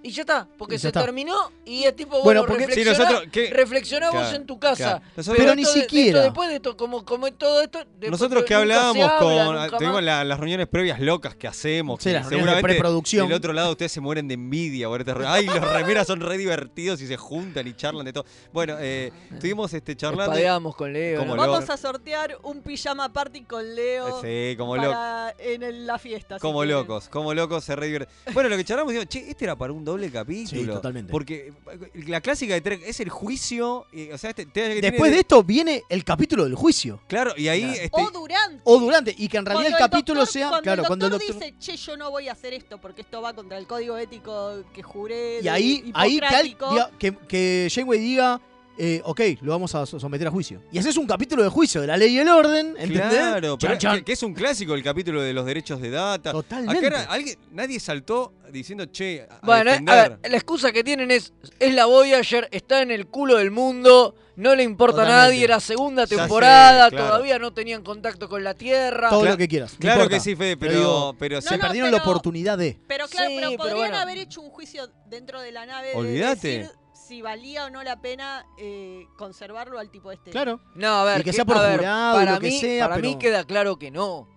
Y 0.00 0.10
ya 0.12 0.22
está, 0.22 0.46
porque 0.56 0.76
ya 0.76 0.82
se 0.82 0.86
está. 0.88 1.02
terminó 1.04 1.34
y 1.64 1.82
es 1.82 1.94
tipo, 1.96 2.22
Bueno, 2.22 2.42
bueno, 2.46 2.64
porque- 2.66 2.84
nosotros, 2.84 3.24
¿qué? 3.32 3.50
reflexioná 3.50 4.10
vos 4.12 4.20
Claro, 4.20 4.36
en 4.36 4.46
tu 4.46 4.58
casa. 4.60 4.76
claro. 4.76 5.02
Nosotros- 5.16 5.38
Pero 5.42 5.54
ni 5.56 5.64
de- 5.64 5.70
siquiera. 5.72 6.08
esto 6.10 6.20
después 6.22 6.48
de 6.50 6.54
esto, 6.54 6.76
como, 6.76 7.04
como 7.04 7.32
todo 7.32 7.60
esto. 7.62 7.80
Nosotros 8.08 8.44
que 8.44 8.54
hablábamos 8.54 9.04
habla, 9.04 9.18
con. 9.18 9.56
nunca 9.64 9.76
Tuvimos 9.78 10.00
la- 10.04 10.22
las 10.22 10.38
reuniones 10.38 10.68
previas 10.68 11.00
locas 11.00 11.34
que 11.34 11.48
hacemos. 11.48 11.98
Sí, 12.00 12.10
que 12.10 12.12
las 12.14 12.22
reuniones 12.22 12.30
de 12.30 12.36
seguramente 12.36 12.68
preproducción. 12.74 13.26
Del 13.26 13.36
otro 13.36 13.52
lado 13.52 13.72
ustedes 13.72 13.90
se 13.90 14.00
mueren 14.00 14.28
de 14.28 14.34
envidia 14.34 14.86
por 14.86 15.00
este. 15.00 15.12
Ay, 15.26 15.46
los 15.46 15.60
remeras 15.60 16.06
son 16.06 16.20
re 16.20 16.38
divertidos 16.38 17.02
y 17.02 17.08
se 17.08 17.16
juntan 17.16 17.66
y 17.66 17.74
charlan 17.74 18.04
de 18.06 18.12
todo. 18.12 18.24
Bueno, 18.52 18.76
eh, 18.78 19.10
estuvimos 19.32 19.74
este, 19.74 19.96
charlando. 19.96 20.30
Espadeamos 20.32 20.76
con 20.76 20.92
Leo. 20.92 21.18
Como 21.18 21.34
¿no? 21.34 21.42
loco. 21.42 21.52
Vamos 21.54 21.70
a 21.70 21.76
sortear 21.76 22.38
un 22.44 22.62
pijama 22.62 23.12
party 23.12 23.42
con 23.42 23.74
Leo 23.74 24.22
Sí, 24.22 24.54
como 24.56 24.76
loco. 24.76 24.90
para 24.92 25.34
en 25.40 25.64
el- 25.64 25.86
la 25.88 25.98
fiesta. 25.98 26.38
Como 26.38 26.64
locos, 26.64 27.08
como 27.08 27.34
locos 27.34 27.64
se 27.64 27.74
re. 27.74 28.06
Bueno, 28.32 28.48
lo 28.48 28.56
que 28.56 28.64
charlamos, 28.64 28.92
digo, 28.92 29.04
che, 29.04 29.28
este 29.28 29.44
era 29.44 29.56
para 29.56 29.72
un 29.72 29.84
doble 29.88 29.97
capítulo. 30.12 30.60
Sí, 30.62 30.66
totalmente. 30.66 31.10
Porque 31.12 31.52
eh, 31.72 31.90
la 32.06 32.20
clásica 32.20 32.54
de 32.54 32.60
Trek 32.60 32.82
es 32.86 33.00
el 33.00 33.08
juicio. 33.10 33.86
y, 33.92 34.10
o 34.10 34.18
sea, 34.18 34.30
este, 34.30 34.46
te- 34.46 34.74
que 34.74 34.80
Después 34.80 34.92
tiene- 35.02 35.10
de 35.10 35.20
esto 35.20 35.42
viene 35.42 35.82
el 35.88 36.04
capítulo 36.04 36.44
del 36.44 36.54
juicio. 36.54 37.00
Claro, 37.08 37.32
y 37.36 37.48
ahí. 37.48 37.64
este, 37.64 37.90
O 37.92 38.10
durante. 38.10 38.60
O 38.64 38.78
durante. 38.78 39.14
Y 39.18 39.28
que 39.28 39.36
en 39.38 39.44
realidad 39.46 39.70
Cuando 39.70 39.84
el 39.84 39.90
capítulo 39.90 40.20
doctor- 40.20 40.32
sea. 40.32 40.48
Cuando 40.48 40.62
claro, 40.62 40.82
el 40.82 40.86
cuando 40.86 41.06
el 41.06 41.12
doctor 41.12 41.34
dice, 41.34 41.54
che, 41.58 41.76
yo 41.76 41.96
no 41.96 42.10
voy 42.10 42.28
a 42.28 42.32
hacer 42.32 42.54
esto 42.54 42.78
porque 42.80 43.02
esto 43.02 43.20
va 43.20 43.32
contra 43.34 43.58
el 43.58 43.66
código 43.66 43.96
ético 43.98 44.62
que 44.72 44.82
juré. 44.82 45.38
Y 45.40 45.42
de 45.42 45.50
ahí, 45.50 45.92
ahí 45.94 46.18
que, 46.20 46.26
al- 46.26 46.46
hipocrático". 46.46 46.70
diga- 46.70 46.90
que, 46.98 47.16
que 47.28 47.68
Janeway 47.74 47.98
diga. 48.00 48.40
Eh, 48.78 49.00
ok, 49.04 49.20
lo 49.42 49.52
vamos 49.52 49.74
a 49.74 49.84
so- 49.86 49.98
someter 49.98 50.26
a 50.28 50.30
juicio. 50.30 50.62
Y 50.70 50.78
ese 50.78 50.90
es 50.90 50.96
un 50.96 51.06
capítulo 51.06 51.42
de 51.42 51.48
juicio 51.48 51.80
de 51.80 51.86
la 51.88 51.96
ley 51.96 52.14
y 52.14 52.18
el 52.18 52.28
orden, 52.28 52.74
¿entendés? 52.78 53.08
Claro, 53.10 53.58
pero. 53.58 53.78
Que, 53.78 54.04
que 54.04 54.12
es 54.12 54.22
un 54.22 54.34
clásico 54.34 54.74
el 54.74 54.82
capítulo 54.82 55.20
de 55.22 55.32
los 55.32 55.44
derechos 55.46 55.80
de 55.80 55.90
data. 55.90 56.32
Totalmente. 56.32 56.86
Acá 56.86 56.86
era 56.86 57.02
alguien, 57.12 57.38
nadie 57.50 57.80
saltó 57.80 58.32
diciendo, 58.52 58.86
che, 58.86 59.26
a 59.28 59.40
Bueno, 59.44 59.70
a 59.72 59.94
ver, 59.94 60.18
la 60.30 60.36
excusa 60.36 60.72
que 60.72 60.82
tienen 60.84 61.10
es, 61.10 61.32
es 61.58 61.74
la 61.74 61.86
Voyager, 61.86 62.48
está 62.52 62.80
en 62.82 62.90
el 62.90 63.06
culo 63.06 63.36
del 63.36 63.50
mundo, 63.50 64.14
no 64.36 64.54
le 64.54 64.62
importa 64.62 65.02
a 65.02 65.08
nadie, 65.08 65.44
era 65.44 65.58
segunda 65.60 66.06
sé, 66.06 66.16
temporada, 66.16 66.88
claro. 66.88 67.06
todavía 67.08 67.38
no 67.38 67.52
tenían 67.52 67.82
contacto 67.82 68.28
con 68.28 68.42
la 68.44 68.54
Tierra. 68.54 69.10
Todo 69.10 69.24
lo 69.24 69.36
que 69.36 69.48
quieras. 69.48 69.72
no 69.72 69.78
Claro 69.80 70.00
importa. 70.02 70.16
que 70.16 70.20
sí, 70.20 70.36
Fede, 70.36 70.56
pero, 70.56 70.72
digo, 70.78 71.16
pero 71.18 71.40
se 71.42 71.56
no, 71.56 71.60
perdieron 71.62 71.90
la 71.90 71.98
oportunidad 71.98 72.56
de. 72.56 72.78
Pero 72.86 73.06
claro, 73.08 73.28
Sí, 73.28 73.36
pero 73.36 73.48
pero 73.50 73.58
podrían 73.58 73.78
bueno. 73.78 73.96
haber 73.98 74.18
hecho 74.18 74.40
un 74.40 74.50
juicio 74.50 74.88
dentro 75.06 75.40
de 75.42 75.52
la 75.52 75.66
nave. 75.66 75.88
de 75.88 75.94
Olvídate. 75.96 76.48
decir 76.60 76.70
si 77.08 77.22
valía 77.22 77.64
o 77.64 77.70
no 77.70 77.82
la 77.82 78.00
pena 78.00 78.46
eh, 78.58 79.06
conservarlo 79.16 79.78
al 79.78 79.90
tipo 79.90 80.12
este. 80.12 80.30
Claro. 80.30 80.60
No, 80.74 80.88
a 81.00 81.04
ver, 81.04 81.20
Y 81.20 81.24
que 81.24 81.32
sea 81.32 81.44
por 81.46 81.56
a 81.56 81.62
ver, 81.62 81.78
jurado 81.78 82.18
para 82.18 82.32
lo 82.34 82.40
que 82.40 82.48
mí, 82.48 82.60
sea, 82.60 82.88
para 82.88 82.96
mí 83.00 83.08
pero- 83.08 83.18
queda 83.18 83.44
claro 83.44 83.78
que 83.78 83.90
no. 83.90 84.28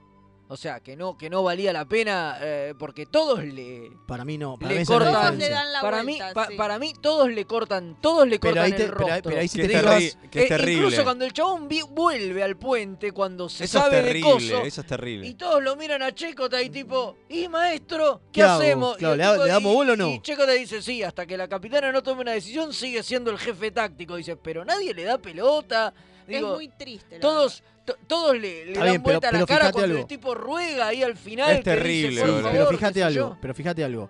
O 0.54 0.58
sea, 0.58 0.82
que 0.82 0.98
no, 0.98 1.18
que 1.18 1.30
no 1.30 1.44
valía 1.44 1.72
la 1.72 1.86
pena 1.86 2.38
eh, 2.42 2.74
porque 2.78 3.06
todos 3.06 3.42
le, 3.42 3.90
Para 4.06 4.26
mí 4.26 4.38
no. 4.38 4.58
Para 4.60 4.74
le 4.74 4.80
mí 4.82 4.86
cortan. 4.86 5.14
Todos 5.14 5.36
le 5.38 5.50
dan 5.50 5.72
la 5.72 5.80
para 5.82 6.04
vuelta, 6.04 6.28
mí, 6.28 6.34
pa- 6.34 6.48
sí. 6.48 6.56
para 6.58 6.78
mí 6.78 6.94
todos 7.02 7.30
le 7.32 7.46
cortan, 7.46 7.98
todos 8.02 8.28
le 8.28 8.38
Pero 8.38 8.52
cortan 8.56 8.66
ahí 8.66 8.72
te- 8.74 8.84
el 8.84 8.90
pero 8.90 8.98
rostro. 9.08 9.22
pero 9.24 9.40
ahí 9.40 9.48
sí 9.48 9.62
Que 9.62 9.68
te 9.70 9.74
es, 9.78 9.82
terri- 9.84 10.30
que 10.30 10.40
es 10.40 10.46
Eh, 10.46 10.48
terrible. 10.50 10.74
Incluso 10.84 11.04
cuando 11.06 11.24
el 11.24 11.32
chabón 11.32 11.70
vi- 11.70 11.84
vuelve 11.90 12.44
al 12.44 12.58
puente, 12.58 13.14
cuando 13.14 13.48
se 13.48 13.64
eso 13.64 13.78
es 13.78 13.84
sabe 13.86 13.96
de 13.96 14.04
terrible, 14.04 14.30
coso, 14.30 14.62
eso 14.66 14.82
es 14.82 14.88
terrible. 14.88 15.26
y 15.28 15.34
todos 15.36 15.64
lo 15.64 15.78
miran 15.78 16.02
a 16.04 16.14
Checota 16.14 16.62
y 16.62 16.70
tipo, 16.70 17.16
¿y 17.30 17.48
maestro? 17.48 18.20
¿Qué, 18.34 18.44
hacemos? 18.44 18.98
Claro, 18.98 19.16
¿le 19.16 19.24
da- 19.24 19.32
tipo- 19.36 19.46
le 19.46 19.52
damos 19.52 19.74
bola 19.74 19.94
o 19.94 19.96
no? 19.96 20.10
Y 20.10 20.20
Checota 20.22 20.52
dice, 20.52 20.82
sí, 20.82 21.02
hasta 21.02 21.26
que 21.26 21.38
la 21.38 21.48
capitana 21.48 21.94
no 21.94 22.04
tome 22.04 22.24
una 22.24 22.34
decisión, 22.34 22.74
sigue 22.74 23.04
siendo 23.04 23.32
el 23.32 23.38
jefe 23.40 23.72
táctico. 23.72 24.18
Dice, 24.18 24.36
pero 24.36 24.66
nadie 24.66 24.94
le 24.94 25.04
da 25.06 25.18
pelota. 25.18 25.94
Digo, 26.28 26.50
es 26.52 26.56
muy 26.56 26.68
triste. 26.70 27.16
la 27.16 27.20
todos, 27.22 27.62
to- 27.62 27.66
todos 28.08 28.38
le, 28.38 28.74
dan 28.74 28.84
bien, 28.84 29.02
pero- 29.02 29.20
vuelta 29.20 29.30
a 29.30 29.32
la 29.32 29.38
pero 29.40 29.48
cara 29.48 29.72
cuando 29.72 29.86
algo. 29.86 30.00
el 30.00 30.08
tipo 30.08 30.36
ruega 30.36 30.88
ahí 30.88 31.04
al 31.04 31.18
final. 31.18 31.52
Es 31.52 31.64
terrible, 31.64 32.10
dice, 32.10 32.22
favor, 32.26 32.52
pero 32.52 32.68
fíjate 32.70 33.04
algo, 33.04 33.16
yo. 33.16 33.38
pero 33.42 33.54
fíjate 33.54 33.84
algo. 33.84 34.10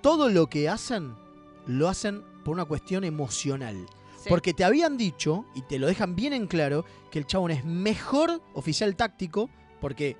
Todo 0.00 0.28
lo 0.28 0.46
que 0.48 0.68
hacen, 0.68 1.14
lo 1.66 1.88
hacen 1.88 2.22
por 2.44 2.54
una 2.54 2.64
cuestión 2.64 3.04
emocional. 3.04 3.76
Sí. 4.22 4.28
Porque 4.28 4.54
te 4.54 4.64
habían 4.64 4.96
dicho, 4.96 5.44
y 5.54 5.62
te 5.62 5.78
lo 5.78 5.86
dejan 5.86 6.16
bien 6.16 6.32
en 6.32 6.46
claro, 6.46 6.84
que 7.10 7.18
el 7.18 7.26
chabón 7.26 7.50
es 7.50 7.64
mejor 7.64 8.40
oficial 8.54 8.94
táctico, 8.96 9.48
porque 9.80 10.16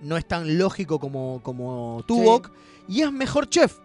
no 0.00 0.16
es 0.16 0.26
tan 0.26 0.58
lógico 0.58 0.98
como, 0.98 1.40
como 1.42 2.02
Tuvok, 2.06 2.50
y 2.88 3.02
es 3.02 3.12
mejor 3.12 3.48
chef. 3.48 3.78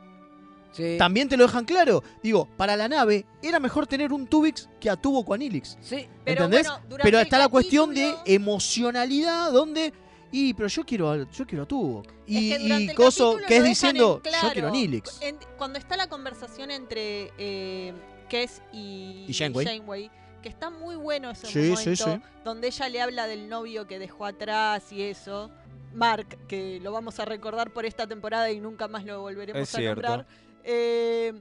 Sí. 0.78 0.96
También 0.98 1.28
te 1.28 1.36
lo 1.38 1.46
dejan 1.48 1.66
claro. 1.66 2.04
Digo, 2.24 2.48
para 2.56 2.78
la 2.78 2.88
nave 2.88 3.26
era 3.42 3.60
mejor 3.60 3.88
tener 3.88 4.14
un 4.14 4.28
Tuvix 4.28 4.70
que 4.80 4.90
a 4.90 4.96
Tuvok 4.96 5.28
o 5.30 5.34
a 5.34 5.38
Nilix. 5.38 5.78
Sí, 5.82 6.08
Pero 6.24 6.46
¿Entendés? 6.46 6.68
bueno, 6.88 7.00
Pero 7.04 7.20
está 7.20 7.38
la 7.40 7.48
cuestión 7.50 7.94
de 7.94 8.16
emocionalidad 8.26 9.52
donde. 9.52 9.94
Y, 10.32 10.54
pero 10.54 10.68
yo 10.68 10.86
quiero 10.86 11.10
a, 11.10 11.18
yo 11.32 11.48
quiero 11.48 11.64
a 11.64 11.68
Tuvok. 11.68 12.06
Y, 12.26 12.52
Es 12.52 12.58
que 12.60 12.80
y 12.84 12.88
Coso, 12.94 13.38
que 13.48 13.58
es 13.58 13.64
diciendo, 13.64 14.22
en 14.24 14.32
yo 14.32 14.52
quiero 14.54 14.68
a 14.68 14.72
Nilix. 14.72 15.22
En- 15.22 15.38
cuando 15.58 15.80
está 15.80 15.96
la 15.96 16.08
conversación 16.08 16.70
entre 16.70 17.32
eh, 17.38 17.94
Kess 18.30 18.62
y, 18.74 19.26
Y 19.28 19.34
Janeway. 19.34 20.12
que 20.44 20.50
está 20.50 20.70
muy 20.70 20.96
bueno 20.98 21.32
ese 21.32 21.48
Sí, 21.48 21.60
momento, 21.72 21.82
sí, 21.82 21.96
sí. 21.96 22.22
donde 22.44 22.68
ella 22.68 22.90
le 22.90 23.02
habla 23.02 23.26
del 23.28 23.48
novio 23.48 23.88
que 23.88 24.00
dejó 24.00 24.26
atrás 24.26 24.92
y 24.92 25.02
eso. 25.02 25.50
Mark, 25.94 26.38
que 26.48 26.80
lo 26.84 26.92
vamos 26.92 27.18
a 27.20 27.26
recordar 27.26 27.72
por 27.72 27.86
esta 27.86 28.06
temporada 28.06 28.52
y 28.52 28.60
nunca 28.60 28.88
más 28.90 29.06
lo 29.06 29.22
volveremos 29.22 29.62
Es 29.62 29.74
a 29.74 29.78
cierto. 29.78 30.02
nombrar. 30.02 30.28
Eh, 30.70 31.34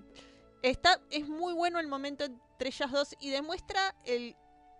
está, 0.62 1.00
es 1.10 1.28
muy 1.28 1.52
bueno 1.52 1.80
el 1.80 1.88
momento 1.88 2.24
entre 2.24 2.68
ellas 2.68 2.92
dos 2.92 3.14
y 3.20 3.30
demuestra 3.30 3.94
el, 4.04 4.36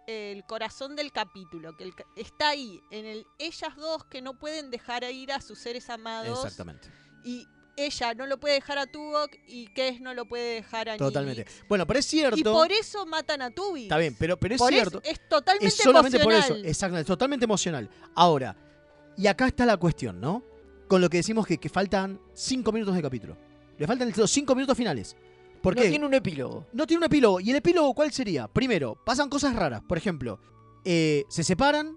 el 0.06 0.44
corazón 0.44 0.94
del 0.94 1.10
capítulo, 1.10 1.76
que 1.76 1.84
el 1.84 1.92
está 2.16 2.50
ahí, 2.50 2.80
en 2.92 3.06
el 3.06 3.26
ellas 3.38 3.74
dos 3.76 4.04
que 4.04 4.22
no 4.22 4.38
pueden 4.38 4.70
dejar 4.70 5.02
ir 5.04 5.32
a 5.32 5.40
sus 5.40 5.58
seres 5.58 5.90
amados 5.90 6.38
Exactamente. 6.44 6.88
y 7.24 7.44
ella 7.76 8.14
no 8.14 8.24
lo 8.26 8.38
puede 8.40 8.54
dejar 8.54 8.78
a 8.78 8.86
Tuvok 8.86 9.32
y 9.48 9.66
Kes 9.74 10.00
no 10.00 10.14
lo 10.14 10.24
puede 10.26 10.54
dejar 10.54 10.88
a 10.88 10.96
Totalmente. 10.96 11.44
Bueno, 11.68 11.86
pero 11.86 11.98
es 11.98 12.06
cierto. 12.06 12.38
Y 12.38 12.42
por 12.42 12.72
eso 12.72 13.04
matan 13.04 13.42
a 13.42 13.50
Tubi. 13.50 13.82
Está 13.82 13.98
bien, 13.98 14.16
pero, 14.18 14.38
pero 14.38 14.54
es 14.54 14.58
Por 14.58 14.72
cierto. 14.72 15.02
eso 15.02 15.10
es 15.12 15.28
totalmente 15.28 15.66
es 15.66 15.74
solamente 15.74 16.18
por 16.20 16.32
emocional. 16.32 16.60
eso. 16.60 16.68
Exacto, 16.68 16.98
es 16.98 17.06
totalmente 17.06 17.44
emocional. 17.44 17.90
Ahora, 18.14 18.56
y 19.18 19.26
acá 19.26 19.46
está 19.46 19.66
la 19.66 19.76
cuestión, 19.76 20.20
¿no? 20.20 20.42
Con 20.88 21.02
lo 21.02 21.10
que 21.10 21.18
decimos 21.18 21.46
que, 21.46 21.58
que 21.58 21.68
faltan 21.68 22.18
cinco 22.32 22.72
minutos 22.72 22.94
de 22.94 23.02
capítulo. 23.02 23.36
Le 23.78 23.86
faltan 23.86 24.12
los 24.16 24.30
cinco 24.30 24.54
minutos 24.54 24.76
finales. 24.76 25.16
¿Por 25.62 25.74
no 25.76 25.82
tiene 25.82 26.06
un 26.06 26.14
epílogo. 26.14 26.66
No 26.72 26.86
tiene 26.86 26.98
un 26.98 27.04
epílogo. 27.04 27.40
¿Y 27.40 27.50
el 27.50 27.56
epílogo 27.56 27.92
cuál 27.94 28.12
sería? 28.12 28.46
Primero, 28.46 28.96
pasan 29.04 29.28
cosas 29.28 29.54
raras. 29.56 29.82
Por 29.88 29.98
ejemplo, 29.98 30.38
eh, 30.84 31.24
se 31.28 31.42
separan. 31.42 31.96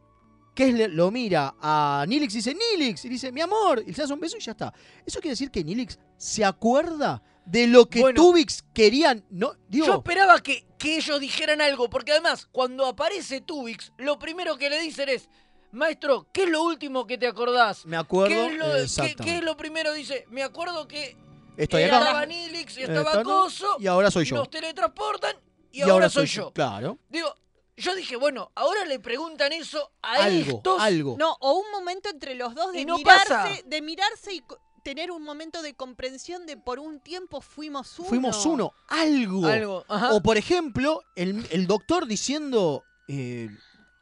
Kes 0.55 0.73
le- 0.73 0.88
lo 0.89 1.11
mira 1.11 1.55
a 1.61 2.03
Nilix 2.07 2.34
y 2.34 2.38
dice, 2.38 2.55
Nilix, 2.55 3.05
y 3.05 3.09
dice, 3.09 3.32
mi 3.32 3.39
amor, 3.41 3.82
y 3.86 3.93
le 3.93 4.03
hace 4.03 4.11
un 4.13 4.19
beso 4.19 4.36
y 4.38 4.41
ya 4.41 4.51
está. 4.53 4.73
Eso 5.05 5.19
quiere 5.19 5.34
decir 5.34 5.51
que 5.51 5.63
Nilix 5.63 5.99
se 6.17 6.43
acuerda 6.43 7.21
de 7.45 7.67
lo 7.67 7.86
que 7.88 8.01
Bueno. 8.01 8.21
Tubix 8.21 8.63
querían. 8.73 9.23
No, 9.30 9.53
digo, 9.69 9.86
Yo 9.86 9.93
esperaba 9.97 10.39
que, 10.41 10.65
que 10.77 10.97
ellos 10.97 11.19
dijeran 11.19 11.61
algo, 11.61 11.89
porque 11.89 12.11
además, 12.11 12.45
cuando 12.51 12.86
aparece 12.88 13.39
Tubix, 13.41 13.93
lo 13.97 14.19
primero 14.19 14.57
que 14.57 14.69
le 14.69 14.82
dicen 14.82 15.07
es, 15.09 15.30
maestro, 15.71 16.27
¿qué 16.34 16.43
es 16.43 16.49
lo 16.49 16.63
último 16.63 17.05
que 17.07 17.17
te 17.17 17.27
acordás? 17.27 17.86
me 17.86 17.95
acuerdo. 17.95 18.36
¿Qué 18.36 18.47
es, 18.47 18.57
lo, 18.57 18.65
qué- 18.73 18.82
exactamente. 18.84 19.23
qué 19.23 19.38
es 19.38 19.43
lo 19.43 19.55
primero? 19.55 19.93
Dice, 19.93 20.25
me 20.30 20.43
acuerdo 20.43 20.88
que 20.88 21.15
Estoy 21.58 21.84
estaba 21.84 22.10
acá. 22.12 22.26
Nilix 22.26 22.78
y 22.78 22.82
Eh, 22.82 22.84
estaba 22.84 23.10
está, 23.12 23.24
¿no? 23.24 23.30
Coso, 23.30 23.76
Y 23.80 23.88
ahora 23.88 24.10
soy 24.12 24.26
yo. 24.26 24.36
nos 24.38 24.50
teletransportan 24.50 25.36
y, 25.72 25.82
ahora, 25.82 26.10
soy 26.10 26.26
yo. 26.26 26.52
Claro. 26.54 26.97
Digo, 27.10 27.34
yo 27.78 27.95
dije, 27.95 28.16
bueno, 28.16 28.52
ahora 28.56 28.86
le 28.86 29.00
preguntan 29.00 29.52
eso 29.54 29.91
a 30.02 30.14
Algo, 30.24 30.58
estos. 30.58 30.82
algo. 30.82 31.16
No, 31.20 31.36
o 31.41 31.54
un 31.54 31.70
momento 31.72 32.10
entre 32.10 32.36
los 32.36 32.56
dos 32.56 32.72
de 32.74 32.82
Y 32.82 32.86
no 32.86 32.97
mirarse, 32.97 33.28
pasa. 33.30 33.50
de 33.66 33.82
mirarse 33.82 34.34
y 34.34 34.39
co- 34.41 34.58
tener 34.84 35.12
un 35.12 35.22
momento 35.24 35.62
de 35.62 35.74
comprensión 35.76 36.45
de 36.45 36.58
por 36.58 36.80
un 36.80 37.00
tiempo 37.02 37.41
fuimos 37.41 38.00
uno. 38.00 38.10
Fuimos 38.10 38.45
uno, 38.45 38.74
algo. 38.88 39.45
Algo, 39.45 39.86
ajá. 39.88 40.14
O 40.14 40.22
por 40.24 40.38
ejemplo, 40.38 41.02
el, 41.16 41.45
el 41.52 41.68
doctor 41.68 42.08
diciendo 42.08 42.84
eh, 43.08 43.50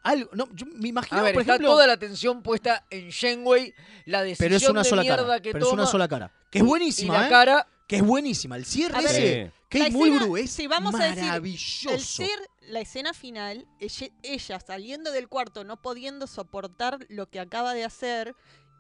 algo. 0.04 0.30
No, 0.34 0.48
yo 0.54 0.66
me 0.68 0.88
imagino, 0.90 1.20
A 1.20 1.24
ver, 1.24 1.34
por 1.34 1.42
está 1.42 1.54
ejemplo. 1.54 1.72
toda 1.72 1.88
la 1.88 1.94
atención 1.94 2.42
puesta 2.44 2.86
en 2.90 3.10
Shenwei, 3.10 3.74
la 4.06 4.24
decisión 4.24 4.46
pero 4.46 4.56
es 4.58 4.70
una 4.70 4.84
de 4.84 4.90
sola 4.90 5.02
mierda 5.02 5.26
cara. 5.28 5.40
que 5.42 5.52
Pero 5.52 5.68
es 5.68 5.74
una 5.74 5.86
sola 5.86 6.08
cara. 6.08 6.32
Que 6.50 6.60
es 6.60 6.64
buenísima, 6.66 7.16
y 7.16 7.18
la 7.20 7.28
¿eh? 7.28 7.30
cara 7.30 7.68
Que 7.88 7.98
es 7.98 8.04
buenísima. 8.04 8.56
El 8.56 8.66
cierre 8.66 8.96
A 8.98 9.02
ver, 9.02 9.12
ese. 9.12 9.44
La 9.46 9.52
Kate 9.70 9.88
escena- 9.90 9.98
Mulgrew 9.98 10.38
es 10.38 10.68
vamos 10.70 10.96
a 10.96 11.04
decir, 11.06 11.24
maravilloso. 11.24 11.90
el 11.90 12.00
ser 12.02 12.40
la 12.70 12.80
escena 12.82 13.14
final, 13.14 13.66
ella, 13.80 14.08
ella 14.24 14.60
saliendo 14.60 15.12
del 15.12 15.28
cuarto, 15.28 15.64
no 15.66 15.82
pudiendo 15.82 16.26
soportar 16.28 17.00
lo 17.10 17.30
que 17.30 17.40
acaba 17.42 17.74
de 17.74 17.84
hacer, 17.84 18.34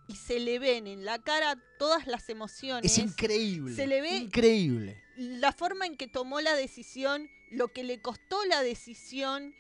y 0.10 0.16
se 0.16 0.40
le 0.40 0.60
ven 0.60 0.88
en 0.88 1.04
la 1.04 1.20
cara 1.20 1.58
todas 1.78 2.08
las 2.08 2.30
emociones. 2.30 2.90
Es 2.90 2.98
increíble. 2.98 3.76
Se 3.76 3.86
le 3.88 4.00
ve 4.00 4.16
Increíble. 4.16 5.02
la 5.18 5.52
forma 5.52 5.86
en 5.86 5.98
que 5.98 6.08
tomó 6.08 6.40
la 6.40 6.56
decisión, 6.56 7.30
lo 7.52 7.68
que 7.70 7.84
le 7.84 8.02
costó 8.02 8.44
la 8.46 8.62
decisión 8.62 9.54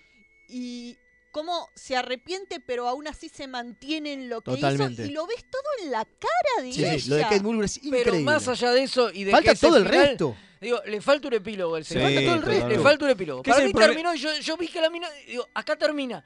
y 0.47 0.97
cómo 1.31 1.69
se 1.75 1.95
arrepiente, 1.95 2.59
pero 2.59 2.87
aún 2.87 3.07
así 3.07 3.29
se 3.29 3.47
mantiene 3.47 4.13
en 4.13 4.29
lo 4.29 4.41
que 4.41 4.51
Totalmente. 4.51 5.03
hizo. 5.03 5.11
Y 5.11 5.13
lo 5.13 5.27
ves 5.27 5.45
todo 5.49 5.63
en 5.83 5.91
la 5.91 6.03
cara 6.05 6.63
de 6.65 6.73
Sí, 6.73 6.83
ella. 6.83 6.99
sí, 6.99 7.09
lo 7.09 7.15
de 7.17 7.21
Kate 7.23 7.41
Mulgrew 7.41 7.63
es 7.65 7.77
increíble. 7.77 8.03
Pero 8.11 8.19
más 8.23 8.47
allá 8.47 8.71
de 8.71 8.83
eso 8.83 9.11
y 9.13 9.23
de 9.25 9.31
Falta 9.31 9.53
que 9.53 9.59
todo 9.59 9.77
el 9.77 9.85
final- 9.85 10.07
resto. 10.07 10.35
Digo, 10.59 10.79
le 10.87 11.01
falta 11.01 11.27
un 11.27 11.33
epílogo 11.35 11.75
al 11.75 11.85
Sí, 11.85 11.93
falta 11.93 12.21
todo 12.21 12.33
el 12.35 12.41
resto. 12.41 12.67
Le 12.69 12.79
falta 12.79 13.05
un 13.05 13.11
epílogo. 13.11 13.43
¿Qué 13.43 13.51
es 13.51 13.55
Para 13.55 13.67
mí 13.67 13.73
terminó 13.73 14.15
y 14.15 14.17
yo, 14.19 14.29
yo 14.39 14.57
vi 14.57 14.67
que 14.67 14.81
la 14.81 14.89
mina. 14.89 15.07
Digo, 15.27 15.47
acá 15.53 15.75
termina. 15.75 16.23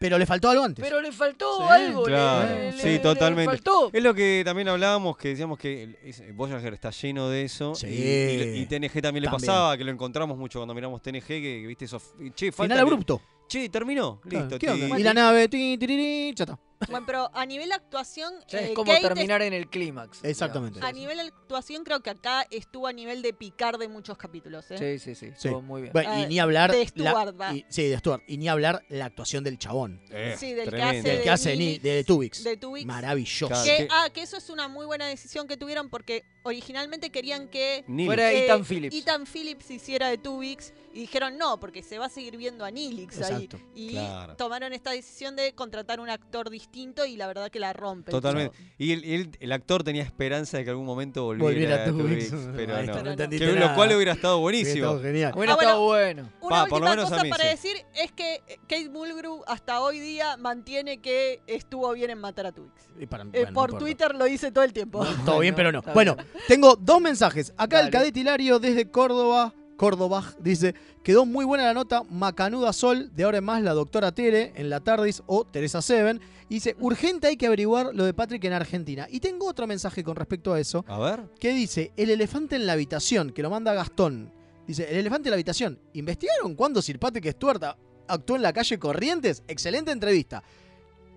Pero 0.00 0.16
le 0.16 0.26
faltó 0.26 0.48
algo 0.50 0.62
antes. 0.64 0.84
Pero 0.84 1.00
le 1.00 1.10
faltó 1.10 1.58
Sí, 1.58 1.64
algo. 1.68 2.00
le- 2.06 2.12
Claro, 2.12 2.54
le- 2.54 2.72
sí, 2.72 2.86
le- 2.88 2.98
totalmente. 3.00 3.50
Le 3.52 3.56
faltó. 3.58 3.90
Es 3.92 4.00
lo 4.02 4.14
que 4.14 4.42
también 4.44 4.68
hablábamos, 4.68 5.16
que 5.16 5.28
decíamos 5.30 5.58
que 5.58 5.96
Voyager 6.34 6.72
está 6.74 6.90
lleno 6.90 7.28
de 7.28 7.42
eso. 7.44 7.74
Sí. 7.74 7.86
Y, 7.88 8.58
y- 8.58 8.60
y 8.62 8.66
TNG 8.66 9.00
también 9.02 9.24
le 9.24 9.30
pasaba, 9.30 9.76
que 9.76 9.82
lo 9.84 9.90
encontramos 9.90 10.36
mucho 10.38 10.58
cuando 10.60 10.72
miramos 10.74 11.02
TNG, 11.02 11.26
que, 11.26 11.40
que, 11.62 11.66
viste 11.66 11.84
eso. 11.86 12.00
Che, 12.34 12.52
falta 12.52 12.74
Final 12.74 12.76
que- 12.78 12.82
abrupto. 12.82 13.22
Che, 13.48 13.68
terminó. 13.70 14.20
Listo. 14.24 14.58
¿qué 14.58 14.70
onda? 14.70 14.98
Y 14.98 15.02
la 15.02 15.14
nave, 15.14 15.48
ti, 15.48 15.78
tiriri, 15.78 16.34
ya 16.34 16.44
está. 16.44 16.58
Bueno, 16.88 17.04
pero 17.06 17.30
a 17.34 17.44
nivel 17.44 17.72
actuación, 17.72 18.32
es 18.48 18.54
eh, 18.70 18.74
como 18.74 18.92
Kate 18.92 19.02
terminar 19.08 19.42
en 19.42 19.52
el 19.52 19.68
clímax. 19.68 20.22
Exactamente. 20.24 20.78
A 20.82 20.92
nivel 20.92 21.18
actuación 21.20 21.82
creo 21.84 22.00
que 22.00 22.10
acá 22.10 22.46
estuvo 22.50 22.86
a 22.86 22.92
nivel 22.92 23.20
de 23.20 23.32
picar 23.32 23.78
de 23.78 23.88
muchos 23.88 24.16
capítulos. 24.16 24.70
¿eh? 24.70 24.78
Sí, 24.78 24.98
sí, 24.98 25.14
sí. 25.14 25.26
Sí. 25.36 25.48
Estuvo 25.48 25.60
muy 25.62 25.82
bien. 25.82 25.92
Bueno, 25.92 26.18
y 26.18 26.22
Ah, 26.22 26.26
ni 26.28 26.38
hablar. 26.38 26.70
de 26.70 26.78
la- 26.78 26.88
Stewart, 26.88 27.40
va. 27.40 27.52
y- 27.54 27.64
sí, 27.68 27.82
de 27.88 27.98
Stuart. 27.98 28.22
Y 28.28 28.36
ni 28.38 28.48
hablar 28.48 28.84
la 28.90 29.06
actuación 29.06 29.42
del 29.42 29.58
chabón. 29.58 30.00
Eh, 30.10 30.36
Sí, 30.38 30.52
del 30.54 30.70
que 30.70 30.80
hace 30.82 31.02
Del 31.02 31.22
que 31.22 31.30
hace 31.30 31.56
ni- 31.56 31.78
de 31.78 32.04
Tubix. 32.04 32.44
de 32.44 32.56
Tubix. 32.56 32.86
Maravilloso. 32.86 33.48
Claro. 33.48 33.64
Que- 33.64 33.76
que- 33.76 33.88
ah, 33.90 34.08
que 34.12 34.22
eso 34.22 34.36
es 34.36 34.48
una 34.48 34.68
muy 34.68 34.86
buena 34.86 35.06
decisión 35.08 35.48
que 35.48 35.56
tuvieron 35.56 35.88
porque 35.90 36.24
originalmente 36.44 37.10
querían 37.10 37.48
que 37.48 37.84
Nilix. 37.88 38.06
Fuera 38.06 38.32
Ethan 38.32 38.64
Phillips. 38.64 38.94
Ethan 38.94 39.26
Phillips 39.26 39.70
hiciera 39.70 40.08
de 40.08 40.18
Tubix 40.18 40.72
y 40.94 41.00
dijeron 41.00 41.36
no, 41.36 41.58
porque 41.60 41.82
se 41.82 41.98
va 41.98 42.06
a 42.06 42.08
seguir 42.08 42.36
viendo 42.36 42.64
a 42.64 42.70
Nilix 42.70 43.20
ahí. 43.20 43.44
Exacto. 43.46 43.60
Y 43.74 43.90
Claro. 43.90 44.36
tomaron 44.36 44.72
esta 44.72 44.92
decisión 44.92 45.34
de 45.36 45.52
contratar 45.54 45.98
un 46.00 46.08
actor 46.08 46.48
distinto 46.50 46.67
y 46.72 47.16
la 47.16 47.26
verdad 47.26 47.50
que 47.50 47.58
la 47.58 47.72
rompen. 47.72 48.12
Totalmente. 48.12 48.56
Y 48.78 48.92
el, 48.92 49.04
y 49.04 49.14
el- 49.14 49.30
el 49.40 49.52
actor 49.52 49.82
tenía 49.82 50.02
esperanza 50.02 50.58
de 50.58 50.64
que 50.64 50.70
algún 50.70 50.86
momento 50.86 51.24
volviera, 51.24 51.44
Volviera 51.50 51.82
a 51.82 51.84
Tubix. 51.86 52.30
Tubix, 52.30 52.48
pero 52.56 52.82
no. 52.82 53.02
no 53.02 53.28
Que- 53.28 53.38
lo 53.56 53.74
cual 53.74 53.94
hubiera 53.96 54.12
estado 54.12 54.36
Hubiera 54.38 54.42
buenísimo. 54.42 54.86
estado 54.86 55.02
genial. 55.02 55.32
Bueno, 55.34 55.52
Ah, 55.52 55.56
bueno. 55.56 55.80
bueno. 55.84 56.30
Una 56.40 56.48
Pa, 56.50 56.66
por 56.66 56.80
lo 56.82 56.86
última 56.86 57.02
a 57.02 57.10
cosa 57.10 57.22
mí, 57.22 57.30
para 57.30 57.44
sí. 57.44 57.50
decir 57.50 57.76
es 57.94 58.12
que 58.12 58.40
Kate 58.68 58.88
Mulgrew 58.90 59.42
hasta 59.46 59.80
hoy 59.80 59.98
día 59.98 60.36
mantiene 60.36 60.98
que 60.98 61.40
estuvo 61.46 61.92
bien 61.92 62.10
en 62.10 62.18
matar 62.18 62.46
a 62.46 62.52
Twix. 62.52 62.70
Y 62.98 63.06
para- 63.06 63.24
Eh, 63.24 63.28
bueno, 63.32 63.52
por. 63.54 63.78
Twitter 63.78 64.14
lo 64.14 64.24
dice 64.24 64.52
todo 64.52 64.64
el 64.64 64.72
tiempo. 64.72 65.04
Todo 65.24 65.38
bien, 65.40 65.54
pero 65.56 65.72
no. 65.72 65.82
Bueno, 65.94 66.16
tengo 66.46 66.76
dos 66.76 67.00
mensajes. 67.00 67.52
Acá 67.56 67.80
el 67.80 67.90
cadete 67.90 68.20
Hilario 68.20 68.58
desde 68.58 68.88
Córdoba. 68.90 69.54
Córdoba 69.76 70.24
dice, 70.40 70.74
quedó 71.04 71.24
muy 71.24 71.44
buena 71.44 71.62
la 71.64 71.72
nota 71.72 72.02
Macanuda 72.10 72.72
Sol, 72.72 73.10
de 73.14 73.22
ahora 73.22 73.38
en 73.38 73.44
más 73.44 73.62
la 73.62 73.74
doctora 73.74 74.10
Tere 74.10 74.52
en 74.56 74.70
la 74.70 74.80
Tardis 74.80 75.22
o 75.26 75.44
Teresa 75.44 75.80
Seven. 75.82 76.20
Y 76.50 76.54
dice, 76.54 76.76
urgente 76.80 77.26
hay 77.26 77.36
que 77.36 77.46
averiguar 77.46 77.90
lo 77.94 78.04
de 78.04 78.14
Patrick 78.14 78.42
en 78.44 78.54
Argentina. 78.54 79.06
Y 79.10 79.20
tengo 79.20 79.46
otro 79.46 79.66
mensaje 79.66 80.02
con 80.02 80.16
respecto 80.16 80.52
a 80.54 80.60
eso, 80.60 80.84
A 80.88 80.98
ver. 80.98 81.24
que 81.38 81.52
dice, 81.52 81.92
el 81.96 82.08
elefante 82.10 82.56
en 82.56 82.66
la 82.66 82.72
habitación, 82.72 83.30
que 83.32 83.42
lo 83.42 83.50
manda 83.50 83.74
Gastón. 83.74 84.32
Dice, 84.66 84.88
el 84.90 84.96
elefante 84.98 85.28
en 85.28 85.32
la 85.32 85.36
habitación. 85.36 85.78
¿Investigaron 85.94 86.54
cuándo 86.54 86.80
Sir 86.82 86.98
Patrick 86.98 87.30
Stewart 87.32 87.62
actuó 88.06 88.36
en 88.36 88.42
la 88.42 88.52
calle 88.52 88.78
Corrientes? 88.78 89.42
Excelente 89.48 89.90
entrevista. 89.92 90.42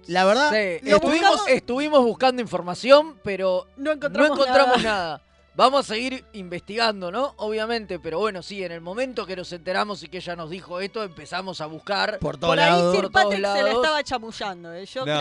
La 0.07 0.25
verdad, 0.25 0.49
Sí, 0.51 0.89
estuvimos, 0.89 1.01
buscamos- 1.29 1.47
estuvimos 1.49 2.03
buscando 2.03 2.41
información, 2.41 3.15
pero 3.23 3.67
No 3.77 3.83
no 3.85 3.91
encontramos, 3.93 4.31
encontramos 4.39 4.83
nada. 4.83 5.19
nada. 5.19 5.23
Vamos 5.53 5.81
a 5.81 5.93
seguir 5.95 6.23
investigando, 6.31 7.11
¿no? 7.11 7.33
Obviamente, 7.37 7.99
pero 7.99 8.19
bueno, 8.19 8.41
sí, 8.41 8.63
en 8.63 8.71
el 8.71 8.79
momento 8.79 9.25
que 9.25 9.35
nos 9.35 9.51
enteramos 9.51 10.01
y 10.01 10.07
que 10.07 10.17
ella 10.19 10.33
nos 10.37 10.49
dijo 10.49 10.79
esto, 10.79 11.03
empezamos 11.03 11.59
a 11.59 11.65
buscar. 11.65 12.19
por 12.19 12.37
todos 12.37 12.51
Por 12.53 12.59
ahí 12.59 12.69
lados. 12.71 12.95
Sir 12.95 13.01
Por 13.03 13.11
todos 13.11 13.23
Patrick 13.25 13.35
se 13.35 13.41
la 13.41 13.53
lados. 13.63 13.75
estaba 13.75 14.03
chamullando. 14.03 14.73
eh, 14.73 14.85
Yo 14.85 15.01
No, 15.01 15.05
creo 15.05 15.19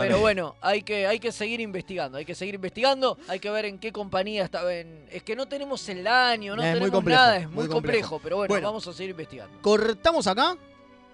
que 0.00 0.04
Pero 0.06 0.16
no. 0.16 0.20
bueno, 0.22 0.56
hay 0.60 0.82
que, 0.82 1.06
hay 1.06 1.20
que 1.20 1.30
seguir 1.30 1.60
investigando, 1.60 2.18
hay 2.18 2.24
que 2.24 2.34
seguir 2.34 2.56
investigando, 2.56 3.16
hay 3.28 3.38
que 3.38 3.48
ver 3.48 3.64
en 3.66 3.78
qué 3.78 3.92
compañía 3.92 4.42
estaba 4.44 4.74
en... 4.74 5.06
Es 5.08 5.22
que 5.22 5.36
no 5.36 5.46
tenemos 5.46 5.88
el 5.88 6.04
año, 6.04 6.56
no 6.56 6.62
Es 6.62 6.68
muy 6.70 6.74
tenemos 6.74 6.90
complejo, 6.90 7.20
nada, 7.22 7.36
es 7.36 7.46
muy 7.46 7.54
muy, 7.54 7.68
complejo. 7.68 8.08
complejo, 8.08 8.20
pero 8.24 8.36
bueno, 8.38 8.48
Bueno. 8.52 8.66
vamos 8.66 8.88
a 8.88 8.92
seguir 8.92 9.10
investigando. 9.10 9.56
cortamos 9.62 10.26
acá, 10.26 10.56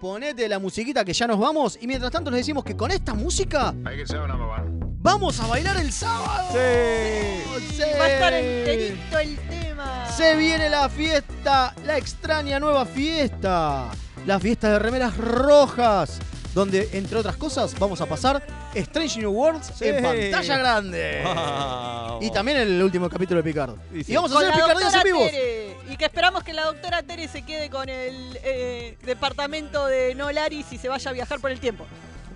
ponete 0.01 0.49
la 0.49 0.57
musiquita 0.57 1.05
que 1.05 1.13
ya 1.13 1.27
nos 1.27 1.37
vamos 1.37 1.77
y 1.79 1.85
mientras 1.85 2.11
tanto 2.11 2.31
les 2.31 2.39
decimos 2.39 2.63
que 2.63 2.75
con 2.75 2.89
esta 2.89 3.13
música 3.13 3.75
vamos 5.07 5.39
a 5.39 5.47
bailar 5.47 5.77
el 5.77 5.91
sábado. 5.93 6.49
Sí. 6.51 7.75
Sí. 7.75 7.81
Va 7.97 8.03
a 8.05 8.09
estar 8.09 8.33
enterito 8.33 9.19
el 9.19 9.37
tema. 9.37 10.11
Se 10.11 10.35
viene 10.35 10.69
la 10.69 10.89
fiesta, 10.89 11.73
la 11.85 11.97
extraña 11.97 12.59
nueva 12.59 12.85
fiesta, 12.85 13.89
la 14.25 14.39
fiesta 14.39 14.71
de 14.71 14.79
remeras 14.79 15.15
rojas, 15.15 16.19
donde 16.53 16.89
entre 16.91 17.17
otras 17.19 17.37
cosas 17.37 17.73
vamos 17.79 18.01
a 18.01 18.05
pasar 18.05 18.45
Strange 18.75 19.19
New 19.19 19.31
Worlds 19.31 19.71
Sí. 19.77 19.85
en 19.87 20.03
pantalla 20.03 20.57
grande. 20.57 21.23
Y 22.19 22.29
también 22.31 22.57
el 22.57 22.83
último 22.83 23.09
capítulo 23.09 23.41
de 23.41 23.49
Picard. 23.49 23.75
Y 23.93 24.03
sí. 24.03 24.11
Y 24.11 24.15
vamos 24.15 24.31
a 24.31 24.35
Con 24.35 24.43
hacer 24.43 24.55
picardías 24.61 24.93
en 24.95 25.03
vivos. 25.03 25.31
Tere. 25.31 25.77
Y 25.89 25.95
que 25.95 26.03
esperamos 26.05 26.43
que 26.43 26.51
la 26.51 26.65
doctora 26.65 27.01
Tere 27.03 27.29
se 27.29 27.43
quede 27.43 27.69
con 27.69 27.87
el 27.87 28.37
eh, 28.43 28.97
departamento 29.05 29.85
de 29.85 30.15
Nolaris 30.15 30.65
y 30.73 30.77
se 30.77 30.89
vaya 30.89 31.11
a 31.11 31.13
viajar 31.13 31.39
por 31.39 31.49
el 31.51 31.61
tiempo. 31.61 31.85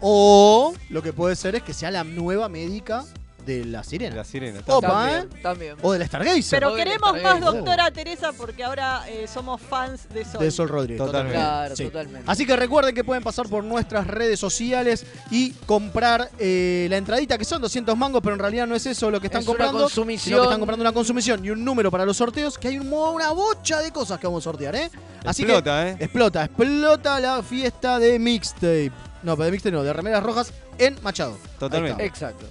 O 0.02 0.74
lo 0.90 1.02
que 1.02 1.14
puede 1.14 1.36
ser 1.36 1.56
es 1.56 1.64
que 1.64 1.74
sea 1.74 1.92
la 1.92 2.04
nueva 2.04 2.50
médica 2.50 3.06
de 3.46 3.66
la 3.66 3.84
sirena. 3.84 4.16
La 4.18 4.24
sirena. 4.24 4.60
Opa, 4.68 4.88
también, 4.88 5.20
¿eh? 5.24 5.40
también. 5.42 5.76
O 5.82 5.92
del 5.94 6.06
Stargazer. 6.06 6.60
Pero 6.60 6.76
queremos 6.76 7.20
más 7.24 7.42
doctora 7.42 7.90
Teresa 7.90 8.34
porque 8.34 8.64
ahora 8.64 9.04
eh, 9.10 9.28
somos 9.28 9.60
fans 9.60 10.08
de 10.14 10.24
Sol. 10.26 10.42
de 10.42 10.52
Sol 10.52 10.70
Rodríguez. 10.70 11.04
Totalmente. 11.04 11.40
Claro, 11.40 11.76
Sí. 11.76 11.86
totalmente. 11.86 12.24
Así 12.32 12.46
que 12.46 12.56
recuerden 12.56 12.94
que 12.94 13.04
pueden 13.04 13.24
pasar 13.24 13.48
por 13.50 13.64
nuestras 13.64 14.06
redes 14.06 14.40
sociales 14.40 15.08
y 15.32 15.54
comprar 15.66 16.30
eh, 16.38 16.86
la 16.92 16.98
entradita, 16.98 17.36
que 17.40 17.46
son 17.46 17.64
200 17.64 17.98
mangos, 17.98 18.22
pero 18.22 18.36
en 18.36 18.40
realidad 18.42 18.68
no 18.68 18.76
es 18.76 18.86
eso 18.86 19.10
lo 19.10 19.20
que 19.20 19.26
están 19.26 19.42
Es 19.42 19.48
una 19.48 19.58
comprando. 19.58 19.80
consumición. 19.86 20.24
Sino 20.34 20.38
que 20.38 20.44
están 20.44 20.60
comprando 20.60 20.84
una 20.84 20.94
consumición 20.94 21.44
y 21.44 21.50
un 21.50 21.66
número 21.66 21.90
para 21.90 22.06
los 22.06 22.18
sorteos, 22.18 22.60
que 22.60 22.68
hay 22.68 22.78
un 22.78 22.92
una 22.94 23.32
bocha 23.32 23.80
de 23.80 23.90
cosas 23.92 24.20
que 24.20 24.28
vamos 24.28 24.44
a 24.44 24.52
sortear, 24.52 24.76
¿eh? 24.76 24.92
Así 25.26 25.42
Explota, 25.42 25.84
que 25.84 25.90
¿eh? 25.90 25.98
explota, 26.00 26.44
explota 26.46 27.20
la 27.20 27.42
fiesta 27.42 27.98
de 27.98 28.20
mixtape. 28.20 28.92
No, 29.24 29.36
pero 29.36 29.46
de 29.46 29.52
mixtape 29.52 29.72
no, 29.76 29.84
de 29.84 29.94
remeras 29.94 30.24
rojas 30.24 30.54
en 30.78 30.98
Machado. 31.04 31.38
Totalmente. 31.60 32.04
Exacto. 32.06 32.46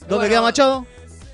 ¿Dónde 0.00 0.14
Bueno. 0.16 0.28
queda 0.28 0.42
Machado? 0.42 0.86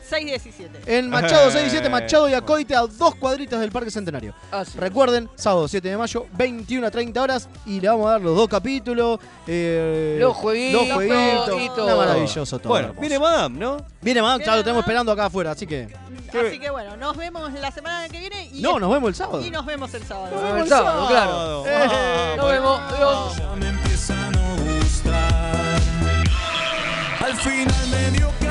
617. 0.08 0.96
En 0.98 1.10
Machado 1.10 1.46
67, 1.50 1.88
Machado 1.88 2.28
y 2.28 2.34
Acoite 2.34 2.74
a 2.76 2.80
dos 2.82 3.14
cuadritas 3.16 3.60
del 3.60 3.70
Parque 3.72 3.90
Centenario. 3.90 4.34
Así. 4.50 4.78
Recuerden, 4.78 5.28
sábado 5.34 5.66
7 5.68 5.88
de 5.88 5.96
mayo, 5.96 6.26
21 6.32 6.86
a 6.86 6.90
30 6.90 7.22
horas, 7.22 7.48
y 7.66 7.80
le 7.80 7.88
vamos 7.88 8.06
a 8.06 8.10
dar 8.12 8.20
los 8.20 8.36
dos 8.36 8.48
capítulos. 8.48 9.18
eh, 9.46 10.16
Los 10.20 10.36
jueguitos 10.36 10.86
Los 10.86 10.94
jueguitos. 10.94 11.46
todo. 11.46 11.58
Está 11.58 11.96
maravilloso 11.96 12.58
todo. 12.58 12.68
Bueno, 12.68 12.86
hermoso. 12.88 13.00
viene 13.00 13.18
Madame, 13.18 13.58
¿no? 13.58 13.76
Viene 14.00 14.22
más, 14.22 14.38
ya 14.38 14.44
Viene 14.44 14.56
lo 14.56 14.62
tenemos 14.62 14.64
Madame. 14.64 14.80
esperando 14.80 15.12
acá 15.12 15.26
afuera, 15.26 15.50
así 15.52 15.66
que. 15.66 15.88
Así 16.28 16.58
que 16.58 16.70
bueno, 16.70 16.96
nos 16.96 17.16
vemos 17.16 17.52
la 17.54 17.70
semana 17.70 18.08
que 18.08 18.18
viene 18.20 18.50
y, 18.52 18.60
No, 18.60 18.78
nos 18.78 18.90
vemos 18.90 19.08
el 19.08 19.14
sábado. 19.14 19.40
y 19.44 19.50
nos 19.50 19.64
vemos 19.64 19.92
el 19.94 20.02
sábado. 20.04 20.34
Nos 20.34 20.42
vemos 20.44 20.62
el 20.62 20.68
sábado, 20.68 21.06
claro. 21.08 21.64
Ah, 21.66 22.34
Nos 22.36 22.44
bueno. 22.46 22.60
vemos. 22.62 22.80
Adiós. 22.92 23.36
ya 23.38 23.56
me 23.56 23.68
empieza 23.68 24.14
a 24.26 24.30
no 24.30 24.56
gustar. 24.78 25.56
Al 27.24 27.34
final 27.36 27.88
me 27.90 28.10
dio 28.18 28.28
pie 28.38 28.46